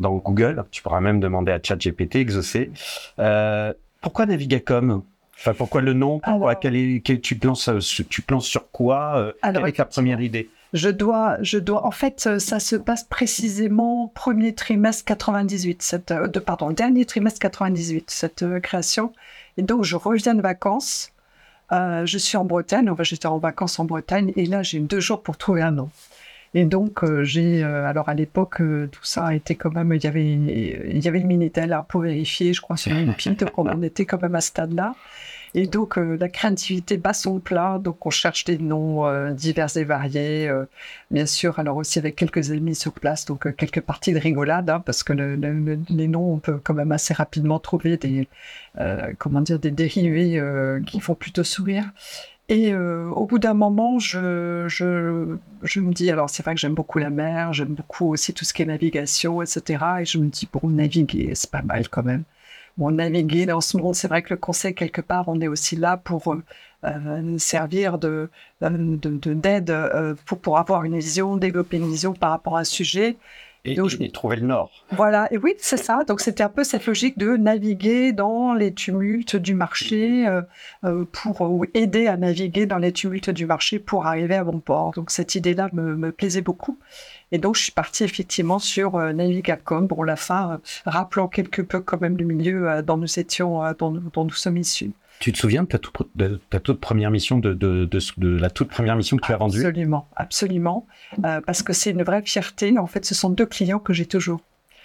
dans 0.00 0.16
Google. 0.16 0.64
Tu 0.72 0.82
pourras 0.82 1.00
même 1.00 1.20
demander 1.20 1.52
à 1.52 1.60
ChatGPT 1.62 2.16
Exaucé. 2.16 2.70
Euh, 3.20 3.72
pourquoi 4.00 4.26
Navigacom? 4.26 5.02
Enfin, 5.44 5.54
pourquoi 5.54 5.80
le 5.80 5.92
nom? 5.92 6.20
Alors- 6.22 6.58
quel 6.60 6.76
est, 6.76 7.00
quel- 7.04 7.20
tu 7.20 7.36
plances 7.36 7.68
euh, 7.68 7.80
sur- 7.80 8.06
tu 8.08 8.22
plances 8.22 8.46
sur 8.46 8.70
quoi 8.70 9.16
Euh, 9.18 9.32
Alors, 9.42 9.62
Quelle 9.62 9.70
est 9.70 9.76
ta 9.76 9.84
première 9.84 10.20
idée? 10.20 10.48
Je 10.72 10.88
dois, 10.88 11.36
je 11.42 11.58
dois. 11.58 11.84
En 11.84 11.90
fait, 11.90 12.24
euh, 12.26 12.38
ça 12.38 12.60
se 12.60 12.76
passe 12.76 13.04
précisément 13.04 14.10
premier 14.14 14.54
trimestre 14.54 15.04
98, 15.04 15.82
cette, 15.82 16.12
de, 16.12 16.38
pardon, 16.38 16.70
dernier 16.70 17.04
trimestre 17.04 17.40
98, 17.40 18.10
cette 18.10 18.44
création. 18.60 19.12
Et 19.56 19.62
donc, 19.62 19.84
je 19.84 19.96
reviens 19.96 20.34
de 20.34 20.40
vacances. 20.42 21.10
Euh, 21.72 22.06
je 22.06 22.18
suis 22.18 22.36
en 22.38 22.44
Bretagne. 22.44 22.88
Enfin, 22.88 23.02
j'étais 23.02 23.26
en 23.26 23.38
vacances 23.38 23.78
en 23.78 23.84
Bretagne. 23.84 24.32
Et 24.36 24.46
là, 24.46 24.62
j'ai 24.62 24.78
deux 24.78 25.00
jours 25.00 25.22
pour 25.22 25.36
trouver 25.36 25.62
un 25.62 25.72
nom. 25.72 25.90
Et 26.54 26.66
donc, 26.66 27.02
euh, 27.02 27.24
j'ai. 27.24 27.64
euh, 27.64 27.86
alors, 27.86 28.08
à 28.10 28.14
l'époque, 28.14 28.60
euh, 28.60 28.86
tout 28.86 29.04
ça 29.04 29.34
été 29.34 29.54
quand 29.54 29.72
même. 29.72 29.92
Il 29.94 30.04
y 30.04 30.06
avait, 30.06 30.32
il 30.32 31.02
y 31.02 31.08
avait 31.08 31.20
le 31.20 31.26
Minitel 31.26 31.70
là, 31.70 31.86
pour 31.88 32.02
vérifier, 32.02 32.52
je 32.52 32.60
crois, 32.60 32.76
sur 32.76 32.92
une 32.92 33.14
pile. 33.14 33.36
Donc, 33.36 33.56
on 33.56 33.82
était 33.82 34.04
quand 34.04 34.20
même 34.20 34.34
à 34.34 34.40
ce 34.42 34.48
stade-là. 34.48 34.94
Et 35.54 35.66
donc, 35.66 35.98
euh, 35.98 36.16
la 36.18 36.28
créativité 36.30 36.96
bat 36.98 37.12
son 37.14 37.38
plat. 37.38 37.78
Donc, 37.82 38.04
on 38.04 38.10
cherche 38.10 38.44
des 38.44 38.58
noms 38.58 39.06
euh, 39.06 39.32
divers 39.32 39.74
et 39.76 39.84
variés. 39.84 40.48
euh, 40.48 40.64
bien 41.10 41.24
sûr, 41.26 41.58
alors 41.58 41.76
aussi 41.78 41.98
avec 41.98 42.16
quelques 42.16 42.50
amis 42.50 42.74
sur 42.74 42.92
place. 42.92 43.24
Donc, 43.24 43.54
quelques 43.56 43.80
parties 43.80 44.12
de 44.12 44.18
rigolade, 44.18 44.68
hein, 44.68 44.80
parce 44.80 45.02
que 45.02 45.12
le- 45.14 45.36
le- 45.36 45.52
le- 45.52 45.78
les 45.88 46.08
noms, 46.08 46.32
on 46.34 46.38
peut 46.38 46.58
quand 46.62 46.74
même 46.74 46.92
assez 46.92 47.12
rapidement 47.14 47.58
trouver 47.58 47.96
des, 47.98 48.28
comment 49.18 49.40
dire, 49.42 49.58
des 49.58 49.70
dérivés 49.70 50.42
qui 50.86 51.00
font 51.00 51.14
plutôt 51.14 51.44
sourire. 51.44 51.84
Et 52.48 52.72
euh, 52.72 53.08
au 53.10 53.26
bout 53.26 53.38
d'un 53.38 53.54
moment, 53.54 53.98
je, 53.98 54.66
je, 54.68 55.36
je 55.62 55.80
me 55.80 55.92
dis, 55.92 56.10
alors 56.10 56.28
c'est 56.28 56.42
vrai 56.42 56.54
que 56.54 56.60
j'aime 56.60 56.74
beaucoup 56.74 56.98
la 56.98 57.08
mer, 57.10 57.52
j'aime 57.52 57.74
beaucoup 57.74 58.08
aussi 58.12 58.34
tout 58.34 58.44
ce 58.44 58.52
qui 58.52 58.62
est 58.62 58.66
navigation, 58.66 59.40
etc. 59.42 60.02
Et 60.02 60.04
je 60.04 60.18
me 60.18 60.26
dis, 60.28 60.48
bon, 60.52 60.68
naviguer, 60.68 61.34
c'est 61.34 61.50
pas 61.50 61.62
mal 61.62 61.88
quand 61.88 62.02
même. 62.02 62.24
Bon, 62.78 62.90
naviguer 62.90 63.46
dans 63.46 63.60
ce 63.60 63.76
monde, 63.78 63.94
c'est 63.94 64.08
vrai 64.08 64.22
que 64.22 64.30
le 64.34 64.38
conseil, 64.38 64.74
quelque 64.74 65.00
part, 65.02 65.28
on 65.28 65.40
est 65.40 65.48
aussi 65.48 65.76
là 65.76 65.96
pour 65.98 66.32
euh, 66.34 66.42
euh, 66.84 67.38
servir 67.38 67.98
de, 67.98 68.30
euh, 68.62 68.70
de, 68.70 69.10
de- 69.18 69.34
d'aide 69.34 69.74
pour, 70.26 70.40
pour 70.40 70.58
avoir 70.58 70.84
une 70.84 70.98
vision, 70.98 71.36
développer 71.36 71.76
une 71.78 71.88
vision 71.90 72.12
par 72.14 72.30
rapport 72.30 72.56
à 72.56 72.60
un 72.60 72.64
sujet. 72.64 73.16
Et, 73.64 73.74
Donc, 73.76 73.90
je- 73.90 74.02
et 74.02 74.10
trouver 74.10 74.36
le 74.36 74.46
nord. 74.46 74.70
Voilà, 74.90 75.32
et 75.32 75.38
oui, 75.38 75.54
c'est 75.58 75.76
ça. 75.76 76.02
Donc 76.04 76.20
c'était 76.20 76.42
un 76.42 76.48
peu 76.48 76.64
cette 76.64 76.84
logique 76.86 77.16
de 77.16 77.36
naviguer 77.36 78.12
dans 78.12 78.54
les 78.54 78.74
tumultes 78.74 79.36
du 79.36 79.54
marché 79.54 80.26
euh, 80.26 80.42
euh, 80.84 81.04
pour 81.12 81.40
ou 81.42 81.64
aider 81.74 82.08
à 82.08 82.16
naviguer 82.16 82.66
dans 82.66 82.78
les 82.78 82.92
tumultes 82.92 83.30
du 83.30 83.46
marché 83.46 83.78
pour 83.78 84.06
arriver 84.06 84.34
à 84.34 84.44
bon 84.44 84.58
port. 84.58 84.92
Donc 84.94 85.10
cette 85.10 85.34
idée-là 85.36 85.68
me, 85.72 85.94
me 85.96 86.10
plaisait 86.12 86.40
beaucoup. 86.42 86.78
Et 87.30 87.38
donc 87.38 87.54
je 87.56 87.62
suis 87.62 87.72
partie 87.72 88.04
effectivement 88.04 88.58
sur 88.58 88.96
euh, 88.96 89.12
Navigacom 89.12 89.86
pour 89.86 90.04
la 90.04 90.16
fin, 90.16 90.52
euh, 90.54 90.56
rappelant 90.84 91.28
quelque 91.28 91.62
peu 91.62 91.80
quand 91.80 92.00
même 92.00 92.16
le 92.16 92.24
milieu 92.24 92.82
dont 92.82 92.96
nous 92.96 93.18
étions, 93.18 93.62
dont 93.78 94.24
nous 94.24 94.30
sommes 94.30 94.56
issus. 94.58 94.90
Tu 95.22 95.30
te 95.30 95.38
souviens 95.38 95.62
de 95.62 95.68
ta 95.68 95.78
toute, 95.78 96.08
de 96.16 96.40
ta 96.50 96.58
toute 96.58 96.80
première 96.80 97.12
mission, 97.12 97.38
de, 97.38 97.54
de, 97.54 97.84
de, 97.84 97.98
de 98.18 98.36
la 98.38 98.50
toute 98.50 98.68
première 98.70 98.96
mission 98.96 99.16
que 99.16 99.24
tu 99.24 99.32
as 99.32 99.36
rendue 99.36 99.64
Absolument, 99.64 100.08
absolument, 100.16 100.86
Euh, 101.24 101.40
parce 101.46 101.62
que 101.62 101.72
c'est 101.72 101.92
une 101.92 102.02
vraie 102.02 102.22
fierté. 102.22 102.76
En 102.76 102.88
fait, 102.88 103.04
ce 103.04 103.14
sont 103.14 103.30
deux 103.30 103.46
clients 103.46 103.78
que 103.78 103.92
j'ai 103.92 104.06
toujours. 104.06 104.40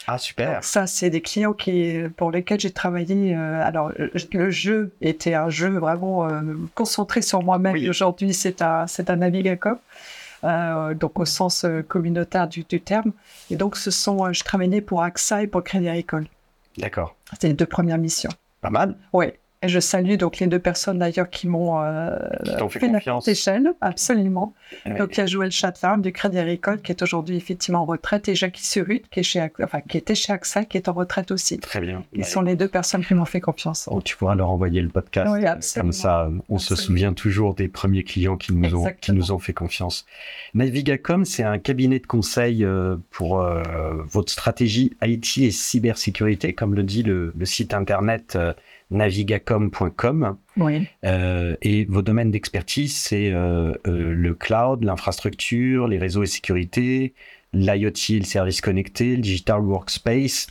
Ah, 0.05 0.19
super. 0.19 0.53
Donc 0.53 0.63
ça, 0.63 0.85
c'est 0.85 1.09
des 1.09 1.21
clients 1.21 1.53
qui, 1.53 2.03
pour 2.17 2.29
lesquels 2.29 2.59
j'ai 2.59 2.69
travaillé. 2.69 3.35
euh, 3.35 3.65
alors, 3.65 3.91
le 3.97 4.49
jeu 4.51 4.91
était 5.01 5.33
un 5.33 5.49
jeu 5.49 5.69
vraiment 5.79 6.29
euh, 6.29 6.43
concentré 6.75 7.23
sur 7.23 7.41
moi-même. 7.41 7.73
Oui. 7.73 7.89
Aujourd'hui, 7.89 8.31
c'est 8.35 8.61
un, 8.61 8.85
c'est 8.85 9.09
un 9.09 9.15
Navigacom, 9.15 9.79
euh, 10.43 10.93
donc 10.93 11.19
au 11.19 11.25
sens 11.25 11.65
communautaire 11.87 12.47
du, 12.47 12.63
du 12.63 12.79
terme. 12.79 13.11
Et 13.49 13.55
donc, 13.55 13.75
ce 13.75 13.89
sont, 13.89 14.31
je 14.31 14.43
travaillais 14.43 14.81
pour 14.81 15.01
AXA 15.01 15.41
et 15.41 15.47
pour 15.47 15.63
Crédit 15.63 15.89
Agricole. 15.89 16.27
D'accord. 16.77 17.15
C'était 17.33 17.47
les 17.47 17.55
deux 17.55 17.65
premières 17.65 17.97
missions. 17.97 18.29
Pas 18.61 18.69
mal. 18.69 18.95
Oui. 19.13 19.25
Et 19.63 19.69
je 19.69 19.79
salue 19.79 20.17
donc 20.17 20.37
les 20.37 20.45
deux 20.45 20.59
personnes 20.59 20.99
d'ailleurs 20.99 21.31
qui 21.31 21.47
m'ont 21.47 21.81
euh, 21.81 22.15
Qui 22.45 22.55
t'ont 22.57 22.69
fait 22.69 22.79
fait 22.79 22.89
confiance. 22.91 23.27
échelle, 23.27 23.73
absolument. 23.81 24.53
Donc 24.99 25.17
il 25.17 25.19
y 25.19 25.23
a 25.23 25.25
Joël 25.25 25.49
Châtelain 25.51 25.97
du 25.97 26.11
Crédit 26.11 26.37
Agricole 26.37 26.79
qui 26.79 26.91
est 26.91 27.01
aujourd'hui 27.01 27.35
effectivement 27.37 27.81
en 27.81 27.85
retraite 27.85 28.27
et 28.29 28.35
Jacques 28.35 28.57
Surut 28.59 29.01
qui, 29.09 29.21
est 29.21 29.23
chez, 29.23 29.39
Ac- 29.39 29.63
enfin, 29.63 29.81
qui 29.81 29.97
était 29.97 30.13
chez 30.13 30.31
AXA 30.31 30.65
qui 30.65 30.77
est 30.77 30.87
en 30.89 30.93
retraite 30.93 31.31
aussi. 31.31 31.57
Très 31.57 31.81
bien. 31.81 32.03
Ils 32.13 32.23
sont 32.23 32.41
les 32.41 32.55
deux 32.55 32.67
personnes 32.67 33.03
qui 33.03 33.15
m'ont 33.15 33.25
fait 33.25 33.41
confiance. 33.41 33.89
Oh, 33.91 33.99
tu 33.99 34.15
pourras 34.15 34.35
leur 34.35 34.51
envoyer 34.51 34.79
le 34.79 34.89
podcast. 34.89 35.31
Oui, 35.33 35.43
absolument. 35.45 35.85
Comme 35.87 35.91
ça, 35.93 36.29
on 36.49 36.59
se 36.59 36.75
souvient 36.75 37.13
toujours 37.13 37.55
des 37.55 37.67
premiers 37.67 38.03
clients 38.03 38.37
qui 38.37 38.53
nous, 38.53 38.75
ont, 38.75 38.85
qui 39.01 39.11
nous 39.11 39.31
ont 39.31 39.39
fait 39.39 39.53
confiance. 39.53 40.05
Navigacom, 40.53 41.25
c'est 41.25 41.43
un 41.43 41.57
cabinet 41.57 41.99
de 41.99 42.05
conseil 42.07 42.63
euh, 42.63 42.95
pour 43.09 43.41
euh, 43.41 43.63
votre 44.07 44.31
stratégie 44.31 44.95
IT 45.01 45.37
et 45.39 45.51
cybersécurité, 45.51 46.53
comme 46.53 46.75
le 46.75 46.83
dit 46.83 47.01
le, 47.03 47.33
le 47.35 47.45
site 47.45 47.73
internet 47.73 48.33
euh, 48.35 48.53
navigacom.com. 48.91 50.37
Oui, 50.57 50.87
Euh, 51.05 51.55
et 51.61 51.85
vos 51.85 52.01
domaines 52.01 52.31
d'expertise, 52.31 52.95
c'est 52.95 53.31
euh, 53.31 53.73
euh, 53.87 54.13
le 54.13 54.33
cloud, 54.33 54.83
l'infrastructure, 54.83 55.87
les 55.87 55.97
réseaux 55.97 56.23
et 56.23 56.27
sécurité, 56.27 57.13
l'IoT 57.53 57.91
le 58.09 58.23
service 58.23 58.61
connecté, 58.61 59.15
le 59.15 59.21
digital 59.21 59.61
workspace. 59.61 60.47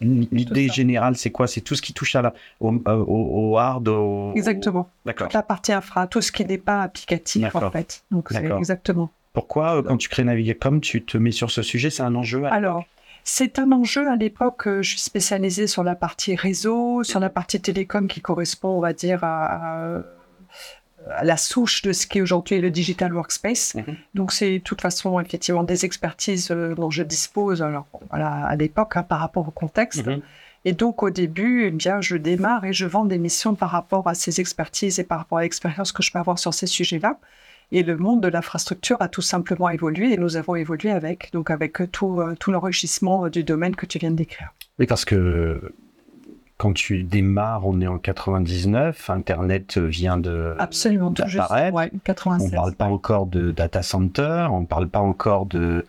L'idée 0.00 0.68
générale, 0.70 1.14
c'est 1.16 1.30
quoi? 1.30 1.46
C'est 1.46 1.60
tout 1.60 1.74
ce 1.74 1.82
qui 1.82 1.92
touche 1.92 2.14
à 2.16 2.22
la, 2.22 2.32
au, 2.60 2.72
au- 2.72 3.50
au 3.52 3.58
hard, 3.58 3.86
au... 3.88 4.32
exactement. 4.34 4.88
D'accord. 5.04 5.28
La 5.34 5.42
partie 5.42 5.72
infra, 5.72 6.06
tout 6.06 6.22
ce 6.22 6.32
qui 6.32 6.44
n'est 6.46 6.56
pas 6.56 6.80
applicatif 6.82 7.54
en 7.54 7.70
fait. 7.70 8.02
Donc 8.10 8.28
c'est 8.30 8.40
D'accord. 8.40 8.58
exactement. 8.58 9.10
Pourquoi, 9.34 9.82
quand 9.82 9.98
tu 9.98 10.08
crées 10.08 10.24
Navigacom, 10.24 10.80
tu 10.80 11.02
te 11.04 11.18
mets 11.18 11.32
sur 11.32 11.50
ce 11.50 11.60
sujet? 11.62 11.90
C'est 11.90 12.02
un 12.02 12.14
enjeu 12.14 12.44
à- 12.44 12.52
Alors, 12.54 12.84
c'est 13.24 13.58
un 13.58 13.70
enjeu 13.72 14.08
à 14.08 14.16
l'époque. 14.16 14.66
euh, 14.66 14.82
Je 14.82 14.90
suis 14.90 15.00
spécialisée 15.00 15.66
sur 15.66 15.82
la 15.84 15.94
partie 15.94 16.34
réseau, 16.36 17.02
sur 17.04 17.20
la 17.20 17.30
partie 17.30 17.60
télécom 17.60 18.08
qui 18.08 18.20
correspond, 18.20 18.70
on 18.70 18.80
va 18.80 18.92
dire, 18.92 19.22
à, 19.24 19.96
à- 19.98 20.02
à 21.16 21.24
la 21.24 21.36
souche 21.36 21.82
de 21.82 21.92
ce 21.92 22.06
qui 22.06 22.18
est 22.18 22.20
aujourd'hui 22.20 22.60
le 22.60 22.70
digital 22.70 23.12
workspace. 23.12 23.74
Mhm. 23.74 23.96
Donc, 24.14 24.30
c'est 24.32 24.58
de 24.58 24.62
toute 24.62 24.80
façon 24.80 25.18
effectivement 25.18 25.64
des 25.64 25.84
expertises 25.84 26.50
euh, 26.52 26.74
dont 26.76 26.90
je 26.90 27.02
dispose. 27.02 27.60
Alors, 27.60 27.86
voilà, 28.10 28.30
à 28.46 28.54
l'époque, 28.54 28.96
hein, 28.96 29.02
par 29.02 29.18
rapport 29.18 29.46
au 29.48 29.50
contexte. 29.50 30.06
Mhm. 30.06 30.20
Et 30.64 30.72
donc, 30.74 31.02
au 31.02 31.10
début, 31.10 31.64
eh 31.66 31.70
bien, 31.72 32.00
je 32.00 32.16
démarre 32.16 32.64
et 32.64 32.72
je 32.72 32.86
vends 32.86 33.04
des 33.04 33.18
missions 33.18 33.56
par 33.56 33.70
rapport 33.70 34.06
à 34.06 34.14
ces 34.14 34.40
expertises 34.40 35.00
et 35.00 35.04
par 35.04 35.18
rapport 35.18 35.38
à 35.38 35.42
l'expérience 35.42 35.90
que 35.90 36.04
je 36.04 36.12
peux 36.12 36.20
avoir 36.20 36.38
sur 36.38 36.54
ces 36.54 36.68
sujets-là. 36.68 37.18
Et 37.74 37.82
le 37.82 37.96
monde 37.96 38.20
de 38.22 38.28
l'infrastructure 38.28 38.98
a 39.00 39.08
tout 39.08 39.22
simplement 39.22 39.70
évolué 39.70 40.12
et 40.12 40.18
nous 40.18 40.36
avons 40.36 40.54
évolué 40.54 40.90
avec, 40.90 41.30
donc 41.32 41.50
avec 41.50 41.80
euh, 41.80 41.86
tout, 41.86 42.20
euh, 42.20 42.34
tout 42.38 42.52
l'enrichissement 42.52 43.24
euh, 43.24 43.30
du 43.30 43.44
domaine 43.44 43.74
que 43.74 43.86
tu 43.86 43.98
viens 43.98 44.10
de 44.10 44.16
décrire. 44.16 44.52
Oui, 44.78 44.86
parce 44.86 45.06
que 45.06 45.72
quand 46.58 46.74
tu 46.74 47.02
démarres, 47.02 47.66
on 47.66 47.80
est 47.80 47.86
en 47.86 47.96
99, 47.96 49.08
Internet 49.08 49.78
vient 49.78 50.18
de 50.18 50.54
Absolument, 50.58 51.12
tout 51.12 51.26
juste. 51.26 51.42
On 51.50 51.88
96. 52.04 52.50
ne 52.50 52.54
parle 52.54 52.74
pas 52.74 52.84
encore 52.84 53.26
de 53.26 53.50
data 53.50 53.82
center, 53.82 54.48
on 54.50 54.60
ne 54.60 54.66
parle 54.66 54.88
pas 54.88 55.00
encore 55.00 55.46
de, 55.46 55.86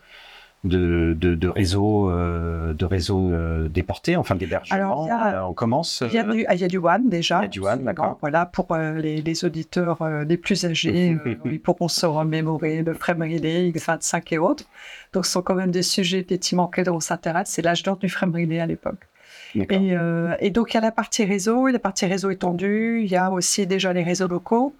de, 0.64 1.14
de, 1.18 1.34
de 1.34 1.48
réseaux 1.48 2.10
euh, 2.10 2.72
de 2.72 2.84
réseaux 2.84 3.30
euh, 3.30 3.68
déportés, 3.68 4.16
enfin 4.16 4.34
d'hébergement. 4.34 5.06
Euh, 5.08 5.42
on 5.42 5.52
commence. 5.52 6.02
Il 6.06 6.14
y, 6.14 6.18
a 6.18 6.24
du, 6.24 6.46
il 6.50 6.58
y 6.58 6.64
a 6.64 6.68
du 6.68 6.78
WAN 6.78 7.00
déjà. 7.04 7.40
Il 7.40 7.42
y 7.42 7.44
a 7.44 7.48
du 7.48 7.60
WAN, 7.60 7.76
d'accord. 7.76 8.18
Voilà, 8.20 8.46
pour 8.46 8.74
les, 8.76 9.20
les 9.20 9.44
auditeurs 9.44 9.98
les 10.26 10.36
plus 10.36 10.64
âgés, 10.64 11.18
euh, 11.26 11.34
ils 11.44 11.60
pourront 11.60 11.88
se 11.88 12.06
remémorer 12.06 12.82
le 12.82 12.94
frame 12.94 13.22
relay, 13.22 13.70
X25 13.70 14.34
et 14.34 14.38
autres. 14.38 14.64
Donc, 15.12 15.26
ce 15.26 15.32
sont 15.32 15.42
quand 15.42 15.54
même 15.54 15.70
des 15.70 15.82
sujets 15.82 16.20
effectivement 16.20 16.64
auxquels 16.64 16.90
on 16.90 17.00
s'intéresse. 17.00 17.48
C'est 17.50 17.62
l'âge 17.62 17.82
d'or 17.82 17.96
du 17.98 18.08
frame 18.08 18.32
relay 18.32 18.60
à 18.60 18.66
l'époque. 18.66 19.06
Et, 19.54 19.68
euh, 19.96 20.34
et 20.40 20.50
donc, 20.50 20.72
il 20.72 20.74
y 20.74 20.78
a 20.78 20.80
la 20.80 20.90
partie 20.90 21.24
réseau, 21.24 21.68
la 21.68 21.78
partie 21.78 22.06
réseau 22.06 22.30
étendue. 22.30 23.02
Il 23.04 23.10
y 23.10 23.16
a 23.16 23.30
aussi 23.30 23.66
déjà 23.66 23.92
les 23.92 24.02
réseaux 24.02 24.26
locaux. 24.26 24.74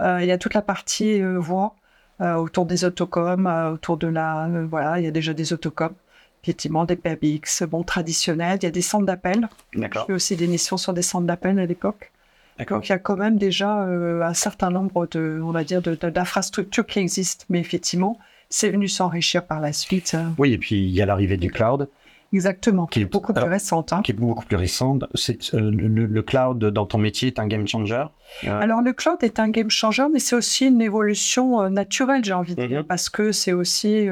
Euh, 0.00 0.18
il 0.22 0.26
y 0.26 0.32
a 0.32 0.38
toute 0.38 0.54
la 0.54 0.62
partie 0.62 1.20
euh, 1.20 1.38
voix 1.38 1.74
euh, 1.74 1.79
autour 2.20 2.66
des 2.66 2.84
autocoms, 2.84 3.46
euh, 3.46 3.72
autour 3.72 3.96
de 3.96 4.06
la. 4.06 4.46
euh, 4.46 4.66
voilà, 4.68 4.98
il 4.98 5.04
y 5.04 5.08
a 5.08 5.10
déjà 5.10 5.32
des 5.34 5.52
autocoms. 5.52 5.94
Effectivement, 6.42 6.84
des 6.86 6.96
PABX, 6.96 7.64
bon, 7.68 7.82
traditionnels. 7.82 8.58
Il 8.62 8.64
y 8.64 8.68
a 8.68 8.70
des 8.70 8.80
centres 8.82 9.04
d'appel. 9.04 9.48
Je 9.72 9.80
D'accord. 9.80 10.06
fais 10.06 10.12
aussi 10.14 10.36
des 10.36 10.46
missions 10.46 10.78
sur 10.78 10.92
des 10.94 11.02
centres 11.02 11.26
d'appel 11.26 11.58
à 11.58 11.66
l'époque. 11.66 12.12
D'accord. 12.58 12.78
Donc, 12.78 12.88
il 12.88 12.92
y 12.92 12.94
a 12.94 12.98
quand 12.98 13.16
même 13.16 13.36
déjà 13.36 13.82
euh, 13.84 14.22
un 14.22 14.34
certain 14.34 14.70
nombre 14.70 15.06
de, 15.10 15.40
on 15.42 15.50
va 15.50 15.64
dire, 15.64 15.82
d'infrastructures 15.82 16.86
qui 16.86 16.98
existent. 16.98 17.44
Mais 17.50 17.60
effectivement, 17.60 18.18
c'est 18.48 18.70
venu 18.70 18.88
s'enrichir 18.88 19.44
par 19.46 19.60
la 19.60 19.72
suite. 19.72 20.12
euh, 20.14 20.24
Oui, 20.38 20.52
et 20.52 20.58
puis 20.58 20.76
il 20.76 20.90
y 20.90 21.00
a 21.02 21.06
l'arrivée 21.06 21.36
du 21.36 21.50
cloud, 21.50 21.88
Exactement. 22.32 22.86
Qui 22.86 23.00
est- 23.00 23.04
beaucoup 23.04 23.32
plus 23.32 23.44
récente. 23.44 23.92
hein. 23.92 24.02
qui 24.02 24.12
est 24.12 24.14
beaucoup 24.14 24.44
plus 24.44 24.56
récente. 24.56 25.04
C'est, 25.14 25.52
euh, 25.54 25.70
le, 25.70 26.06
le 26.06 26.22
cloud 26.22 26.64
dans 26.64 26.86
ton 26.86 26.98
métier 26.98 27.28
est 27.28 27.38
un 27.38 27.46
game 27.46 27.66
changer. 27.66 28.04
Alors 28.46 28.80
le 28.80 28.92
cloud 28.92 29.18
est 29.22 29.40
un 29.40 29.48
game 29.48 29.70
changer, 29.70 30.06
mais 30.12 30.20
c'est 30.20 30.36
aussi 30.36 30.66
une 30.66 30.80
évolution 30.80 31.68
naturelle, 31.68 32.24
j'ai 32.24 32.32
envie 32.32 32.54
de 32.54 32.64
dire, 32.64 32.80
mhm. 32.80 32.86
parce 32.86 33.08
que 33.08 33.32
c'est 33.32 33.52
aussi 33.52 34.08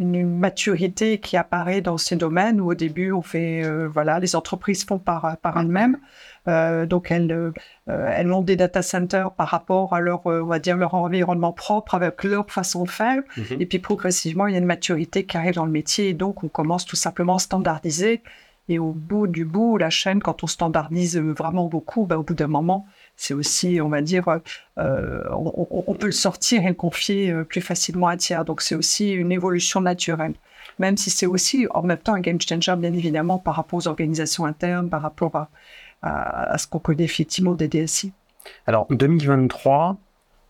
une, 0.00 0.36
maturité 0.38 1.20
qui 1.20 1.36
apparaît 1.36 1.80
dans 1.80 1.96
ces 1.96 2.16
domaines 2.16 2.60
où 2.60 2.72
au 2.72 2.74
début 2.74 3.12
on 3.12 3.22
fait, 3.22 3.62
voilà, 3.86 4.18
les 4.18 4.34
entreprises 4.34 4.84
font 4.84 4.98
par, 4.98 5.36
par 5.40 5.60
elles-mêmes. 5.60 5.98
Euh, 6.48 6.86
donc 6.86 7.10
elles, 7.10 7.30
euh, 7.30 7.52
elles 7.86 8.32
ont 8.32 8.42
des 8.42 8.56
data 8.56 8.82
centers 8.82 9.30
par 9.32 9.48
rapport 9.48 9.94
à 9.94 10.00
leur, 10.00 10.26
euh, 10.26 10.42
on 10.42 10.46
va 10.46 10.58
dire, 10.58 10.76
leur 10.76 10.94
environnement 10.94 11.52
propre 11.52 11.94
avec 11.94 12.24
leur 12.24 12.50
façon 12.50 12.84
de 12.84 12.90
faire. 12.90 13.22
Mhm. 13.36 13.60
Et 13.60 13.66
puis 13.66 13.78
progressivement, 13.78 14.46
il 14.46 14.52
y 14.52 14.56
a 14.56 14.58
une 14.58 14.64
maturité 14.64 15.24
qui 15.24 15.36
arrive 15.36 15.54
dans 15.54 15.66
le 15.66 15.72
métier 15.72 16.08
et 16.08 16.14
donc 16.14 16.42
on 16.42 16.48
commence 16.48 16.84
tout 16.84 16.96
simplement 16.96 17.36
à 17.36 17.38
standardiser. 17.38 18.22
Et 18.68 18.78
au 18.78 18.92
bout 18.92 19.26
du 19.26 19.44
bout, 19.44 19.76
la 19.76 19.90
chaîne, 19.90 20.20
quand 20.20 20.44
on 20.44 20.46
standardise 20.46 21.18
vraiment 21.18 21.66
beaucoup, 21.66 22.06
ben, 22.06 22.16
au 22.16 22.22
bout 22.22 22.34
d'un 22.34 22.46
moment, 22.46 22.86
c'est 23.16 23.34
aussi, 23.34 23.80
on 23.80 23.88
va 23.88 24.02
dire, 24.02 24.28
euh, 24.78 25.22
on, 25.32 25.66
on, 25.68 25.94
peut 25.94 26.06
le 26.06 26.12
sortir 26.12 26.64
et 26.64 26.68
le 26.68 26.74
confier 26.74 27.34
plus 27.48 27.60
facilement 27.60 28.06
à 28.06 28.16
tiers. 28.16 28.44
Donc 28.44 28.62
c'est 28.62 28.76
aussi 28.76 29.10
une 29.10 29.32
évolution 29.32 29.80
naturelle. 29.80 30.34
Même 30.78 30.96
si 30.96 31.10
c'est 31.10 31.26
aussi 31.26 31.66
en 31.70 31.82
même 31.82 31.98
temps 31.98 32.14
un 32.14 32.20
game 32.20 32.40
changer, 32.40 32.74
bien 32.76 32.92
évidemment, 32.92 33.38
par 33.38 33.56
rapport 33.56 33.80
aux 33.80 33.88
organisations 33.88 34.44
internes, 34.44 34.88
par 34.88 35.02
rapport 35.02 35.34
à, 35.34 35.48
à, 36.02 36.56
ce 36.58 36.66
qu'on 36.66 36.78
connaît 36.78 37.04
effectivement 37.04 37.54
des 37.54 37.68
DSI. 37.68 38.12
Alors, 38.66 38.86
2023, 38.90 39.96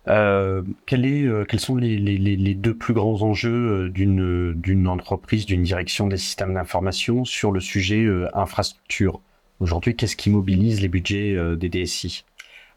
euh, 0.08 0.62
quel 0.86 1.04
est, 1.06 1.24
euh, 1.24 1.44
quels 1.44 1.60
sont 1.60 1.76
les, 1.76 1.98
les, 1.98 2.16
les, 2.18 2.54
deux 2.54 2.74
plus 2.74 2.94
grands 2.94 3.22
enjeux 3.22 3.84
euh, 3.84 3.88
d'une, 3.88 4.54
d'une 4.54 4.88
entreprise, 4.88 5.46
d'une 5.46 5.62
direction 5.62 6.08
des 6.08 6.16
systèmes 6.16 6.54
d'information 6.54 7.24
sur 7.24 7.52
le 7.52 7.60
sujet 7.60 8.02
euh, 8.02 8.28
infrastructure? 8.34 9.20
Aujourd'hui, 9.60 9.94
qu'est-ce 9.94 10.16
qui 10.16 10.30
mobilise 10.30 10.80
les 10.80 10.88
budgets 10.88 11.36
des 11.56 11.68
DSI 11.68 12.24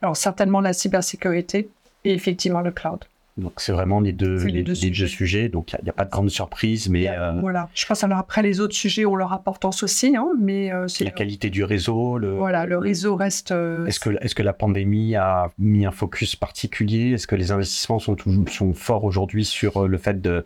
Alors, 0.03 0.15
certainement 0.15 0.61
la 0.61 0.71
cybersécurité 0.71 1.69
et 2.03 2.13
effectivement 2.13 2.61
le 2.61 2.69
cloud. 2.69 3.05
Donc 3.37 3.53
c'est 3.57 3.73
vraiment 3.73 3.99
les 3.99 4.13
deux, 4.13 4.37
les, 4.45 4.63
deux, 4.63 4.75
sujets. 4.75 5.49
Donc 5.49 5.73
il 5.73 5.83
n'y 5.83 5.89
a, 5.89 5.93
pas 5.93 6.05
de 6.05 6.09
grande 6.09 6.29
surprise, 6.29 6.87
mais 6.87 7.09
euh, 7.09 7.33
voilà. 7.41 7.69
Je 7.73 7.85
pense 7.85 8.01
alors 8.05 8.17
après 8.17 8.41
les 8.41 8.61
autres 8.61 8.75
sujets 8.75 9.05
ont 9.05 9.15
leur 9.15 9.33
importance 9.33 9.83
aussi, 9.83 10.15
hein, 10.15 10.29
mais 10.39 10.71
euh, 10.71 10.87
c'est 10.87 11.03
la 11.03 11.11
qualité 11.11 11.49
du 11.49 11.65
réseau. 11.65 12.17
Le... 12.17 12.31
Voilà, 12.31 12.65
le 12.65 12.77
réseau 12.77 13.17
reste. 13.17 13.51
Euh, 13.51 13.85
est-ce 13.87 13.99
que 13.99 14.11
est-ce 14.21 14.35
que 14.35 14.43
la 14.43 14.53
pandémie 14.53 15.17
a 15.17 15.51
mis 15.59 15.85
un 15.85 15.91
focus 15.91 16.37
particulier? 16.37 17.11
Est-ce 17.11 17.27
que 17.27 17.35
les 17.35 17.51
investissements 17.51 17.99
sont 17.99 18.15
sont 18.49 18.73
forts 18.73 19.03
aujourd'hui 19.03 19.43
sur 19.43 19.85
le 19.85 19.97
fait 19.97 20.21
de 20.21 20.45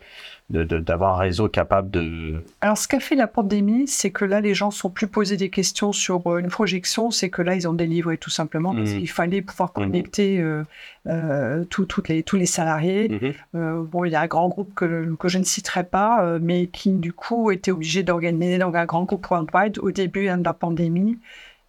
d'avoir 0.49 1.15
un 1.15 1.19
réseau 1.19 1.47
capable 1.47 1.91
de... 1.91 2.43
Alors, 2.61 2.77
ce 2.77 2.87
qu'a 2.87 2.99
fait 2.99 3.15
la 3.15 3.27
pandémie, 3.27 3.87
c'est 3.87 4.09
que 4.09 4.25
là, 4.25 4.41
les 4.41 4.53
gens 4.55 4.71
sont 4.71 4.89
plus 4.89 5.07
posés 5.07 5.37
des 5.37 5.49
questions 5.49 5.91
sur 5.91 6.25
euh, 6.27 6.39
une 6.39 6.47
projection, 6.47 7.11
c'est 7.11 7.29
que 7.29 7.41
là, 7.41 7.55
ils 7.55 7.67
ont 7.67 7.73
délivré 7.73 8.17
tout 8.17 8.31
simplement, 8.31 8.73
parce 8.73 8.89
mmh. 8.89 8.97
qu'il 8.97 9.09
fallait 9.09 9.41
pouvoir 9.41 9.69
mmh. 9.69 9.73
connecter 9.73 10.39
euh, 10.39 10.63
euh, 11.07 11.65
les, 12.07 12.23
tous 12.23 12.35
les 12.35 12.45
salariés. 12.47 13.35
Mmh. 13.53 13.83
bon, 13.83 14.05
il 14.05 14.11
y 14.11 14.15
a 14.15 14.21
un 14.21 14.27
grand 14.27 14.49
groupe 14.49 14.73
que, 14.73 15.13
que 15.15 15.27
je 15.27 15.37
ne 15.37 15.43
citerai 15.43 15.83
pas, 15.83 16.39
mais 16.39 16.67
qui, 16.67 16.93
du 16.93 17.13
coup, 17.13 17.51
était 17.51 17.71
obligé 17.71 18.01
d'organiser 18.01 18.57
donc 18.57 18.75
un 18.75 18.85
grand 18.85 19.03
groupe 19.03 19.27
worldwide 19.29 19.77
au 19.79 19.91
début 19.91 20.29
hein, 20.29 20.39
de 20.39 20.43
la 20.43 20.53
pandémie. 20.53 21.17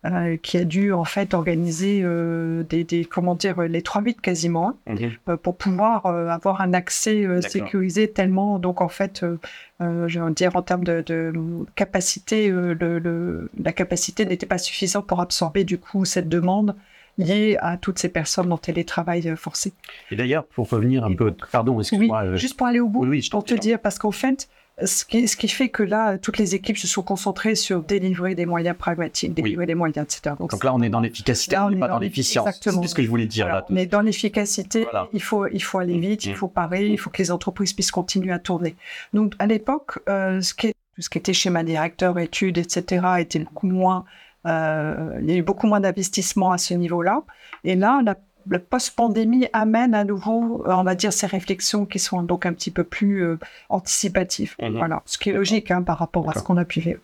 Euh, 0.06 0.38
qui 0.38 0.56
a 0.56 0.64
dû 0.64 0.94
en 0.94 1.04
fait 1.04 1.34
organiser 1.34 2.00
euh, 2.02 2.62
des, 2.62 2.84
des, 2.84 3.04
comment 3.04 3.34
dire 3.34 3.60
les 3.60 3.82
3-8 3.82 4.14
quasiment 4.22 4.78
mhm. 4.86 5.10
euh, 5.28 5.36
pour 5.36 5.58
pouvoir 5.58 6.06
avoir 6.06 6.62
un 6.62 6.72
accès 6.72 7.26
sécurisé 7.42 8.10
tellement 8.10 8.58
donc 8.58 8.80
en 8.80 8.88
fait 8.88 9.26
je 9.78 10.18
veux 10.18 10.30
dire 10.30 10.56
en 10.56 10.62
termes 10.62 10.84
de, 10.84 11.02
de 11.04 11.34
capacité 11.74 12.48
le, 12.48 12.72
le, 12.72 13.50
la 13.62 13.72
capacité 13.72 14.24
n'était 14.24 14.46
pas 14.46 14.56
suffisante 14.56 15.06
pour 15.06 15.20
absorber 15.20 15.64
du 15.64 15.76
coup 15.76 16.06
cette 16.06 16.30
demande 16.30 16.74
liée 17.18 17.58
à 17.60 17.76
toutes 17.76 17.98
ces 17.98 18.08
personnes 18.08 18.50
en 18.52 18.56
télétravail 18.56 19.34
forcé. 19.36 19.74
Et 20.10 20.16
d'ailleurs, 20.16 20.44
pour 20.46 20.70
revenir 20.70 21.04
un 21.04 21.14
peu, 21.14 21.34
pardon, 21.52 21.78
excuse-moi. 21.78 22.22
Oui, 22.24 22.38
juste 22.38 22.56
pour 22.56 22.66
aller 22.66 22.80
au 22.80 22.88
bout, 22.88 23.04
oui, 23.04 23.28
pour 23.30 23.44
te 23.44 23.52
dire, 23.52 23.78
parce 23.78 23.98
qu'en 23.98 24.12
fait, 24.12 24.48
ce 24.84 25.04
qui, 25.04 25.28
ce 25.28 25.36
qui, 25.36 25.48
fait 25.48 25.68
que 25.68 25.82
là, 25.82 26.18
toutes 26.18 26.38
les 26.38 26.54
équipes 26.54 26.78
se 26.78 26.86
sont 26.86 27.02
concentrées 27.02 27.54
sur 27.54 27.82
délivrer 27.82 28.34
des 28.34 28.46
moyens 28.46 28.76
pragmatiques, 28.76 29.34
délivrer 29.34 29.66
des 29.66 29.74
moyens, 29.74 30.04
etc. 30.04 30.34
Donc, 30.38 30.62
là, 30.62 30.74
on 30.74 30.82
est 30.82 30.88
dans 30.88 31.00
l'efficacité, 31.00 31.56
on 31.58 31.70
n'est 31.70 31.78
pas 31.78 31.88
dans, 31.88 31.98
l'efficience. 31.98 32.48
C'est 32.60 32.70
ce 32.70 32.94
que 32.94 33.02
je 33.02 33.08
voulais 33.08 33.26
dire. 33.26 33.46
Là. 33.46 33.64
Mais 33.70 33.86
dans 33.86 34.00
l'efficacité, 34.00 34.86
il, 35.12 35.22
faut, 35.22 35.46
il 35.48 35.62
faut 35.62 35.78
aller 35.78 35.98
vite, 35.98 36.24
il 36.24 36.32
mm. 36.32 36.36
faut 36.36 36.48
parer, 36.48 36.86
il 36.86 36.98
faut 36.98 37.10
que 37.10 37.18
les 37.18 37.30
entreprises 37.30 37.72
puissent 37.72 37.90
continuer 37.90 38.32
à 38.32 38.38
tourner. 38.38 38.76
Donc 39.12 39.34
à 39.38 39.46
l'époque, 39.46 39.98
euh, 40.08 40.40
ce, 40.40 40.54
qui 40.54 40.72
ce 40.98 41.08
qui 41.08 41.18
était 41.18 41.32
schéma 41.32 41.62
directeur, 41.62 42.18
études, 42.18 42.58
etc., 42.58 43.06
était 43.18 43.40
beaucoup 43.40 43.66
moins... 43.66 44.04
Euh, 44.46 45.18
il 45.20 45.30
y 45.30 45.32
a 45.32 45.36
eu 45.36 45.42
beaucoup 45.42 45.66
moins 45.66 45.80
d'investissement 45.80 46.50
à 46.50 46.58
ce 46.58 46.72
niveau-là. 46.72 47.22
Et 47.64 47.76
là, 47.76 48.00
la 48.02 48.16
le 48.48 48.58
post-pandémie 48.58 49.46
amène 49.52 49.94
à 49.94 50.04
nouveau, 50.04 50.64
euh, 50.66 50.72
on 50.72 50.82
va 50.82 50.94
dire, 50.94 51.12
ces 51.12 51.26
réflexions 51.26 51.86
qui 51.86 51.98
sont 51.98 52.22
donc 52.22 52.46
un 52.46 52.52
petit 52.52 52.70
peu 52.70 52.84
plus 52.84 53.22
euh, 53.22 53.38
anticipatives. 53.68 54.54
Mhm. 54.60 54.76
Voilà, 54.76 55.02
ce 55.06 55.18
qui 55.18 55.30
est 55.30 55.32
logique 55.32 55.70
hein, 55.70 55.82
par 55.82 55.98
rapport 55.98 56.28
à 56.28 56.34
ce 56.34 56.42
qu'on 56.42 56.56
a 56.56 56.64
pu 56.64 56.80
vivre. 56.80 57.00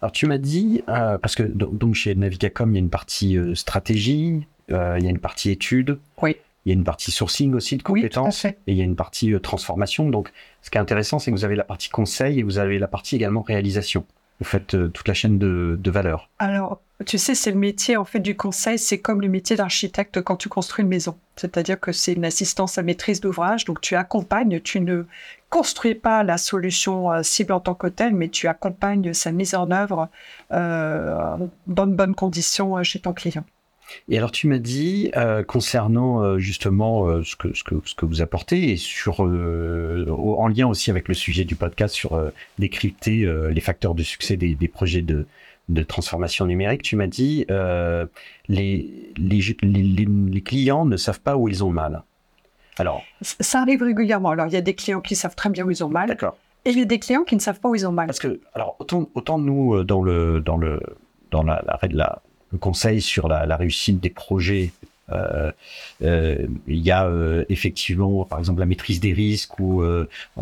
Alors 0.00 0.12
tu 0.12 0.26
m'as 0.26 0.38
dit, 0.38 0.82
euh, 0.88 1.18
parce 1.18 1.34
que 1.34 1.42
donc 1.42 1.94
chez 1.94 2.14
Navigacom, 2.14 2.70
il 2.70 2.74
y 2.74 2.78
a 2.78 2.80
une 2.80 2.90
partie 2.90 3.38
stratégie, 3.54 4.46
il 4.68 4.74
y 4.74 5.06
a 5.06 5.10
une 5.10 5.18
partie 5.18 5.50
études. 5.50 5.98
Oui. 6.22 6.36
Il 6.66 6.70
y 6.70 6.72
a 6.72 6.74
une 6.74 6.84
partie 6.84 7.10
sourcing 7.10 7.54
aussi 7.54 7.78
de 7.78 7.82
compétences 7.82 8.44
et 8.44 8.56
il 8.66 8.76
y 8.76 8.82
a 8.82 8.84
une 8.84 8.96
partie 8.96 9.32
transformation. 9.40 10.10
Donc, 10.10 10.30
ce 10.60 10.70
qui 10.70 10.76
est 10.76 10.80
intéressant, 10.80 11.18
c'est 11.18 11.30
que 11.30 11.36
vous 11.36 11.46
avez 11.46 11.56
la 11.56 11.64
partie 11.64 11.88
conseil 11.88 12.40
et 12.40 12.42
vous 12.42 12.58
avez 12.58 12.78
la 12.78 12.88
partie 12.88 13.16
également 13.16 13.40
réalisation. 13.40 14.04
Vous 14.40 14.44
faites 14.44 14.76
toute 14.92 15.08
la 15.08 15.14
chaîne 15.14 15.38
de, 15.38 15.78
de 15.80 15.90
valeur. 15.90 16.28
Alors, 16.38 16.82
tu 17.06 17.16
sais, 17.16 17.34
c'est 17.34 17.52
le 17.52 17.58
métier 17.58 17.96
en 17.96 18.04
fait 18.04 18.18
du 18.18 18.36
conseil, 18.36 18.78
c'est 18.78 18.98
comme 18.98 19.20
le 19.20 19.28
métier 19.28 19.54
d'architecte 19.54 20.20
quand 20.20 20.36
tu 20.36 20.48
construis 20.48 20.82
une 20.82 20.88
maison. 20.88 21.16
C'est-à-dire 21.36 21.78
que 21.78 21.92
c'est 21.92 22.14
une 22.14 22.24
assistance 22.24 22.76
à 22.76 22.82
maîtrise 22.82 23.20
d'ouvrage, 23.20 23.64
donc 23.64 23.80
tu 23.80 23.94
accompagnes, 23.94 24.60
tu 24.60 24.80
ne 24.80 25.04
construis 25.48 25.94
pas 25.94 26.24
la 26.24 26.38
solution 26.38 27.12
euh, 27.12 27.22
cible 27.22 27.52
en 27.52 27.60
tant 27.60 27.74
que 27.74 27.86
telle, 27.86 28.14
mais 28.14 28.28
tu 28.28 28.48
accompagnes 28.48 29.12
sa 29.12 29.30
mise 29.30 29.54
en 29.54 29.70
œuvre 29.70 30.08
euh, 30.52 31.36
dans 31.68 31.86
de 31.86 31.94
bonnes 31.94 32.16
conditions 32.16 32.76
euh, 32.76 32.82
chez 32.82 32.98
ton 32.98 33.12
client. 33.12 33.44
Et 34.08 34.18
alors 34.18 34.32
tu 34.32 34.48
m'as 34.48 34.58
dit 34.58 35.10
euh, 35.16 35.42
concernant 35.42 36.36
justement 36.38 37.22
ce, 37.22 37.36
que, 37.36 37.54
ce, 37.54 37.64
que, 37.64 37.76
ce 37.86 37.94
que 37.94 38.04
vous 38.04 38.20
apportez 38.20 38.72
et 38.72 38.76
sur 38.76 39.20
en 39.20 40.48
lien 40.48 40.66
aussi 40.66 40.90
avec 40.90 41.08
le 41.08 41.14
sujet 41.14 41.44
du 41.44 41.54
podcast 41.54 41.94
sur 41.94 42.20
décrypter 42.58 43.26
les 43.50 43.60
facteurs 43.62 43.94
de 43.94 44.02
succès 44.02 44.36
des, 44.36 44.54
des 44.54 44.68
projets 44.68 45.00
de, 45.00 45.26
de 45.68 45.82
transformation 45.82 46.46
numérique, 46.46 46.82
tu 46.82 46.96
m'as 46.96 47.06
dit 47.06 47.44
euh, 47.50 48.06
les, 48.48 49.12
les, 49.16 49.56
les, 49.62 50.40
clients 50.40 50.84
ne 50.86 50.96
savent 50.96 51.20
pas 51.20 51.36
où 51.36 51.48
ils 51.48 51.62
ont 51.62 51.70
mal. 51.70 52.02
Alors, 52.78 53.02
ça 53.20 53.60
arrive 53.60 53.82
régulièrement. 53.82 54.30
Alors, 54.30 54.46
il 54.46 54.52
y 54.52 54.56
a 54.56 54.60
des 54.60 54.74
clients 54.74 55.00
qui 55.00 55.16
savent 55.16 55.34
très 55.34 55.50
bien 55.50 55.64
où 55.64 55.70
ils 55.70 55.84
ont 55.84 55.88
mal. 55.88 56.08
D'accord. 56.08 56.36
Et 56.64 56.70
il 56.70 56.78
y 56.78 56.82
a 56.82 56.86
des 56.86 56.98
clients 56.98 57.24
qui 57.24 57.34
ne 57.34 57.40
savent 57.40 57.60
pas 57.60 57.68
où 57.68 57.74
ils 57.74 57.86
ont 57.86 57.92
mal. 57.92 58.06
Parce 58.06 58.18
que, 58.18 58.40
alors, 58.54 58.76
autant, 58.78 59.08
autant 59.14 59.38
nous, 59.38 59.74
euh, 59.74 59.84
dans 59.84 60.02
le, 60.02 60.40
dans 60.40 60.56
le, 60.56 60.80
dans 61.30 61.42
la, 61.42 61.62
la, 61.66 61.78
la 61.90 62.22
le 62.50 62.58
conseil 62.58 63.00
sur 63.00 63.28
la, 63.28 63.46
la 63.46 63.56
réussite 63.56 64.00
des 64.00 64.10
projets 64.10 64.72
il 65.10 66.46
y 66.68 66.90
a 66.90 67.06
euh, 67.06 67.44
effectivement, 67.48 68.24
par 68.24 68.38
exemple, 68.38 68.60
la 68.60 68.66
maîtrise 68.66 69.00
des 69.00 69.12
risques 69.12 69.58
où 69.58 69.82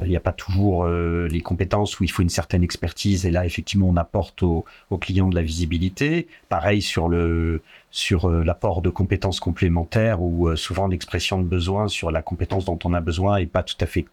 il 0.03 0.09
n'y 0.09 0.17
a 0.17 0.21
pas 0.21 0.33
toujours 0.33 0.87
les 0.87 1.41
compétences, 1.41 1.99
où 2.01 2.05
il 2.05 2.11
faut 2.11 2.23
une 2.23 2.29
certaine 2.29 2.63
expertise. 2.63 3.27
Et 3.27 3.31
là, 3.31 3.47
effectivement, 3.47 3.89
on 3.89 3.97
apporte 3.97 4.43
aux 4.43 4.65
au 4.91 4.99
clients 4.99 5.29
de 5.29 5.35
la 5.35 5.43
visibilité. 5.43 6.29
Pareil 6.49 6.83
sur 6.83 7.09
le 7.09 7.63
sur 7.91 8.29
l'apport 8.29 8.83
de 8.83 8.91
compétences 8.91 9.41
complémentaires 9.41 10.21
ou 10.21 10.55
souvent 10.57 10.87
l'expression 10.87 11.41
de 11.41 11.47
besoin 11.47 11.89
sur 11.89 12.11
la 12.11 12.23
compétence 12.23 12.67
dont 12.67 12.79
on 12.85 12.93
a 12.93 13.01
besoin 13.01 13.39
et 13.39 13.47
pas 13.47 13.63
tout 13.63 13.77
à 13.81 13.87
fait 13.87 14.05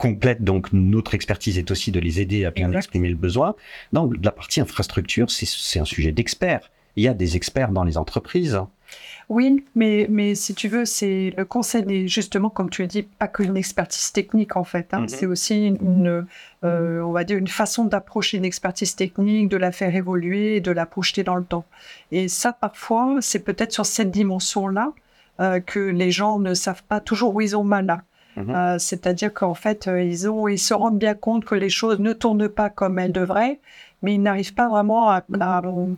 complète. 0.00 0.42
Donc, 0.42 0.72
notre 0.72 1.14
expertise 1.14 1.58
est 1.58 1.70
aussi 1.70 1.92
de 1.92 2.00
les 2.00 2.20
aider 2.20 2.46
à 2.46 2.50
bien 2.50 2.72
exprimer 2.72 3.10
le 3.10 3.16
besoin. 3.16 3.54
Donc, 3.92 4.14
la 4.24 4.32
partie 4.32 4.60
infrastructure, 4.60 5.30
c'est 5.30 5.78
un 5.78 5.84
sujet 5.84 6.10
d'experts. 6.10 6.70
Il 6.96 7.04
y 7.04 7.08
a 7.08 7.14
des 7.14 7.36
experts 7.36 7.70
dans 7.70 7.84
les 7.84 7.96
entreprises. 7.98 8.60
Oui, 9.28 9.64
mais, 9.76 10.08
mais 10.10 10.34
si 10.34 10.54
tu 10.54 10.66
veux, 10.66 10.84
c'est 10.84 11.32
le 11.36 11.44
conseil 11.44 11.84
est 11.88 12.08
justement, 12.08 12.50
comme 12.50 12.68
tu 12.68 12.82
as 12.82 12.86
dit, 12.86 13.04
pas 13.04 13.28
qu'une 13.28 13.56
expertise 13.56 14.10
technique 14.10 14.56
en 14.56 14.64
fait. 14.64 14.92
Hein. 14.92 15.02
Mhm. 15.02 15.08
C'est 15.08 15.26
aussi 15.26 15.66
une, 15.68 16.26
euh, 16.64 17.00
on 17.00 17.12
va 17.12 17.22
dire, 17.22 17.38
une 17.38 17.46
façon 17.46 17.84
d'approcher 17.84 18.38
une 18.38 18.44
expertise 18.44 18.96
technique, 18.96 19.48
de 19.48 19.56
la 19.56 19.70
faire 19.70 19.94
évoluer 19.94 20.56
et 20.56 20.60
de 20.60 20.72
la 20.72 20.84
projeter 20.84 21.22
dans 21.22 21.36
le 21.36 21.44
temps. 21.44 21.64
Et 22.10 22.26
ça, 22.26 22.52
parfois, 22.52 23.18
c'est 23.20 23.38
peut-être 23.38 23.72
sur 23.72 23.86
cette 23.86 24.10
dimension-là 24.10 24.92
euh, 25.38 25.60
que 25.60 25.78
les 25.78 26.10
gens 26.10 26.40
ne 26.40 26.52
savent 26.52 26.82
pas 26.82 26.98
toujours 26.98 27.32
où 27.36 27.40
ils 27.40 27.56
ont 27.56 27.64
mal. 27.64 28.02
Mhm. 28.36 28.50
Euh, 28.50 28.78
c'est-à-dire 28.80 29.32
qu'en 29.32 29.54
fait, 29.54 29.88
ils, 29.96 30.28
ont, 30.28 30.48
ils 30.48 30.58
se 30.58 30.74
rendent 30.74 30.98
bien 30.98 31.14
compte 31.14 31.44
que 31.44 31.54
les 31.54 31.70
choses 31.70 32.00
ne 32.00 32.12
tournent 32.12 32.48
pas 32.48 32.68
comme 32.68 32.98
elles 32.98 33.12
devraient 33.12 33.60
mais 34.02 34.14
il 34.14 34.22
n'arrive 34.22 34.54
pas 34.54 34.68
vraiment 34.68 35.10
à, 35.10 35.22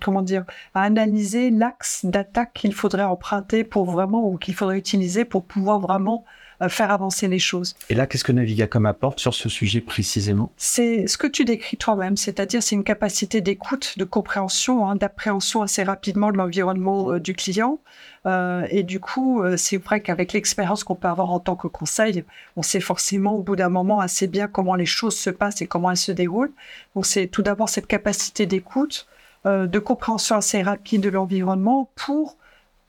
comment 0.00 0.22
dire, 0.22 0.44
à 0.74 0.82
analyser 0.82 1.50
l'axe 1.50 2.04
d'attaque 2.04 2.52
qu'il 2.54 2.74
faudrait 2.74 3.04
emprunter 3.04 3.64
pour 3.64 3.84
vraiment, 3.84 4.28
ou 4.28 4.36
qu'il 4.38 4.54
faudrait 4.54 4.78
utiliser 4.78 5.24
pour 5.24 5.44
pouvoir 5.44 5.78
vraiment 5.80 6.24
faire 6.68 6.90
avancer 6.90 7.28
les 7.28 7.38
choses. 7.38 7.74
Et 7.88 7.94
là, 7.94 8.06
qu'est-ce 8.06 8.24
que 8.24 8.32
Navigacom 8.32 8.86
apporte 8.86 9.20
sur 9.20 9.34
ce 9.34 9.48
sujet 9.48 9.80
précisément? 9.80 10.52
C'est 10.56 11.06
ce 11.06 11.16
que 11.16 11.26
tu 11.26 11.44
décris 11.44 11.76
toi-même, 11.76 12.16
c'est-à-dire 12.16 12.62
c'est 12.62 12.74
une 12.74 12.84
capacité 12.84 13.40
d'écoute, 13.40 13.94
de 13.98 14.04
compréhension, 14.04 14.88
hein, 14.88 14.96
d'appréhension 14.96 15.62
assez 15.62 15.82
rapidement 15.82 16.30
de 16.30 16.36
l'environnement 16.36 17.12
euh, 17.12 17.20
du 17.20 17.34
client. 17.34 17.78
Euh, 18.26 18.66
et 18.70 18.82
du 18.82 19.00
coup, 19.00 19.42
euh, 19.42 19.56
c'est 19.56 19.78
vrai 19.78 20.00
qu'avec 20.00 20.32
l'expérience 20.32 20.84
qu'on 20.84 20.94
peut 20.94 21.08
avoir 21.08 21.30
en 21.30 21.40
tant 21.40 21.56
que 21.56 21.66
conseil, 21.66 22.24
on 22.56 22.62
sait 22.62 22.80
forcément 22.80 23.34
au 23.34 23.42
bout 23.42 23.56
d'un 23.56 23.68
moment 23.68 24.00
assez 24.00 24.26
bien 24.26 24.46
comment 24.46 24.74
les 24.74 24.86
choses 24.86 25.16
se 25.16 25.30
passent 25.30 25.60
et 25.62 25.66
comment 25.66 25.90
elles 25.90 25.96
se 25.96 26.12
déroulent. 26.12 26.52
Donc 26.94 27.06
c'est 27.06 27.26
tout 27.26 27.42
d'abord 27.42 27.68
cette 27.68 27.86
capacité 27.86 28.46
d'écoute, 28.46 29.06
euh, 29.46 29.66
de 29.66 29.78
compréhension 29.78 30.36
assez 30.36 30.62
rapide 30.62 31.02
de 31.02 31.08
l'environnement 31.08 31.90
pour 31.96 32.36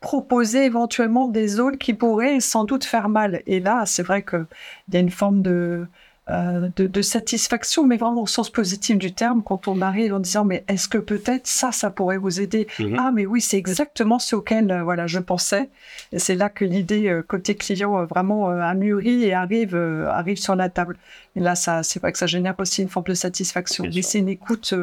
proposer 0.04 0.66
éventuellement 0.66 1.30
des 1.30 1.48
zones 1.48 1.78
qui 1.78 1.94
pourraient 1.94 2.42
sans 2.42 2.66
doute 2.66 2.84
faire 2.84 3.08
mal. 3.08 3.42
Et 3.48 3.62
là, 3.62 3.86
c'est 3.86 4.04
vrai 4.04 4.22
qu'il 4.22 4.46
y 4.92 4.98
a 4.98 5.00
une 5.00 5.10
forme 5.10 5.42
de, 5.42 5.88
euh, 6.30 6.68
de, 6.76 6.88
de, 6.88 7.02
satisfaction, 7.02 7.88
mais 7.88 7.96
vraiment 7.96 8.24
au 8.24 8.28
sens 8.28 8.50
positif 8.50 8.98
du 8.98 9.14
terme, 9.14 9.42
quand 9.44 9.70
on 9.70 9.82
arrive 9.82 10.14
en 10.14 10.20
disant 10.20 10.44
mais 10.44 10.66
est-ce 10.68 10.90
que 10.90 10.98
peut-être 10.98 11.48
ça, 11.48 11.72
ça 11.72 11.90
pourrait 11.90 12.18
vous 12.18 12.42
aider? 12.42 12.68
Mhm. 12.80 12.98
Ah 13.00 13.12
mais 13.14 13.26
oui, 13.26 13.40
c'est 13.40 13.56
exactement 13.58 14.20
ce 14.20 14.36
auquel 14.36 14.72
euh, 14.72 14.84
voilà 14.84 15.08
je 15.08 15.20
pensais. 15.20 15.70
Et 16.12 16.20
c'est 16.20 16.36
là 16.36 16.50
que 16.50 16.66
l'idée 16.66 17.08
euh, 17.08 17.24
côté 17.26 17.56
client 17.56 18.04
vraiment 18.04 18.50
a 18.50 18.74
mûri 18.74 19.24
et 19.24 19.34
arrive 19.34 19.74
arrive 19.74 20.38
sur 20.38 20.58
la 20.58 20.68
table. 20.68 20.98
Et 21.38 21.40
là, 21.40 21.56
ça 21.56 21.82
c'est 21.82 22.02
vrai 22.02 22.12
que 22.12 22.18
ça 22.18 22.28
génère 22.28 22.56
aussi 22.60 22.82
une 22.82 22.90
forme 22.90 23.06
de 23.06 23.14
satisfaction. 23.14 23.86
Bien 23.86 23.94
Mais 23.96 24.02
c'est 24.02 24.20
une 24.20 24.28
écoute, 24.28 24.74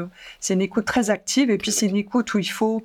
c'est 0.40 0.54
une 0.54 0.62
écoute 0.62 0.86
très 0.86 1.10
active 1.10 1.50
et 1.50 1.58
puis 1.58 1.72
c'est 1.72 1.88
une 1.88 1.96
écoute 1.96 2.32
où 2.32 2.38
il 2.38 2.50
faut 2.50 2.82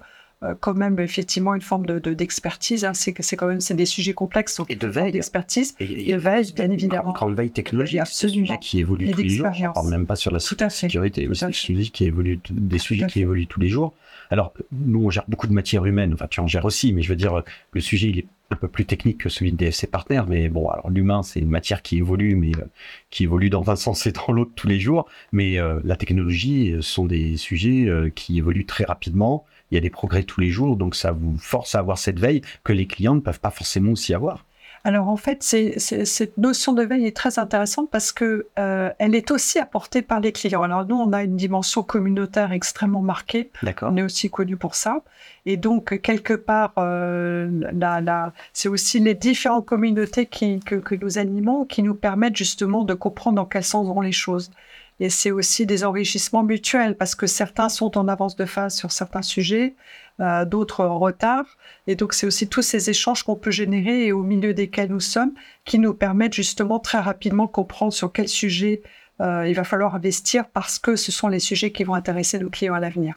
quand 0.59 0.73
même 0.75 0.99
effectivement 0.99 1.55
une 1.55 1.61
forme 1.61 1.85
de 1.85 1.99
de- 1.99 2.13
d'expertise. 2.13 2.85
hein. 2.85 2.93
C'est 2.93 3.13
quand 3.13 3.47
même 3.47 3.61
c'est 3.61 3.73
des 3.73 3.85
sujets 3.85 4.13
complexes 4.13 4.57
donc 4.57 4.69
Et 4.69 4.75
de 4.75 4.85
une 4.85 4.91
veille. 4.91 5.11
d'expertise. 5.11 5.75
Et, 5.79 6.09
Et 6.11 6.17
veille, 6.17 6.51
bien 6.53 6.69
évidemment. 6.69 7.13
Grande 7.13 7.35
veille 7.35 7.51
technologique, 7.51 7.99
Absolument. 8.01 8.57
qui 8.57 8.79
évolue 8.79 9.07
Et 9.07 9.11
tous 9.11 9.21
les 9.21 9.29
jours. 9.29 9.47
On 9.69 9.73
parle 9.73 9.89
même 9.89 10.05
pas 10.05 10.15
sur 10.15 10.31
la 10.31 10.39
Tout 10.39 10.57
à 10.59 10.69
fait. 10.69 10.87
sécurité, 10.87 11.27
mais 11.27 11.35
c'est 11.35 11.47
des 11.47 11.53
sujets 11.53 11.89
qui 11.89 12.05
évoluent, 12.05 12.39
des 12.51 12.79
sujets 12.79 13.07
qui 13.07 13.21
évoluent 13.21 13.47
tous 13.47 13.59
les 13.59 13.69
jours. 13.69 13.93
Alors, 14.31 14.53
nous, 14.71 15.05
on 15.05 15.09
gère 15.11 15.23
beaucoup 15.27 15.45
de 15.47 15.53
matières 15.53 15.85
humaines. 15.85 16.13
Enfin, 16.13 16.25
tu 16.27 16.39
en 16.39 16.47
gères 16.47 16.65
aussi, 16.65 16.93
mais 16.93 17.03
je 17.03 17.09
veux 17.09 17.15
dire, 17.15 17.43
le 17.73 17.79
sujet, 17.81 18.09
il 18.09 18.19
est 18.19 18.25
un 18.49 18.55
peu 18.55 18.67
plus 18.67 18.85
technique 18.85 19.19
que 19.19 19.29
celui 19.29 19.51
de 19.51 19.57
DFC 19.57 19.85
Partner. 19.87 20.21
Mais 20.27 20.49
bon, 20.49 20.67
alors 20.69 20.89
l'humain, 20.89 21.21
c'est 21.21 21.39
une 21.39 21.49
matière 21.49 21.81
qui 21.83 21.97
évolue, 21.97 22.35
mais 22.35 22.51
euh, 22.57 22.65
qui 23.11 23.23
évolue 23.23 23.49
dans 23.51 23.69
un 23.69 23.75
sens 23.85 24.05
et 24.07 24.11
dans 24.11 24.31
l'autre 24.33 24.51
tous 24.55 24.67
les 24.67 24.79
jours. 24.79 25.05
Mais 25.31 25.59
euh, 25.59 25.79
la 25.83 25.95
technologie 25.95 26.71
euh, 26.71 26.81
sont 26.81 27.05
des 27.05 27.37
sujets 27.37 27.85
euh, 27.87 28.09
qui 28.13 28.37
évoluent 28.39 28.65
très 28.65 28.83
rapidement. 28.85 29.45
Il 29.75 29.79
y 29.79 29.79
a 29.79 29.81
des 29.81 29.89
progrès 29.89 30.23
tous 30.23 30.39
les 30.39 30.51
jours, 30.51 30.77
donc 30.77 30.95
ça 30.95 31.11
vous 31.11 31.37
force 31.37 31.75
à 31.75 31.79
avoir 31.79 31.97
cette 31.97 32.17
veille 32.17 32.39
que 32.63 32.71
les 32.71 32.87
clients 32.87 33.13
ne 33.15 33.19
peuvent 33.19 33.41
pas 33.41 33.49
forcément 33.49 33.91
aussi 33.91 34.13
avoir. 34.13 34.45
Alors 34.85 35.09
en 35.09 35.17
fait, 35.17 35.43
cette 35.43 36.37
notion 36.37 36.71
de 36.71 36.83
veille 36.83 37.05
est 37.07 37.15
très 37.17 37.39
intéressante 37.39 37.89
parce 37.91 38.13
que 38.13 38.47
euh, 38.57 38.89
elle 38.99 39.15
est 39.15 39.31
aussi 39.31 39.59
apportée 39.59 40.01
par 40.01 40.21
les 40.21 40.31
clients. 40.31 40.61
Alors 40.63 40.85
nous, 40.85 40.95
on 40.95 41.11
a 41.11 41.23
une 41.23 41.35
dimension 41.35 41.83
communautaire 41.83 42.53
extrêmement 42.53 43.01
marquée. 43.01 43.49
D'accord 43.63 43.91
On 43.91 43.97
est 43.97 44.03
aussi 44.03 44.29
connu 44.29 44.55
pour 44.55 44.75
ça. 44.75 45.01
Et 45.45 45.57
donc 45.57 45.99
quelque 46.01 46.33
part, 46.35 46.71
euh, 46.77 47.49
la, 47.73 47.99
la- 47.99 48.31
c'est 48.53 48.69
aussi 48.69 48.99
les 49.01 49.15
différentes 49.15 49.65
communautés 49.65 50.25
qui, 50.27 50.61
que, 50.61 50.75
que 50.75 50.95
nous 50.95 51.17
animons 51.17 51.65
qui 51.65 51.83
nous 51.83 51.95
permettent 51.95 52.37
justement 52.37 52.85
de 52.85 52.93
comprendre 52.93 53.35
dans 53.35 53.45
quel 53.45 53.63
sens 53.63 53.87
vont 53.87 53.99
les 53.99 54.13
choses. 54.13 54.51
Et 54.99 55.09
c'est 55.09 55.31
aussi 55.31 55.65
des 55.65 55.83
enrichissements 55.83 56.43
mutuels 56.43 56.95
parce 56.95 57.15
que 57.15 57.27
certains 57.27 57.67
sont 57.67 57.97
en 57.97 58.07
avance 58.07 58.35
de 58.35 58.45
phase 58.45 58.75
sur 58.75 58.91
certains 58.91 59.21
sujets, 59.21 59.75
euh, 60.21 60.45
d'autres 60.45 60.85
en 60.85 60.99
retard. 60.99 61.45
Et 61.87 61.95
donc, 61.95 62.13
c'est 62.13 62.25
aussi 62.25 62.47
tous 62.47 62.61
ces 62.61 62.89
échanges 62.89 63.23
qu'on 63.23 63.35
peut 63.35 63.51
générer 63.51 64.05
et 64.05 64.11
au 64.13 64.23
milieu 64.23 64.53
desquels 64.53 64.89
nous 64.89 65.01
sommes 65.01 65.33
qui 65.65 65.79
nous 65.79 65.93
permettent 65.93 66.33
justement 66.33 66.79
très 66.79 66.99
rapidement 66.99 67.47
comprendre 67.47 67.91
sur 67.91 68.11
quel 68.11 68.29
sujet 68.29 68.81
euh, 69.21 69.47
il 69.47 69.53
va 69.53 69.65
falloir 69.65 69.95
investir 69.95 70.47
parce 70.47 70.79
que 70.79 70.95
ce 70.95 71.11
sont 71.11 71.27
les 71.27 71.39
sujets 71.39 71.71
qui 71.71 71.83
vont 71.83 71.93
intéresser 71.93 72.39
nos 72.39 72.49
clients 72.49 72.73
à 72.73 72.79
l'avenir. 72.79 73.15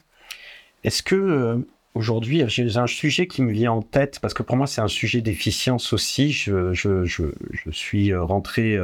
Est-ce 0.83 1.01
que 1.01 1.15
euh, 1.15 1.57
aujourd'hui, 1.93 2.43
j'ai 2.47 2.77
un 2.77 2.87
sujet 2.87 3.27
qui 3.27 3.41
me 3.41 3.51
vient 3.51 3.71
en 3.71 3.81
tête 3.81 4.19
parce 4.21 4.33
que 4.33 4.43
pour 4.43 4.55
moi 4.55 4.65
c'est 4.65 4.79
un 4.79 4.87
sujet 4.87 5.19
d'efficience 5.19 5.91
aussi. 5.91 6.31
Je, 6.31 6.73
je, 6.73 7.03
je, 7.03 7.23
je 7.51 7.71
suis 7.71 8.15
rentré 8.15 8.77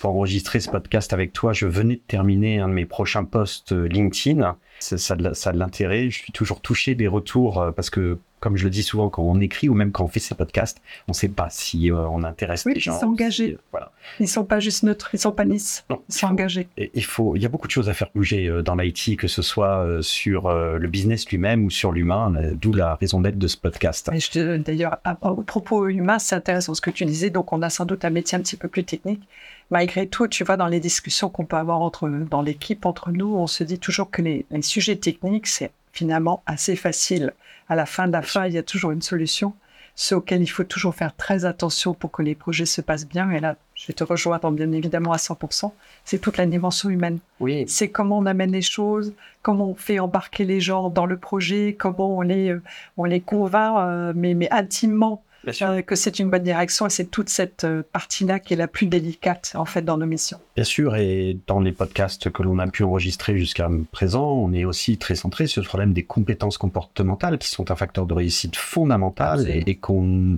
pour 0.00 0.10
enregistrer 0.10 0.60
ce 0.60 0.68
podcast 0.70 1.12
avec 1.12 1.32
toi. 1.32 1.52
Je 1.52 1.66
venais 1.66 1.96
de 1.96 2.00
terminer 2.06 2.58
un 2.60 2.68
de 2.68 2.74
mes 2.74 2.86
prochains 2.86 3.24
posts 3.24 3.72
euh, 3.72 3.86
LinkedIn. 3.88 4.56
Ça, 4.78 4.98
ça, 4.98 5.14
a 5.14 5.16
de 5.16 5.22
la- 5.24 5.34
ça 5.34 5.50
a 5.50 5.52
de 5.52 5.58
l'intérêt. 5.58 6.10
Je 6.10 6.18
suis 6.18 6.32
toujours 6.32 6.60
touché 6.60 6.94
des 6.94 7.08
retours 7.08 7.60
euh, 7.62 7.70
parce 7.72 7.88
que, 7.88 8.18
comme 8.40 8.58
je 8.58 8.64
le 8.64 8.70
dis 8.70 8.82
souvent, 8.82 9.08
quand 9.08 9.22
on 9.22 9.40
écrit 9.40 9.70
ou 9.70 9.74
même 9.74 9.92
quand 9.92 10.04
on 10.04 10.08
fait 10.08 10.20
ces 10.20 10.34
podcasts, 10.34 10.82
on 11.08 11.12
ne 11.12 11.14
sait 11.14 11.28
pas 11.30 11.48
si 11.50 11.90
euh, 11.90 11.96
on 12.10 12.22
intéresse 12.24 12.64
Oui, 12.66 12.74
les 12.74 12.78
ils 12.80 12.82
gens. 12.82 13.00
sont 13.00 13.06
engagés. 13.06 13.52
si, 13.52 13.56
voilà. 13.72 13.90
Ils 14.20 14.28
sont 14.28 14.44
pas 14.44 14.60
juste 14.60 14.82
neutres, 14.82 15.08
ils 15.14 15.18
sont 15.18 15.32
pas 15.32 15.44
lisses, 15.44 15.86
Non, 15.88 16.02
ils 16.10 16.14
sont 16.14 16.26
engagés. 16.26 16.68
Il 16.76 17.04
faut, 17.04 17.34
il 17.34 17.42
y 17.42 17.46
a 17.46 17.48
beaucoup 17.48 17.66
de 17.66 17.72
choses 17.72 17.88
à 17.88 17.94
faire 17.94 18.10
bouger 18.14 18.50
dans 18.62 18.74
l'IT, 18.76 19.16
que 19.16 19.28
ce 19.28 19.40
soit 19.40 19.86
sur 20.02 20.52
le 20.52 20.86
business 20.88 21.26
lui-même 21.30 21.64
ou 21.64 21.70
sur 21.70 21.90
l'humain, 21.90 22.32
d'où 22.54 22.72
la 22.74 22.94
raison 22.96 23.20
d'être 23.22 23.38
de 23.38 23.46
ce 23.48 23.56
podcast. 23.56 24.10
D'ailleurs, 24.34 24.98
au 25.22 25.36
propos 25.42 25.88
humain, 25.88 26.18
c'est 26.18 26.34
intéressant 26.36 26.74
ce 26.74 26.80
que 26.82 26.90
tu 26.90 27.04
disais. 27.06 27.30
Donc, 27.30 27.52
on 27.54 27.62
a 27.62 27.70
sans 27.70 27.86
doute 27.86 28.04
un 28.04 28.10
métier 28.10 28.36
un 28.36 28.42
petit 28.42 28.56
peu 28.56 28.68
plus 28.68 28.84
technique. 28.84 29.22
Malgré 29.70 30.06
tout, 30.06 30.28
tu 30.28 30.44
vois, 30.44 30.56
dans 30.56 30.68
les 30.68 30.80
discussions 30.80 31.28
qu'on 31.28 31.44
peut 31.44 31.56
avoir 31.56 31.80
entre, 31.80 32.08
dans 32.08 32.42
l'équipe, 32.42 32.86
entre 32.86 33.10
nous, 33.10 33.34
on 33.34 33.46
se 33.46 33.64
dit 33.64 33.78
toujours 33.78 34.10
que 34.10 34.22
les, 34.22 34.46
les 34.50 34.62
sujets 34.62 34.96
techniques, 34.96 35.48
c'est 35.48 35.72
finalement 35.92 36.42
assez 36.46 36.76
facile. 36.76 37.32
À 37.68 37.74
la 37.74 37.86
fin 37.86 38.06
de 38.06 38.12
la 38.12 38.22
fin, 38.22 38.46
il 38.46 38.52
y 38.52 38.58
a 38.58 38.62
toujours 38.62 38.92
une 38.92 39.02
solution. 39.02 39.54
Ce 39.98 40.14
auquel 40.14 40.42
il 40.42 40.46
faut 40.46 40.62
toujours 40.62 40.94
faire 40.94 41.16
très 41.16 41.46
attention 41.46 41.94
pour 41.94 42.10
que 42.10 42.22
les 42.22 42.34
projets 42.34 42.66
se 42.66 42.82
passent 42.82 43.08
bien. 43.08 43.30
Et 43.30 43.40
là, 43.40 43.56
je 43.74 43.86
vais 43.86 43.94
te 43.94 44.04
rejoindre 44.04 44.50
bien 44.50 44.70
évidemment 44.72 45.12
à 45.12 45.16
100%. 45.16 45.72
C'est 46.04 46.18
toute 46.18 46.36
la 46.36 46.44
dimension 46.44 46.90
humaine 46.90 47.18
Oui, 47.40 47.64
c'est 47.66 47.88
comment 47.88 48.18
on 48.18 48.26
amène 48.26 48.52
les 48.52 48.62
choses, 48.62 49.14
comment 49.40 49.70
on 49.70 49.74
fait 49.74 49.98
embarquer 49.98 50.44
les 50.44 50.60
gens 50.60 50.90
dans 50.90 51.06
le 51.06 51.16
projet, 51.16 51.74
comment 51.78 52.18
on 52.18 52.20
les, 52.20 52.50
euh, 52.50 52.62
on 52.98 53.04
les 53.04 53.20
convainc, 53.20 53.78
euh, 53.78 54.12
mais, 54.14 54.34
mais 54.34 54.50
intimement, 54.52 55.22
bien 55.46 55.52
sûr. 55.54 55.68
euh, 55.68 55.80
que 55.82 55.94
c'est 55.94 56.18
une 56.18 56.28
bonne 56.28 56.42
direction. 56.42 56.86
Et 56.86 56.90
c'est 56.90 57.10
toute 57.10 57.28
cette 57.30 57.64
euh, 57.64 57.82
partie-là 57.92 58.40
qui 58.40 58.52
est 58.52 58.56
la 58.56 58.68
plus 58.68 58.86
délicate, 58.86 59.52
en 59.54 59.64
fait, 59.64 59.82
dans 59.82 59.96
nos 59.96 60.06
missions. 60.06 60.38
Bien 60.56 60.64
sûr, 60.64 60.96
et 60.96 61.38
dans 61.46 61.60
les 61.60 61.72
podcasts 61.72 62.30
que 62.30 62.42
l'on 62.42 62.58
a 62.58 62.66
pu 62.66 62.82
enregistrer 62.82 63.38
jusqu'à 63.38 63.70
présent, 63.92 64.26
on 64.32 64.52
est 64.52 64.64
aussi 64.64 64.98
très 64.98 65.14
centré 65.14 65.46
sur 65.46 65.62
le 65.62 65.66
problème 65.68 65.92
des 65.92 66.02
compétences 66.04 66.58
comportementales 66.58 67.38
qui 67.38 67.48
sont 67.48 67.70
un 67.70 67.76
facteur 67.76 68.06
de 68.06 68.12
réussite 68.14 68.56
fondamental 68.56 69.38
et, 69.38 69.42
Absolument. 69.42 69.64
et 69.66 69.74
qu'on 69.76 70.36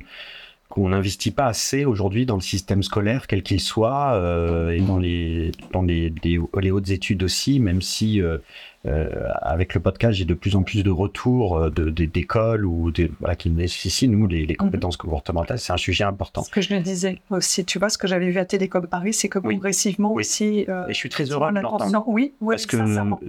qu'on 0.68 0.90
n'investit 0.90 1.30
pas 1.30 1.46
assez 1.46 1.86
aujourd'hui 1.86 2.26
dans 2.26 2.34
le 2.34 2.42
système 2.42 2.82
scolaire, 2.82 3.26
quel 3.26 3.42
qu'il 3.42 3.58
soit, 3.58 4.12
euh, 4.16 4.68
et 4.70 4.80
dans 4.80 4.98
les 4.98 5.50
dans 5.72 5.80
les, 5.80 6.12
les, 6.22 6.38
les 6.60 6.70
hautes 6.70 6.90
études 6.90 7.22
aussi, 7.22 7.58
même 7.58 7.80
si 7.80 8.20
euh, 8.20 8.36
euh, 8.86 9.08
avec 9.42 9.74
le 9.74 9.80
podcast, 9.80 10.14
j'ai 10.16 10.24
de 10.24 10.34
plus 10.34 10.54
en 10.56 10.62
plus 10.62 10.82
de 10.84 10.90
retours 10.90 11.58
euh, 11.58 11.70
de- 11.70 11.90
de- 11.90 12.04
d'écoles 12.04 12.64
ou 12.64 12.90
des, 12.92 13.10
voilà, 13.20 13.34
qui 13.34 13.50
nécessitent, 13.50 14.10
nous, 14.10 14.26
les, 14.26 14.46
les 14.46 14.54
compétences 14.54 14.96
comportementales, 14.96 15.58
c'est 15.58 15.72
un 15.72 15.76
sujet 15.76 16.04
important. 16.04 16.42
Ce 16.44 16.50
que 16.50 16.60
je 16.60 16.72
le 16.74 16.80
disais 16.80 17.18
aussi, 17.30 17.64
tu 17.64 17.78
vois, 17.78 17.88
ce 17.88 17.98
que 17.98 18.06
j'avais 18.06 18.30
vu 18.30 18.38
à 18.38 18.44
Télécom 18.44 18.86
Paris, 18.86 19.12
c'est 19.12 19.28
que 19.28 19.38
Oui. 19.40 19.54
progressivement 19.56 20.12
Oui. 20.12 20.20
aussi. 20.20 20.64
euh, 20.68 20.86
Et 20.86 20.92
je 20.92 20.96
suis 20.98 21.08
très 21.08 21.24
heureux 21.24 21.48
a 21.48 21.52
de 21.52 21.58
l'entendre. 21.58 22.04
Oui, 22.06 22.34
oui, 22.40 22.54
Parce 22.54 22.66
que 22.66 22.76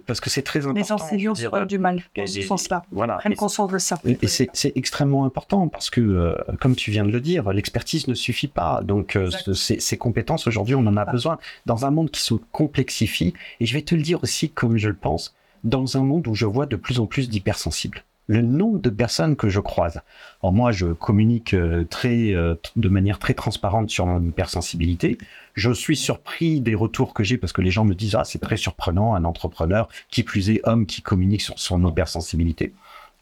parce 0.06 0.20
que 0.22 0.30
c'est 0.30 0.44
très 0.44 0.60
important. 0.60 0.80
Les 0.80 0.92
enseignants 0.92 1.34
ont 1.54 1.66
du 1.66 1.80
mal 1.80 2.02
dans 2.16 2.28
ce 2.28 2.42
sens-là. 2.42 2.84
Voilà. 2.92 3.16
Prennent 3.16 3.36
conscience 3.36 3.72
de 3.72 3.78
ça. 3.80 4.00
Et 4.06 4.28
c'est 4.28 4.50
c'est 4.54 4.72
extrêmement 4.76 5.26
important 5.26 5.68
parce 5.68 5.90
que, 5.90 6.00
euh, 6.02 6.36
comme 6.62 6.76
tu 6.76 6.92
viens 6.92 7.06
de 7.06 7.12
le 7.12 7.22
dire, 7.22 7.52
l'expertise 7.52 8.08
ne 8.08 8.14
suffit 8.14 8.48
pas. 8.48 8.82
Donc, 8.84 9.16
euh, 9.16 9.30
ces, 9.54 9.80
ces 9.80 9.98
compétences, 9.98 10.46
aujourd'hui, 10.48 10.76
on 10.76 10.86
en 10.86 10.96
a 10.98 11.02
Ah. 11.08 11.12
besoin 11.12 11.38
dans 11.66 11.86
un 11.86 11.92
monde 11.92 12.12
qui 12.12 12.22
se 12.22 12.34
complexifie. 12.52 13.34
Et 13.60 13.66
je 13.66 13.74
vais 13.74 13.82
te 13.82 13.96
le 13.96 14.02
dire 14.02 14.20
aussi, 14.22 14.50
comme 14.50 14.78
je 14.78 14.88
le 14.90 14.94
pense, 14.96 15.34
dans 15.64 15.98
un 15.98 16.04
monde 16.04 16.28
où 16.28 16.36
je 16.36 16.46
vois 16.46 16.66
de 16.66 16.76
plus 16.76 17.00
en 17.00 17.06
plus 17.06 17.30
d'hypersensibles. 17.30 18.04
Le 18.28 18.42
nombre 18.44 18.80
de 18.80 18.92
personnes 18.92 19.36
que 19.36 19.50
je 19.50 19.60
croise. 19.60 20.02
Alors 20.44 20.54
moi, 20.54 20.72
je 20.72 20.88
communique 20.88 21.56
euh, 21.56 21.84
très, 21.86 22.36
euh, 22.36 22.54
de 22.76 22.88
manière 22.88 23.18
très 23.18 23.34
transparente 23.34 23.90
sur 23.90 24.06
mon 24.06 24.22
hypersensibilité. 24.22 25.18
Je 25.56 25.72
suis 25.72 25.98
surpris 25.98 26.62
des 26.62 26.76
retours 26.76 27.16
que 27.16 27.24
j'ai 27.24 27.38
parce 27.38 27.54
que 27.54 27.62
les 27.62 27.72
gens 27.72 27.86
me 27.86 27.96
disent 27.96 28.14
ah 28.14 28.24
c'est 28.24 28.38
très 28.38 28.58
surprenant 28.58 29.16
un 29.16 29.24
entrepreneur 29.26 29.90
qui 30.12 30.22
plus 30.22 30.52
est 30.52 30.62
homme 30.66 30.86
qui 30.86 31.02
communique 31.02 31.42
sur 31.42 31.58
son 31.58 31.84
hypersensibilité. 31.88 32.74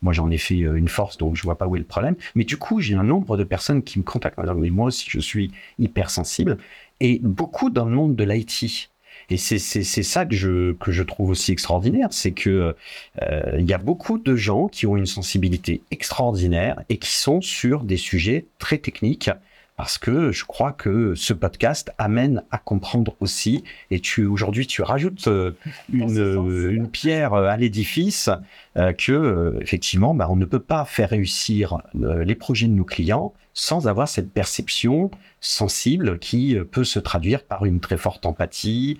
Moi, 0.01 0.13
j'en 0.13 0.29
ai 0.29 0.37
fait 0.37 0.61
euh, 0.61 0.75
une 0.75 0.89
force, 0.89 1.17
donc 1.17 1.35
je 1.35 1.43
vois 1.43 1.57
pas 1.57 1.67
où 1.67 1.75
est 1.75 1.79
le 1.79 1.85
problème. 1.85 2.15
Mais 2.35 2.43
du 2.43 2.57
coup, 2.57 2.81
j'ai 2.81 2.95
un 2.95 3.03
nombre 3.03 3.37
de 3.37 3.43
personnes 3.43 3.83
qui 3.83 3.99
me 3.99 4.03
contactent. 4.03 4.37
Mais 4.37 4.69
moi 4.69 4.87
aussi, 4.87 5.05
je 5.09 5.19
suis 5.19 5.51
hypersensible. 5.79 6.57
Et 6.99 7.19
beaucoup 7.23 7.69
dans 7.69 7.85
le 7.85 7.95
monde 7.95 8.15
de 8.15 8.23
l'IT. 8.23 8.89
Et 9.29 9.37
c'est 9.37 9.59
ça 9.59 10.25
que 10.25 10.33
je, 10.33 10.71
que 10.73 10.91
je 10.91 11.03
trouve 11.03 11.31
aussi 11.31 11.51
extraordinaire, 11.51 12.07
c'est 12.11 12.31
que 12.31 12.75
euh, 13.21 13.55
il 13.59 13.65
y 13.65 13.73
a 13.73 13.77
beaucoup 13.77 14.17
de 14.17 14.35
gens 14.35 14.67
qui 14.69 14.85
ont 14.85 14.95
une 14.95 15.05
sensibilité 15.05 15.81
extraordinaire 15.91 16.81
et 16.87 16.97
qui 16.97 17.13
sont 17.13 17.41
sur 17.41 17.83
des 17.83 17.97
sujets 17.97 18.45
très 18.57 18.77
techniques 18.77 19.29
parce 19.77 19.99
que 19.99 20.31
je 20.31 20.43
crois 20.43 20.71
que 20.71 21.13
ce 21.13 21.33
podcast 21.33 21.93
amène 21.99 22.43
à 22.49 22.57
comprendre 22.57 23.15
aussi, 23.19 23.63
et 23.91 23.99
tu 23.99 24.25
aujourd'hui 24.25 24.65
tu 24.65 24.81
rajoutes 24.81 25.27
euh, 25.27 25.51
une, 25.93 26.17
euh, 26.17 26.71
une, 26.71 26.89
pierre 26.89 27.35
à 27.35 27.55
l'édifice, 27.57 28.31
euh, 28.75 28.91
que 28.91 29.55
effectivement, 29.61 30.15
bah, 30.15 30.27
on 30.31 30.35
ne 30.35 30.45
peut 30.45 30.59
pas 30.59 30.83
faire 30.83 31.11
réussir 31.11 31.77
les 31.93 32.35
projets 32.35 32.67
de 32.67 32.73
nos 32.73 32.85
clients 32.85 33.33
sans 33.53 33.87
avoir 33.87 34.07
cette 34.07 34.31
perception 34.31 35.09
sensible 35.41 36.19
qui 36.19 36.55
peut 36.71 36.83
se 36.83 36.99
traduire 36.99 37.43
par 37.43 37.65
une 37.65 37.79
très 37.79 37.97
forte 37.97 38.25
empathie, 38.25 38.99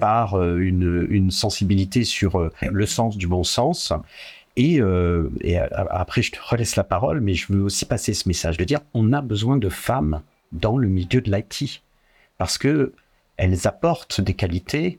par 0.00 0.42
une, 0.42 1.06
une, 1.10 1.30
sensibilité 1.30 2.04
sur 2.04 2.50
le 2.62 2.86
sens 2.86 3.18
du 3.18 3.26
bon 3.26 3.44
sens. 3.44 3.92
Et, 4.58 4.80
euh, 4.80 5.30
et, 5.40 5.56
après, 5.56 6.20
je 6.20 6.32
te 6.32 6.38
relaisse 6.42 6.74
la 6.74 6.82
parole, 6.82 7.20
mais 7.20 7.34
je 7.34 7.52
veux 7.52 7.62
aussi 7.62 7.84
passer 7.84 8.12
ce 8.12 8.28
message 8.28 8.56
de 8.56 8.64
dire 8.64 8.80
on 8.92 9.12
a 9.12 9.20
besoin 9.20 9.56
de 9.56 9.68
femmes 9.68 10.20
dans 10.50 10.76
le 10.76 10.88
milieu 10.88 11.20
de 11.20 11.30
l'IT 11.30 11.80
parce 12.38 12.58
que 12.58 12.92
elles 13.36 13.68
apportent 13.68 14.20
des 14.20 14.34
qualités 14.34 14.98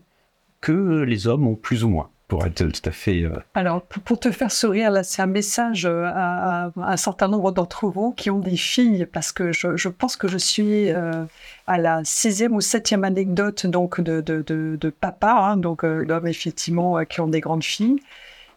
que 0.62 1.02
les 1.02 1.28
hommes 1.28 1.46
ont 1.46 1.56
plus 1.56 1.84
ou 1.84 1.90
moins. 1.90 2.10
Pour 2.30 2.46
être 2.46 2.64
tout 2.64 2.88
à 2.90 2.92
fait. 2.92 3.24
Euh, 3.24 3.40
Alors, 3.56 3.82
pour 3.82 4.20
te 4.20 4.32
faire 4.32 4.52
sourire, 4.52 4.92
là, 4.92 5.04
c'est 5.04 5.22
un 5.22 5.26
message 5.26 5.86
euh, 5.86 6.06
à, 6.06 6.72
un 6.78 6.98
certain 6.98 7.28
nombre 7.28 7.52
d'entre 7.52 7.88
vous 7.88 8.12
qui 8.12 8.30
ont 8.30 8.40
des 8.40 8.56
filles, 8.56 9.08
parce 9.12 9.32
que 9.32 9.52
je, 9.52 9.90
pense 9.90 10.16
que 10.16 10.28
je 10.28 10.38
suis 10.38 10.90
à 10.92 11.78
la 11.78 12.02
sixième 12.06 12.54
ou 12.54 12.62
septième 12.62 13.04
anecdote 13.04 13.66
donc 13.66 14.00
de 14.00 14.90
papa, 14.92 15.32
hein, 15.32 15.58
donc 15.58 15.84
d'hommes 15.84 16.28
effectivement 16.28 17.04
qui 17.04 17.20
ont 17.20 17.28
des 17.28 17.42
grandes 17.42 17.64
filles 17.64 18.00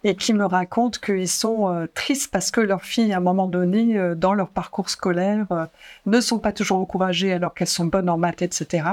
et 0.05 0.17
qui 0.17 0.33
me 0.33 0.45
racontent 0.45 0.99
qu'ils 1.05 1.29
sont 1.29 1.69
euh, 1.69 1.87
tristes 1.87 2.31
parce 2.33 2.51
que 2.51 2.61
leurs 2.61 2.83
filles, 2.83 3.13
à 3.13 3.19
un 3.19 3.21
moment 3.21 3.47
donné, 3.47 3.97
euh, 3.97 4.15
dans 4.15 4.35
leur 4.35 4.49
parcours 4.49 4.91
scolaire, 4.91 5.47
euh, 5.53 5.67
ne 6.07 6.21
sont 6.21 6.39
pas 6.39 6.53
toujours 6.53 6.79
encouragées 6.79 7.33
alors 7.33 7.55
qu'elles 7.55 7.69
sont 7.69 7.85
bonnes 7.85 8.09
en 8.09 8.19
maths, 8.19 8.43
etc. 8.43 8.89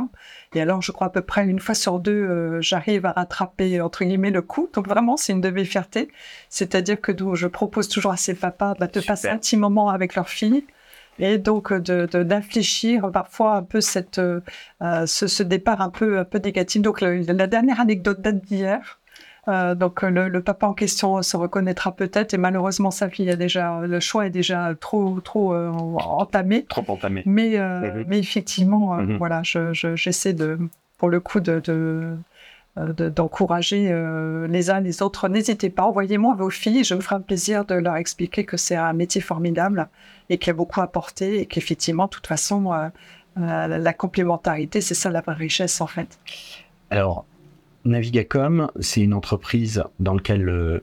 Et 0.53 0.62
alors, 0.62 0.82
je 0.82 0.91
crois 0.91 1.07
à 1.07 1.10
peu 1.10 1.22
près 1.22 1.45
une 1.45 1.60
fois 1.60 1.76
sur 1.76 1.99
deux, 1.99 2.60
j'arrive 2.62 3.05
à 3.05 3.12
rattraper, 3.12 3.82
entre 3.82 4.03
guillemets, 4.03 4.32
le 4.32 4.41
coup. 4.41 4.70
Donc 4.74 4.88
vraiment, 4.88 5.18
c'est 5.18 5.34
une 5.34 5.41
de 5.41 5.49
mes 5.49 5.66
fiertés. 5.66 6.10
C'est-à-dire 6.49 7.01
que 7.01 7.12
je 7.36 7.47
propose 7.47 7.88
toujours 7.88 8.12
à 8.12 8.18
ces 8.18 8.36
papas 8.36 8.76
bah, 8.80 8.88
de 8.88 8.99
passer 9.01 9.30
un 9.30 9.38
petit 9.38 9.57
moment 9.57 9.89
avec 9.89 10.16
leurs 10.16 10.30
filles 10.30 10.66
et 11.20 11.38
donc 11.38 11.74
de 11.74 12.05
d'infléchir 12.24 13.12
parfois 13.12 13.55
un 13.57 13.64
peu 13.64 13.82
cette 13.82 14.22
ce, 14.80 15.28
ce, 15.28 15.43
départ 15.43 15.82
un 15.82 15.89
peu 15.89 16.20
un 16.20 16.26
peu 16.26 16.39
négatif. 16.39 16.82
Donc 16.82 17.01
la 17.01 17.47
dernière 17.47 17.80
anecdote 17.80 18.22
date 18.22 18.43
d'hier. 18.45 18.99
Euh, 19.50 19.74
donc 19.74 20.04
le, 20.04 20.41
papa 20.41 20.68
en 20.68 20.74
question 20.74 21.22
se 21.22 21.36
reconnaîtra 21.36 21.91
peut-être 21.91 22.34
et 22.34 22.38
malheureusement 22.38 22.91
sa 22.91 23.10
fille 23.10 23.30
a 23.30 23.36
déjà 23.36 23.82
le 23.82 24.00
choix 24.00 24.28
est 24.28 24.30
déjà 24.30 24.74
trop 24.80 25.20
trop 25.22 25.54
euh, 25.54 25.70
entamé. 25.72 26.66
Trop 26.70 26.86
entamé. 26.88 27.24
Mais 27.26 27.58
euh, 27.58 28.04
mais 28.08 28.20
effectivement 28.20 28.95
mhm. 28.95 29.18
voilà 29.18 29.41
j'essaie 29.43 30.34
de 30.34 30.60
pour 30.97 31.10
le 31.10 31.20
coup 31.20 31.39
de, 31.39 32.18
d'encourager 32.76 33.91
les 34.47 34.70
uns 34.70 34.82
les 34.82 35.02
autres. 35.02 35.28
N'hésitez 35.30 35.70
pas, 35.70 35.84
envoyez-moi 35.84 36.36
vos 36.36 36.50
filles, 36.50 36.84
je 36.84 36.93
me 36.93 37.02
ferai 37.02 37.16
un 37.16 37.22
plaisir 37.22 37.66
de 37.66 37.76
leur 37.76 37.95
expliquer 37.95 38.43
que 38.43 38.58
c'est 38.58 38.76
un 38.76 38.93
métier 38.93 39.22
formidable 39.22 39.88
et 40.30 40.38
qui 40.38 40.50
a 40.50 40.54
beaucoup 40.54 40.82
apporté 40.82 41.39
et 41.39 41.45
qu'effectivement, 41.45 42.06
de 42.06 42.10
toute 42.10 42.28
façon, 42.28 42.74
la 43.38 43.93
complémentarité, 43.93 44.82
c'est 44.82 44.93
ça 44.93 45.10
la 45.10 45.22
vraie 45.22 45.36
richesse 45.36 45.80
en 45.80 45.88
fait. 45.88 46.20
Alors, 46.89 47.26
Navigacom, 47.86 48.70
c'est 48.80 49.02
une 49.02 49.14
entreprise 49.14 49.84
dans 50.00 50.14
laquelle 50.14 50.50
euh, 50.50 50.80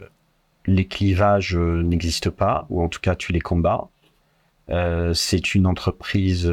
les 0.67 0.87
clivages 0.87 1.57
euh, 1.57 1.83
n'existent 1.83 2.31
pas, 2.31 2.67
ou 2.71 2.83
en 2.83 2.89
tout 2.89 3.01
cas 3.01 3.15
tu 3.15 3.33
les 3.33 3.41
combats. 3.41 3.89
Euh, 4.71 5.15
c'est 5.15 5.55
une 5.55 5.67
entreprise 5.67 6.51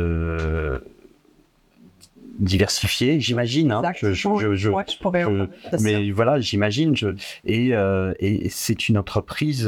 diversifiée, 2.39 3.19
j'imagine. 3.19 3.71
Hein. 3.71 3.81
mais 5.81 6.11
voilà, 6.11 6.39
j'imagine. 6.39 6.93
Et, 7.45 7.69
et 8.19 8.49
c'est 8.49 8.89
une 8.89 8.97
entreprise 8.97 9.65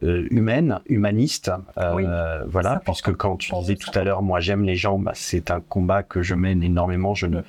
humaine, 0.00 0.80
humaniste. 0.88 1.50
voilà, 1.76 2.82
puisque 2.84 3.12
quand 3.14 3.36
tu 3.36 3.52
disais 3.60 3.76
tout 3.76 3.90
à 3.94 4.04
l'heure, 4.04 4.22
moi 4.22 4.40
j'aime 4.40 4.64
les 4.64 4.76
gens, 4.76 4.98
bah, 4.98 5.12
c'est 5.14 5.50
un 5.50 5.60
combat 5.60 6.02
que 6.02 6.22
je 6.22 6.34
mène 6.34 6.62
énormément. 6.62 7.14
Je 7.14 7.26
ne 7.26 7.40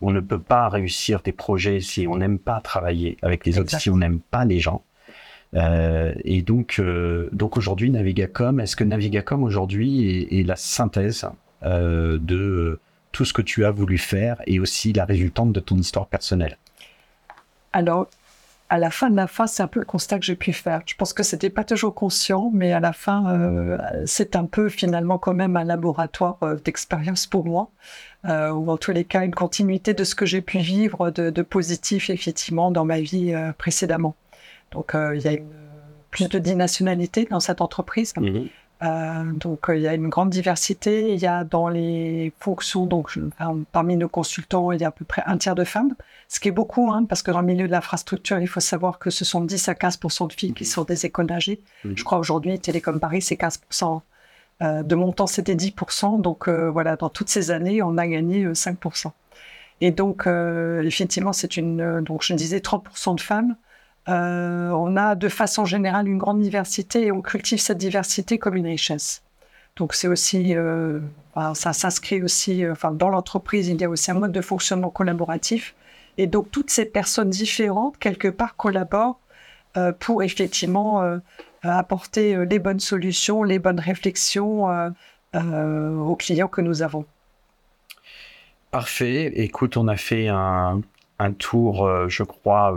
on 0.00 0.10
ne 0.10 0.20
peut 0.20 0.40
pas 0.40 0.68
réussir 0.68 1.20
des 1.22 1.32
projets 1.32 1.80
si 1.80 2.06
on 2.06 2.16
n'aime 2.16 2.38
pas 2.38 2.60
travailler 2.60 3.16
avec 3.22 3.46
les 3.46 3.58
autres, 3.58 3.78
si 3.78 3.90
on 3.90 3.96
n'aime 3.96 4.20
pas 4.20 4.44
les 4.44 4.60
gens. 4.60 4.82
Euh, 5.54 6.12
et 6.24 6.42
donc, 6.42 6.76
euh, 6.78 7.28
donc 7.32 7.56
aujourd'hui, 7.56 7.90
Navigacom, 7.90 8.60
est-ce 8.60 8.76
que 8.76 8.84
Navigacom 8.84 9.42
aujourd'hui 9.42 10.26
est, 10.30 10.42
la 10.42 10.56
synthèse 10.56 11.26
euh, 11.62 12.18
de 12.20 12.78
tout 13.12 13.24
ce 13.24 13.32
que 13.32 13.42
tu 13.42 13.64
as 13.64 13.70
voulu 13.70 13.98
faire 13.98 14.42
et 14.46 14.60
aussi 14.60 14.92
la 14.92 15.04
résultante 15.04 15.52
de 15.52 15.60
ton 15.60 15.76
histoire 15.76 16.06
personnelle? 16.06 16.58
Alors, 17.72 18.08
à 18.68 18.78
la 18.78 18.90
fin 18.90 19.10
de 19.10 19.16
la 19.16 19.26
fin, 19.26 19.46
c'est 19.46 19.62
un 19.62 19.68
peu 19.68 19.80
le 19.80 19.86
constat 19.86 20.18
que 20.18 20.24
j'ai 20.24 20.34
pu 20.34 20.52
faire. 20.52 20.82
Je 20.86 20.94
pense 20.94 21.12
que 21.12 21.22
c'était 21.22 21.50
pas 21.50 21.64
toujours 21.64 21.94
conscient, 21.94 22.50
mais 22.52 22.72
à 22.72 22.80
la 22.80 22.92
fin, 22.92 23.30
euh, 23.30 23.78
c'est 24.06 24.34
un 24.34 24.44
peu 24.44 24.68
finalement 24.68 25.18
quand 25.18 25.34
même 25.34 25.56
un 25.56 25.64
laboratoire 25.64 26.38
euh, 26.42 26.56
d'expérience 26.56 27.26
pour 27.26 27.44
moi, 27.44 27.70
euh, 28.24 28.50
ou 28.50 28.68
en 28.70 28.76
tous 28.76 28.90
les 28.90 29.04
cas 29.04 29.24
une 29.24 29.34
continuité 29.34 29.94
de 29.94 30.02
ce 30.02 30.14
que 30.14 30.26
j'ai 30.26 30.40
pu 30.40 30.58
vivre 30.58 31.10
de, 31.10 31.42
positif 31.42 32.10
effectivement 32.10 32.70
dans 32.72 32.84
ma 32.84 33.00
vie 33.00 33.34
précédemment. 33.56 34.16
Donc 34.72 34.92
il 34.94 35.20
y 35.20 35.28
a 35.28 35.38
plus 36.10 36.28
de 36.28 36.38
dinationalité 36.38 37.26
dans 37.30 37.40
cette 37.40 37.60
entreprise. 37.60 38.14
Mhm. 38.16 38.48
Euh, 38.82 39.32
donc 39.32 39.70
euh, 39.70 39.76
il 39.76 39.82
y 39.82 39.88
a 39.88 39.94
une 39.94 40.08
grande 40.08 40.30
diversité. 40.30 41.12
Il 41.12 41.18
y 41.18 41.26
a 41.26 41.44
dans 41.44 41.68
les 41.68 42.32
fonctions, 42.40 42.86
donc 42.86 43.18
parmi 43.72 43.96
nos 43.96 44.08
consultants, 44.08 44.72
il 44.72 44.80
y 44.80 44.84
a 44.84 44.88
à 44.88 44.90
peu 44.90 45.04
près 45.04 45.22
un 45.26 45.38
tiers 45.38 45.54
de 45.54 45.64
femmes, 45.64 45.94
ce 46.28 46.40
qui 46.40 46.48
est 46.48 46.52
beaucoup, 46.52 46.90
hein, 46.92 47.04
parce 47.08 47.22
que 47.22 47.30
dans 47.30 47.40
le 47.40 47.46
milieu 47.46 47.66
de 47.66 47.72
l'infrastructure, 47.72 48.38
il 48.38 48.48
faut 48.48 48.60
savoir 48.60 48.98
que 48.98 49.10
ce 49.10 49.24
sont 49.24 49.42
10 49.42 49.68
à 49.68 49.74
15 49.74 49.98
de 50.28 50.32
filles 50.32 50.54
qui 50.54 50.64
sont 50.64 50.84
des 50.84 51.06
écoles 51.06 51.26
d'ingé. 51.26 51.60
Je 51.84 52.04
crois 52.04 52.18
aujourd'hui, 52.18 52.58
Télécom 52.58 53.00
Paris, 53.00 53.22
c'est 53.22 53.36
15 53.36 53.60
euh, 54.62 54.82
de 54.82 54.94
mon 54.94 55.12
temps, 55.12 55.26
c'était 55.26 55.54
10 55.54 55.74
Donc 56.18 56.48
voilà, 56.48 56.96
dans 56.96 57.08
toutes 57.08 57.28
ces 57.28 57.50
années, 57.50 57.82
on 57.82 57.96
a 57.98 58.06
gagné 58.06 58.54
5 58.54 58.78
Et 59.80 59.90
donc 59.90 60.26
effectivement, 60.26 61.32
c'est 61.32 61.56
une, 61.56 62.02
donc 62.02 62.22
je 62.22 62.34
disais 62.34 62.60
30 62.60 63.16
de 63.16 63.20
femmes. 63.20 63.56
Euh, 64.08 64.70
on 64.70 64.96
a 64.96 65.14
de 65.14 65.28
façon 65.28 65.64
générale 65.64 66.06
une 66.08 66.18
grande 66.18 66.40
diversité 66.40 67.06
et 67.06 67.12
on 67.12 67.22
cultive 67.22 67.58
cette 67.58 67.78
diversité 67.78 68.38
comme 68.38 68.54
une 68.54 68.66
richesse. 68.66 69.22
Donc 69.76 69.94
c'est 69.94 70.08
aussi, 70.08 70.54
euh, 70.54 71.00
ça 71.54 71.72
s'inscrit 71.72 72.22
aussi, 72.22 72.64
euh, 72.64 72.72
enfin 72.72 72.92
dans 72.92 73.08
l'entreprise, 73.08 73.68
il 73.68 73.80
y 73.80 73.84
a 73.84 73.90
aussi 73.90 74.10
un 74.10 74.14
mode 74.14 74.32
de 74.32 74.40
fonctionnement 74.40 74.90
collaboratif. 74.90 75.74
Et 76.18 76.26
donc 76.26 76.50
toutes 76.50 76.70
ces 76.70 76.86
personnes 76.86 77.30
différentes, 77.30 77.98
quelque 77.98 78.28
part, 78.28 78.56
collaborent 78.56 79.18
pour 79.98 80.22
effectivement 80.22 81.20
apporter 81.62 82.46
les 82.46 82.58
bonnes 82.58 82.80
solutions, 82.80 83.42
les 83.42 83.58
bonnes 83.58 83.78
réflexions 83.78 84.64
aux 85.34 86.16
clients 86.16 86.48
que 86.48 86.62
nous 86.62 86.80
avons. 86.80 87.04
Parfait. 88.70 89.30
Écoute, 89.34 89.76
on 89.76 89.88
a 89.88 89.98
fait 89.98 90.28
un 90.28 90.80
tour, 91.38 92.08
je 92.08 92.22
crois, 92.22 92.74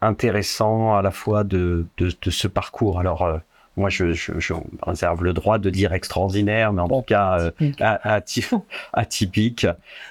intéressant 0.00 0.96
à 0.96 1.02
la 1.02 1.10
fois 1.10 1.44
de, 1.44 1.86
de, 1.98 2.12
de 2.20 2.30
ce 2.30 2.48
parcours. 2.48 2.98
Alors, 2.98 3.22
euh, 3.22 3.38
moi, 3.76 3.88
je, 3.88 4.12
je, 4.12 4.32
je, 4.38 4.54
réserve 4.82 5.22
le 5.24 5.32
droit 5.32 5.58
de 5.58 5.70
dire 5.70 5.92
extraordinaire, 5.92 6.72
mais 6.72 6.82
en 6.82 6.88
tout 6.88 7.02
cas 7.02 7.52
euh, 7.60 8.20
atypique. 8.92 9.66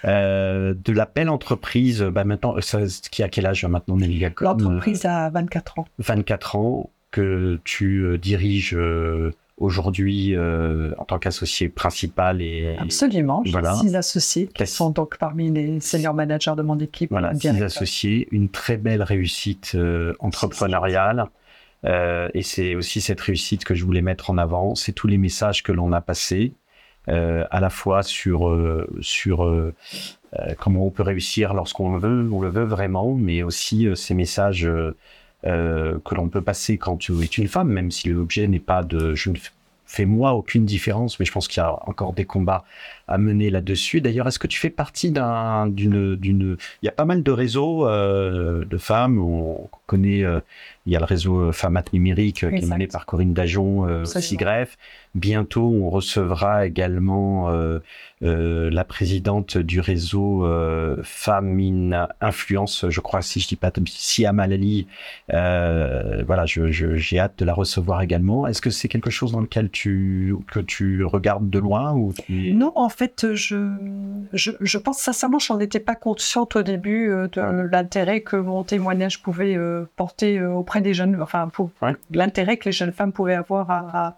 Euh, 0.05 0.73
de 0.73 0.93
la 0.93 1.05
belle 1.05 1.29
entreprise, 1.29 2.01
bah 2.01 2.23
maintenant, 2.23 2.55
ça, 2.61 2.79
qui 3.11 3.23
a 3.23 3.29
quel 3.29 3.45
âge 3.45 3.65
maintenant, 3.65 3.97
Nelly 3.97 4.25
L'entreprise 4.39 5.05
a 5.05 5.29
24 5.29 5.79
ans. 5.79 5.85
24 5.99 6.55
ans 6.55 6.89
que 7.11 7.59
tu 7.63 8.17
diriges 8.19 8.77
aujourd'hui 9.59 10.35
euh, 10.35 10.93
en 10.97 11.05
tant 11.05 11.19
qu'associé 11.19 11.69
principal 11.69 12.41
et 12.41 12.75
absolument. 12.79 13.43
Voilà. 13.45 13.75
six 13.75 13.95
associés 13.95 14.47
qui 14.47 14.65
sont 14.65 14.89
donc 14.89 15.17
parmi 15.17 15.51
les 15.51 15.79
senior 15.79 16.13
managers 16.13 16.53
de 16.57 16.61
mon 16.61 16.79
équipe 16.79 17.11
voilà 17.11 17.33
six 17.35 17.61
associés 17.61 18.27
une 18.31 18.49
très 18.49 18.77
belle 18.77 19.03
réussite 19.03 19.73
euh, 19.75 20.13
entrepreneuriale 20.19 21.25
euh, 21.85 22.29
et 22.33 22.41
c'est 22.41 22.75
aussi 22.75 23.01
cette 23.01 23.21
réussite 23.21 23.63
que 23.63 23.73
je 23.73 23.85
voulais 23.85 24.01
mettre 24.01 24.29
en 24.29 24.37
avant. 24.37 24.75
C'est 24.75 24.91
tous 24.91 25.07
les 25.07 25.17
messages 25.17 25.63
que 25.63 25.71
l'on 25.71 25.93
a 25.93 26.01
passés 26.01 26.53
à 27.07 27.59
la 27.59 27.71
fois 27.71 28.03
sur 28.03 28.55
sur 29.01 29.71
comment 30.59 30.85
on 30.85 30.91
peut 30.91 31.01
réussir 31.01 31.55
lorsqu'on 31.55 31.93
le 31.93 31.99
veut 31.99 32.29
on 32.31 32.39
le 32.39 32.49
veut 32.49 32.65
vraiment 32.65 33.15
mais 33.15 33.41
aussi 33.41 33.87
ces 33.95 34.13
messages 34.13 34.69
euh, 35.45 35.99
que 36.03 36.15
l'on 36.15 36.29
peut 36.29 36.41
passer 36.41 36.77
quand 36.77 36.97
tu 36.97 37.13
es 37.21 37.25
une 37.25 37.47
femme, 37.47 37.69
même 37.69 37.91
si 37.91 38.09
l'objet 38.09 38.47
n'est 38.47 38.59
pas 38.59 38.83
de 38.83 39.15
je 39.15 39.29
ne 39.29 39.37
fais 39.89 40.05
moi 40.05 40.33
aucune 40.33 40.65
différence, 40.65 41.19
mais 41.19 41.25
je 41.25 41.31
pense 41.31 41.47
qu'il 41.47 41.61
y 41.61 41.65
a 41.65 41.73
encore 41.89 42.13
des 42.13 42.23
combats 42.23 42.63
à 43.07 43.17
mener 43.17 43.49
là-dessus. 43.49 44.01
D'ailleurs, 44.01 44.27
est-ce 44.27 44.37
que 44.37 44.45
tu 44.45 44.59
fais 44.59 44.69
partie 44.69 45.09
d'un, 45.09 45.65
d'une, 45.65 46.15
d'une, 46.15 46.57
il 46.83 46.85
y 46.85 46.89
a 46.89 46.91
pas 46.91 47.05
mal 47.05 47.23
de 47.23 47.31
réseaux 47.31 47.87
euh, 47.87 48.65
de 48.65 48.77
femmes. 48.77 49.17
On 49.17 49.67
connaît, 49.87 50.23
euh, 50.23 50.41
il 50.85 50.93
y 50.93 50.95
a 50.95 50.99
le 50.99 51.05
réseau 51.05 51.51
Femmes 51.51 51.81
numérique 51.91 52.35
qui 52.35 52.45
est 52.45 52.69
mené 52.69 52.85
par 52.85 53.07
Corinne 53.07 53.33
Dajon, 53.33 53.87
euh, 53.87 54.05
Sigref. 54.05 54.77
Bientôt, 55.15 55.63
on 55.63 55.89
recevra 55.89 56.65
également 56.65 57.49
euh, 58.21 58.69
la 58.69 58.83
présidente 58.83 59.57
du 59.57 59.79
réseau 59.79 60.45
euh, 60.45 60.97
Femmes 61.03 61.57
in 61.57 62.07
Influence, 62.19 62.85
je 62.89 62.99
crois, 62.99 63.21
si 63.21 63.39
je 63.39 63.47
dis 63.47 63.55
pas 63.55 63.71
si 63.85 64.25
à 64.25 64.33
Malali. 64.33 64.87
Euh, 65.33 66.23
voilà, 66.27 66.45
j'ai 66.45 66.71
je, 66.71 67.17
hâte 67.17 67.39
de 67.39 67.45
la 67.45 67.53
recevoir 67.53 68.01
également. 68.01 68.45
Est-ce 68.45 68.61
que 68.61 68.69
c'est 68.69 68.89
quelque 68.89 69.09
chose 69.09 69.31
dans 69.31 69.39
lequel 69.39 69.69
tu 69.69 70.35
que 70.51 70.59
tu 70.59 71.05
regardes 71.05 71.49
de 71.49 71.59
loin 71.59 71.93
ou 71.93 72.13
Non, 72.29 72.73
en 72.75 72.89
fait, 72.89 73.33
je, 73.33 73.73
je, 74.33 74.51
je 74.59 74.77
pense 74.77 74.97
sincèrement, 74.97 75.39
j'en 75.39 75.59
étais 75.59 75.79
pas 75.79 75.95
consciente 75.95 76.57
au 76.57 76.63
début 76.63 77.07
de 77.07 77.69
l'intérêt 77.71 78.19
que 78.21 78.35
mon 78.35 78.65
témoignage 78.65 79.21
pouvait 79.21 79.57
porter 79.95 80.43
auprès 80.43 80.81
des 80.81 80.93
jeunes, 80.93 81.21
enfin, 81.21 81.47
pour 81.47 81.69
l'intérêt 82.11 82.57
que 82.57 82.65
les 82.65 82.73
jeunes 82.73 82.91
femmes 82.91 83.13
pouvaient 83.13 83.35
avoir 83.35 83.71
à, 83.71 84.07
à 84.07 84.17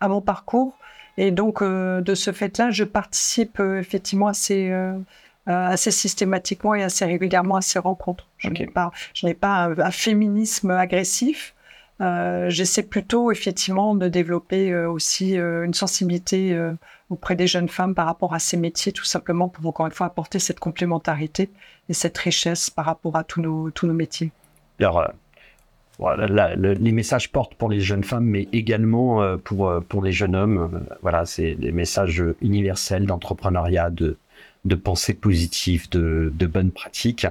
mon 0.00 0.20
parcours. 0.20 0.76
Et 1.16 1.30
donc, 1.30 1.62
euh, 1.62 2.00
de 2.00 2.14
ce 2.14 2.32
fait-là, 2.32 2.70
je 2.70 2.84
participe 2.84 3.60
euh, 3.60 3.78
effectivement 3.78 4.28
assez, 4.28 4.70
euh, 4.70 4.98
assez 5.46 5.90
systématiquement 5.90 6.74
et 6.74 6.82
assez 6.82 7.04
régulièrement 7.04 7.56
à 7.56 7.62
ces 7.62 7.78
rencontres. 7.78 8.28
Je 8.38 8.50
n'ai 8.50 8.66
pas, 8.66 8.90
je 9.14 9.26
n'ai 9.26 9.34
pas 9.34 9.64
un, 9.78 9.90
féminisme 9.90 10.70
agressif. 10.70 11.54
J'essaie 11.98 12.82
plutôt 12.82 13.32
effectivement 13.32 13.94
de 13.94 14.08
développer 14.08 14.74
aussi 14.74 15.36
une 15.36 15.72
sensibilité 15.72 16.54
auprès 17.08 17.36
des 17.36 17.46
jeunes 17.46 17.70
femmes 17.70 17.94
par 17.94 18.04
rapport 18.04 18.34
à 18.34 18.38
ces 18.38 18.58
métiers, 18.58 18.92
tout 18.92 19.06
simplement 19.06 19.48
pour 19.48 19.64
encore 19.66 19.86
une 19.86 19.92
fois 19.92 20.08
apporter 20.08 20.38
cette 20.38 20.60
complémentarité 20.60 21.48
et 21.88 21.94
cette 21.94 22.18
richesse 22.18 22.68
par 22.68 22.84
rapport 22.84 23.16
à 23.16 23.24
tous 23.24 23.40
nos, 23.40 23.70
tous 23.70 23.86
nos 23.86 23.94
métiers. 23.94 24.30
Alors, 24.78 25.10
voilà, 25.98 26.54
les 26.56 26.92
messages 26.92 27.32
portent 27.32 27.54
pour 27.54 27.70
les 27.70 27.80
jeunes 27.80 28.04
femmes, 28.04 28.26
mais 28.26 28.48
également 28.52 29.22
euh, 29.22 29.36
pour, 29.38 29.68
euh, 29.68 29.80
pour 29.80 30.02
les 30.02 30.12
jeunes 30.12 30.36
hommes. 30.36 30.70
Euh, 30.74 30.78
voilà, 31.00 31.24
c'est 31.24 31.54
des 31.54 31.72
messages 31.72 32.22
universels 32.42 33.06
d'entrepreneuriat, 33.06 33.88
de, 33.90 34.18
de 34.66 34.74
pensée 34.74 35.14
positive, 35.14 35.88
de, 35.90 36.32
de 36.34 36.46
bonnes 36.46 36.70
pratiques. 36.70 37.26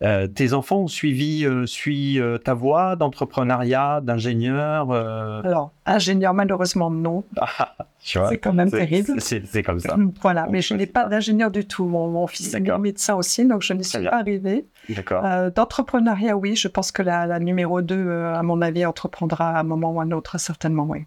Euh, 0.00 0.28
tes 0.28 0.52
enfants 0.52 0.82
ont 0.82 0.88
suivi 0.88 1.44
euh, 1.44 1.64
euh, 1.88 2.38
ta 2.38 2.54
voie 2.54 2.94
d'entrepreneuriat, 2.94 4.00
d'ingénieur 4.00 4.92
Alors, 4.92 5.72
ingénieur, 5.86 6.34
malheureusement, 6.34 6.90
non. 6.90 7.24
Ah, 7.40 8.20
c'est 8.30 8.38
quand 8.38 8.52
même 8.52 8.70
terrible. 8.70 9.20
C'est 9.20 9.62
comme 9.62 9.80
ça. 9.80 9.96
voilà, 10.22 10.46
mais 10.48 10.62
je 10.62 10.72
n'ai 10.72 10.86
pas 10.86 11.06
d'ingénieur 11.08 11.50
du 11.50 11.66
tout. 11.66 11.84
Mon, 11.84 12.26
fils 12.26 12.54
est 12.54 12.78
médecin 12.78 13.16
aussi, 13.16 13.44
donc 13.44 13.62
je 13.62 13.72
n'y 13.74 13.84
suis 13.84 14.02
pas 14.04 14.20
arrivée. 14.20 14.64
D'accord. 14.88 15.50
D'entrepreneuriat, 15.50 16.36
oui, 16.36 16.56
je 16.56 16.68
pense 16.68 16.92
que 16.92 17.02
la, 17.02 17.26
la 17.26 17.38
numéro 17.40 17.82
2, 17.82 18.32
à 18.34 18.42
mon 18.42 18.62
avis, 18.62 18.86
entreprendra 18.86 19.50
à 19.50 19.60
un 19.60 19.62
moment 19.64 19.92
ou 19.92 20.00
à 20.00 20.04
un 20.04 20.12
autre, 20.12 20.38
certainement, 20.38 20.86
oui. 20.88 21.04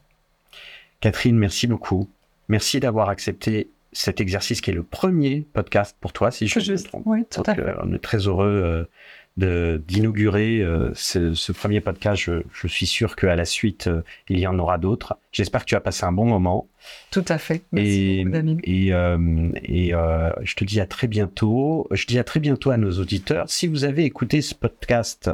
Catherine, 0.99 1.37
merci 1.37 1.65
beaucoup. 1.65 2.07
Merci 2.49 2.79
d'avoir 2.79 3.09
accepté 3.09 3.69
cet 3.93 4.21
exercice 4.21 4.61
qui 4.61 4.71
est 4.71 4.73
le 4.73 4.83
premier 4.83 5.45
podcast 5.53 5.95
pour 5.99 6.13
toi, 6.13 6.31
si 6.31 6.47
je 6.47 6.59
me 6.59 6.77
trompe. 6.77 7.03
Oui, 7.05 7.25
tout 7.29 7.43
à 7.45 7.55
fait. 7.55 7.61
Euh, 7.61 7.73
on 7.83 7.93
est 7.93 7.99
très 7.99 8.19
heureux 8.19 8.87
euh, 9.37 9.77
d'inaugurer 9.79 10.59
euh, 10.61 10.91
ce, 10.93 11.51
premier 11.51 11.81
podcast. 11.81 12.21
Je, 12.53 12.67
suis 12.67 12.85
sûr 12.85 13.15
qu'à 13.15 13.35
la 13.35 13.45
suite, 13.45 13.89
il 14.29 14.39
y 14.39 14.47
en 14.47 14.57
aura 14.59 14.77
d'autres. 14.77 15.17
J'espère 15.31 15.61
que 15.61 15.69
tu 15.69 15.75
as 15.75 15.81
passé 15.81 16.05
un 16.05 16.11
bon 16.11 16.25
moment. 16.25 16.67
Tout 17.11 17.25
à 17.27 17.37
fait. 17.37 17.63
Merci 17.71 18.25
et, 18.63 18.87
et, 18.87 18.87
et 18.89 19.93
je 20.41 20.55
te 20.55 20.63
dis 20.63 20.79
à 20.79 20.85
très 20.85 21.07
bientôt. 21.07 21.87
Je 21.91 22.05
dis 22.05 22.19
à 22.19 22.23
très 22.23 22.39
bientôt 22.39 22.71
à 22.71 22.77
nos 22.77 22.91
auditeurs. 22.99 23.49
Si 23.49 23.67
vous 23.67 23.83
avez 23.83 24.05
écouté 24.05 24.41
ce 24.41 24.55
podcast 24.55 25.29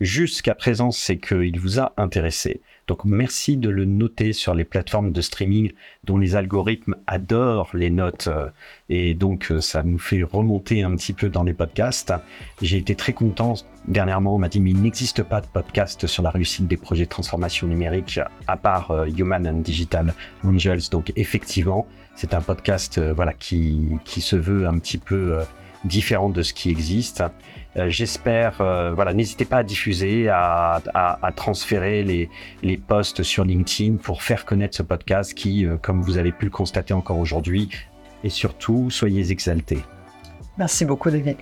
jusqu'à 0.00 0.54
présent, 0.54 0.90
c'est 0.90 1.18
qu'il 1.18 1.58
vous 1.60 1.78
a 1.78 1.92
intéressé. 1.96 2.60
Donc 2.88 3.04
merci 3.04 3.58
de 3.58 3.68
le 3.68 3.84
noter 3.84 4.32
sur 4.32 4.54
les 4.54 4.64
plateformes 4.64 5.12
de 5.12 5.20
streaming 5.20 5.72
dont 6.04 6.16
les 6.16 6.36
algorithmes 6.36 6.96
adorent 7.06 7.70
les 7.74 7.90
notes 7.90 8.28
euh, 8.28 8.48
et 8.88 9.12
donc 9.12 9.52
euh, 9.52 9.60
ça 9.60 9.82
nous 9.82 9.98
fait 9.98 10.22
remonter 10.22 10.82
un 10.82 10.96
petit 10.96 11.12
peu 11.12 11.28
dans 11.28 11.42
les 11.42 11.52
podcasts. 11.52 12.14
J'ai 12.62 12.78
été 12.78 12.94
très 12.94 13.12
content 13.12 13.54
dernièrement, 13.86 14.34
on 14.34 14.38
m'a 14.38 14.48
dit 14.48 14.58
mais 14.58 14.70
il 14.70 14.80
n'existe 14.80 15.22
pas 15.22 15.42
de 15.42 15.46
podcast 15.46 16.06
sur 16.06 16.22
la 16.22 16.30
réussite 16.30 16.66
des 16.66 16.78
projets 16.78 17.04
de 17.04 17.10
transformation 17.10 17.66
numérique 17.66 18.20
à 18.46 18.56
part 18.56 18.90
euh, 18.90 19.06
Human 19.06 19.46
and 19.46 19.60
Digital 19.60 20.14
Angels. 20.42 20.88
Donc 20.90 21.12
effectivement, 21.14 21.86
c'est 22.14 22.32
un 22.32 22.40
podcast 22.40 22.98
voilà 22.98 23.34
qui 23.34 23.98
qui 24.04 24.22
se 24.22 24.34
veut 24.34 24.66
un 24.66 24.78
petit 24.78 24.98
peu 24.98 25.40
différent 25.84 26.30
de 26.30 26.42
ce 26.42 26.54
qui 26.54 26.70
existe. 26.70 27.22
Euh, 27.78 27.88
j'espère, 27.88 28.60
euh, 28.60 28.92
voilà, 28.92 29.14
n'hésitez 29.14 29.44
pas 29.44 29.58
à 29.58 29.62
diffuser, 29.62 30.28
à, 30.28 30.80
transférer 31.36 32.02
les, 32.02 32.28
les 32.62 32.76
posts 32.76 33.22
sur 33.22 33.44
LinkedIn 33.44 33.96
pour 33.96 34.22
faire 34.22 34.44
connaître 34.44 34.76
ce 34.76 34.82
podcast 34.82 35.34
qui, 35.34 35.64
euh, 35.64 35.76
comme 35.76 36.02
vous 36.02 36.18
avez 36.18 36.32
pu 36.32 36.46
le 36.46 36.50
constater 36.50 36.94
encore 36.94 37.18
aujourd'hui, 37.18 37.68
et 38.24 38.30
surtout, 38.30 38.90
soyez 38.90 39.30
exaltés. 39.30 39.82
Merci 40.56 40.84
beaucoup, 40.84 41.10
David. 41.10 41.36